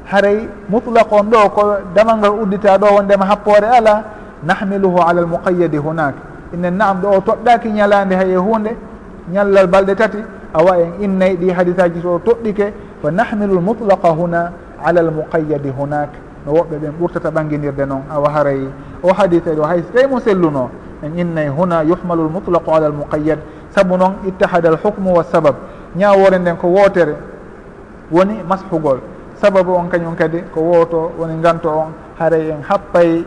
[0.05, 1.61] haray mutlaq on ɗo ko
[1.95, 4.03] damal ngal uddita ɗo wondema happore ala
[4.43, 6.17] nahmiluhu ala l muqayyadi hunaka.
[6.53, 8.69] Inen naam ɗo o toɗɗaki ñalade hay e hunde
[9.31, 10.17] ñallal balɗe tati
[10.53, 14.51] awa en innayi e ɗi hadisaji to toɗɗike fa nahmilu l mutlaqa huna
[14.83, 16.26] ala l muqayyadi hunaka.
[16.47, 18.67] no woɓɓe ɓen ɓurtata ɓanginirde noon awa haray
[19.03, 20.69] o hadise ɗo hay so tawi mo selluno?
[21.03, 23.39] En innay huna yuhmalu l mutlaqu ala l muqayyad.
[23.69, 25.55] Saabu noon ittahada al hukmu wa sabab.
[25.95, 27.15] Ñawore nden ko wootere
[28.11, 28.99] woni mashugol
[29.35, 31.91] sababu on kañum kadi ko wooto woni nganto on.
[32.17, 33.25] Haray en happay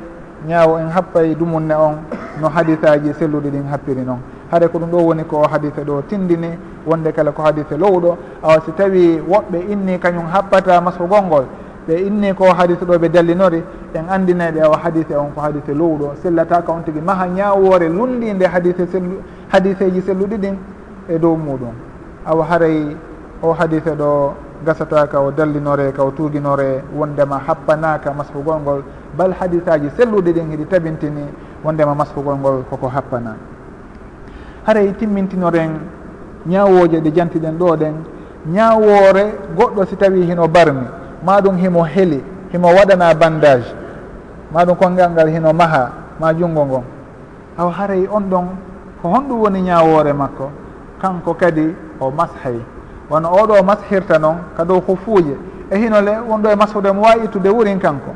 [0.48, 1.96] ñaawo en happay dumunne on.
[2.40, 4.18] No haditaji selluɗi ɗin happiri noon
[4.50, 8.16] haade ko ɗum ɗo woni ko hadise ɗo tindini wonde kala ko hadise lowɗo.
[8.42, 11.44] Awa si tawi woɓɓe inni kañum happata masugol ngol
[11.90, 13.62] ɓe inni ko hadise ɗo ɓe dallinori
[13.94, 18.86] en andinaɓe awa hadise on ko hadise lowɗo sellataka on tigui maha ñawore lundinde hadise
[18.86, 19.18] sellu
[19.52, 20.54] hadiseji selluɗi ɗin
[21.08, 21.74] e dow muɗum.
[22.26, 22.96] Awa haray
[23.42, 24.34] o hadise ɗo
[24.64, 28.82] gasataka o dallinore ka o tuuginore wondema happanaka masfugol ngol
[29.16, 31.24] bal hadiseaji selluɗi ɗin hiɗi tabintini
[31.64, 33.34] wondema masfugol ngol koko happana.
[34.64, 35.80] Haray timmintinoren
[36.46, 37.94] ñawoje ɗe jantiɗen ɗo ɗen
[38.46, 40.99] ñawore goɗɗo si tawi hino barmi.
[41.22, 42.22] ma ɗum himo heli
[42.52, 43.74] himo waɗana bandage
[44.52, 45.90] ma ɗum kongal ngal hino maha
[46.20, 46.84] ma junngo ngon.
[47.58, 48.46] Aw haray on ɗon
[49.02, 50.50] ko honɗum woni ñawore makko
[51.00, 52.60] kanko kadi o mashay.
[53.10, 55.36] Wono oɗo mashirta noon ka dow hufuuje
[55.70, 58.12] e hinole wonɗo e mashude mo wawi ittude wurin kanko.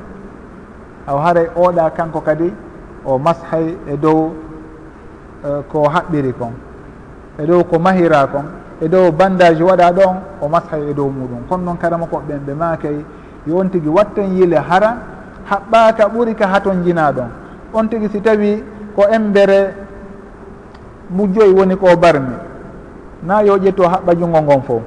[1.07, 2.53] Aw haray oɗa kanko kadi
[3.05, 4.33] o mashay e dow
[5.45, 6.53] uh, ko haɓɓiri kon.
[7.39, 8.45] E dow ko mahira kon.
[8.85, 11.49] e dow bandage waɗa ɗon o mashay e dow muɗum.
[11.49, 12.97] Kono noon karama koɓɓen ɓe makay
[13.47, 14.97] yon tigui watten yile hara
[15.51, 17.29] haɓɓaka ɓuuri ka haton jina ɗon.
[17.73, 18.63] On tigui si tawi
[18.97, 19.75] ko embere
[21.11, 22.37] mujjoyi woni ko barmi
[23.23, 24.83] na yo ƴetto haɓɓa junngo ngon fof.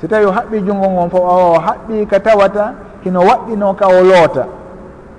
[0.00, 2.72] Si tawi o haɓɓi junngo ngon fof awa o haɓɓi ka tawata
[3.04, 4.46] hino waɗɗino ka o loota.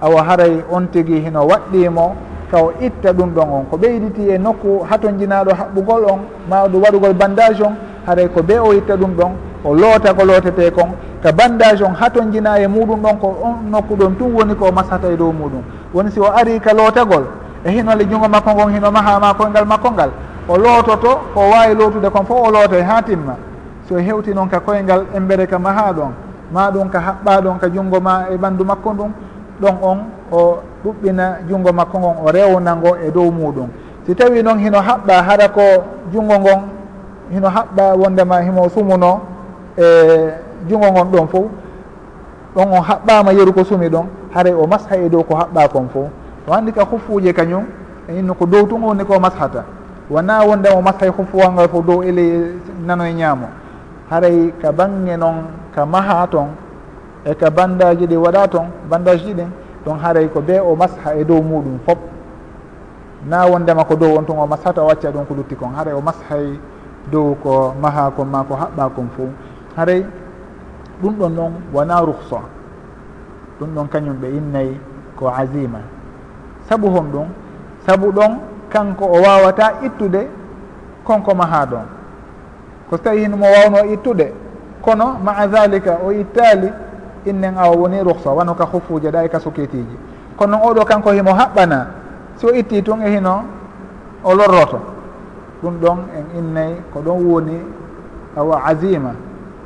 [0.02, 2.16] Awa haray on tigui hino waɗɗimo
[2.56, 3.66] ka o itta ɗum ɗon on.
[3.70, 6.20] Ko ɓeyditi e nokku haton jinaɗo haɓɓugol on
[6.50, 7.76] ma ɗum waɗugol bandage on
[8.08, 9.32] haray ko be o itta ɗum ɗon
[9.66, 10.90] o loota ko lootete kon.
[11.22, 14.72] Ka bandage on haton jina e muɗum ɗon ko on nokku ɗon tun woni ko
[14.72, 15.62] masata e dow muɗum.
[15.94, 17.26] Woni si o ari ka lootagol
[17.66, 20.10] e hinole junngo makko ngon hino mahama koyngal makko ngal
[20.48, 23.36] o loototo ko wawi lootude kon fof o loota ha timma.
[23.90, 26.12] So hewti noon ka koyngal embere ka maha ɗon
[26.54, 29.12] ma ɗum ka haɓɓa ɗon ka junngo ma e ɓanndu makko ɗum
[29.62, 29.98] ɗon on
[30.32, 33.68] o ɗuɓɓina junngo makko ngon o rewnango e dow muɗum.
[34.06, 35.62] Si tawi noon hino haɓɓa hara ko
[36.14, 36.62] junngo ngon
[37.32, 39.20] hino haɓɓa wondema himo sumuno
[39.78, 39.84] e
[40.70, 41.46] junngo ngon ɗon fof
[42.56, 45.88] ɗon on haɓɓama yeru ko sumi ɗon haray o masha e dow ko haɓɓa kon
[45.94, 46.10] fof
[46.48, 47.64] o anndi ka huffuje kañum
[48.10, 49.64] e inno ko dow tun woni ko mashata
[50.10, 52.54] wona wonde o mashay e huffuwal ngal fof dow ele
[52.86, 53.48] nano e ñaamo.
[54.10, 56.50] Haray ka bange noon ka maha toon
[57.26, 59.50] e ka bandaji ɗi waɗa toon bandage ji ɗin
[59.86, 61.98] ɗon haaray ko be o masha e dow muɗum fof.
[63.26, 65.74] Na wondema ko dow on tun o mashata o wacca ɗum ko lutti kon.
[65.76, 66.60] Haray o mashay
[67.12, 69.24] dow ko maha kon ma ko haɓɓa kon fo
[69.76, 70.06] haray
[71.02, 72.40] ɗum ɗon noon wona ruhsa
[73.60, 74.80] ɗum ɗon kañum ɓe innayi
[75.16, 75.80] ko azima.
[76.70, 77.28] Sabu hon ɗum
[77.86, 78.38] sabu ɗon
[78.70, 80.28] kanko o wawata ittude
[81.04, 81.86] konko maha ɗon.
[82.90, 84.32] Ko so tawi hinmo wawno ittude
[84.82, 86.70] kono maa dalika o ittali
[87.26, 89.98] innen awa woni ruhsa wano ka hufuje ɗa e ka suketiji
[90.38, 91.88] kono noon oɗo kanko himo haɓɓana
[92.36, 93.44] si o itti tun e hino
[94.24, 94.80] o lorroto.
[95.64, 97.58] Ɗum ɗon en innay ko ɗon woni
[98.38, 99.12] awa azima.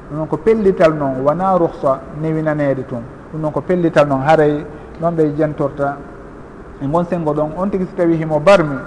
[0.09, 3.01] Ɗum noon ko pellital noon wona ruhsa newinanede tun.
[3.33, 4.65] Ɗum noon ko pellital noon haray
[5.01, 5.97] ɗon ɓe jentorta.
[6.81, 8.77] E gon sengo ɗon on tigui so tawi himo barmi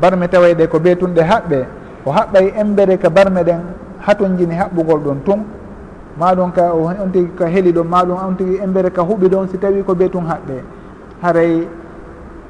[0.00, 1.66] barmi tawayi ɗe ko beetunɗe haɓɓe
[2.06, 3.60] o haɓɓay embere ka barme ɗen
[4.00, 5.44] haton jini haɓɓugol ɗon tun.
[6.18, 9.58] maɗum ka on tigui ka heeli ɗon maɗum on tigui embere ka huuɓi ɗon si
[9.58, 10.62] tawi ko be tun haɓɓe.
[11.22, 11.68] Haray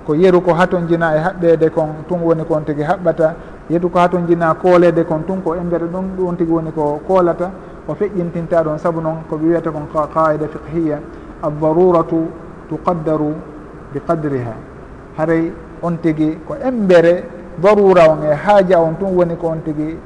[0.07, 3.35] ko yeru ko haton jina e haɓɓede kon tun woni ko on tigui haɓɓata.
[3.71, 7.51] Yeru ko haton jina koolede kon tun ko embere ɗon on tigui woni ko koolata.
[7.89, 10.99] O feƴƴintinta ɗon saabu noon koɓe wiyata kon qaida fiqhiya
[11.43, 12.27] aldaruratu
[12.69, 13.33] tuqaddaru
[13.93, 14.53] bi qadriha
[15.17, 17.25] haray on tigui ko embere
[17.63, 19.97] darura on e haaja on tun woni ko on tigui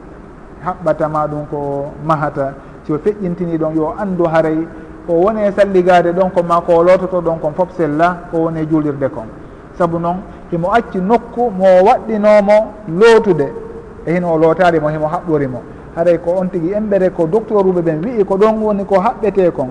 [0.64, 2.54] haɓɓata maɗum ko mahata.
[2.84, 4.58] si o feƴƴintini ɗon yo anndu haray
[5.08, 8.60] o woni e salligade ɗon ko ma ko lototo ɗon kon fof sella o woni
[8.60, 9.26] e juulirde kon.
[9.78, 10.16] Saabu noon
[10.50, 12.56] himo acci nokku mo waɗɗinomo
[12.88, 13.52] lootude
[14.06, 15.60] e hino o lootarimo himo haɓɓorimo
[15.96, 19.50] haray ko on tigui embere ko docteur uɓe ɓen wii ko ɗon woni ko haɓɓete
[19.52, 19.68] kon.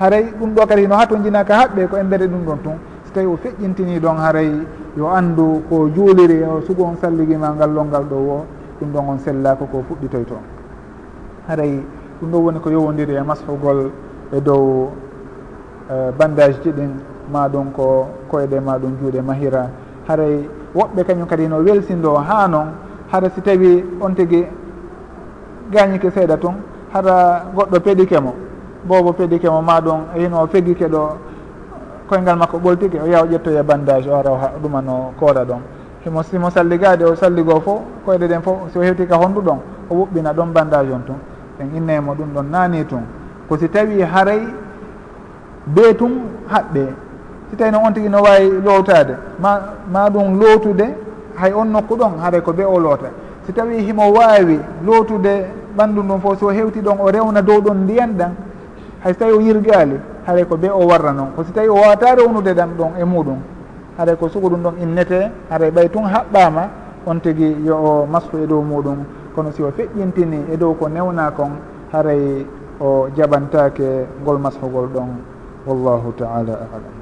[0.00, 2.76] Haray ɗum ɗo kadi hino hatojina jinaka haɓɓe ko embere ɗum ɗon tun.
[3.04, 4.50] So tawi o feƴƴintini ɗon haray
[4.96, 8.44] yo andu ko juuliri o sugu on salligima ngallolngal ɗo wo
[8.80, 10.34] ɗum ɗon on sellako ko fuɗɗitoy to
[11.48, 11.80] haray
[12.20, 13.90] ɗum ɗo woni ko yowodiri e mashugol
[14.32, 14.90] e dow
[15.90, 16.90] e bandage ji ɗin
[17.32, 19.68] ma ɗum ko koyɗe ma ɗum juuɗe mahira.
[20.08, 22.68] Haray woɓɓe kañum kadi no welsindo ha noon
[23.12, 24.46] hara si tawi on tigui
[25.70, 26.54] gañike seeɗa tun
[26.92, 28.34] hara goɗɗo peɗike mo
[28.84, 31.16] bobo peɗike mo ma ɗum hino fegike ɗo
[32.08, 35.60] koyngal makko ɓoltike o yaha o ƴettoye bandage o ara o ɗumano koora ɗon.
[36.04, 39.58] Himo simo salligade o salligo fo koyɗe ɗen fof so hewti ka honnduɗon
[39.90, 41.16] o wuɓɓina ɗon bandage on tun.
[41.60, 43.02] en innaymo ɗum ɗon naani tun.
[43.48, 44.40] Ko si tawi haray
[45.66, 46.12] be tun
[46.48, 46.84] haɓɓe
[47.50, 49.60] si tawi no on tigi no wawi lowtade ma
[49.90, 50.84] ma ɗum lootude
[51.36, 53.06] hay on nokku ɗon haray ko be o loota
[53.46, 57.84] si tawi himo wawi lootude ɓanndu ɗum fof so hewti ɗon o rewna dow ɗon
[57.84, 58.32] ndiyan ɗan
[59.02, 61.74] hay so tawi o yirgali haray ko be o warra noon ko si tawi o
[61.74, 63.38] wawata rewnude ɗan ɗon e muɗum
[63.98, 66.68] haray ko sugu ɗum ɗon innete haray ɓay tun haɓɓama
[67.06, 69.04] on tigui yo o masku e dow muɗum.
[69.34, 71.52] kono si o feƴƴintini e dow ko newna kon
[71.92, 72.46] haray
[72.80, 75.08] o jaɓantake ngol mashugol ɗon
[75.66, 76.93] wallahu taala alam.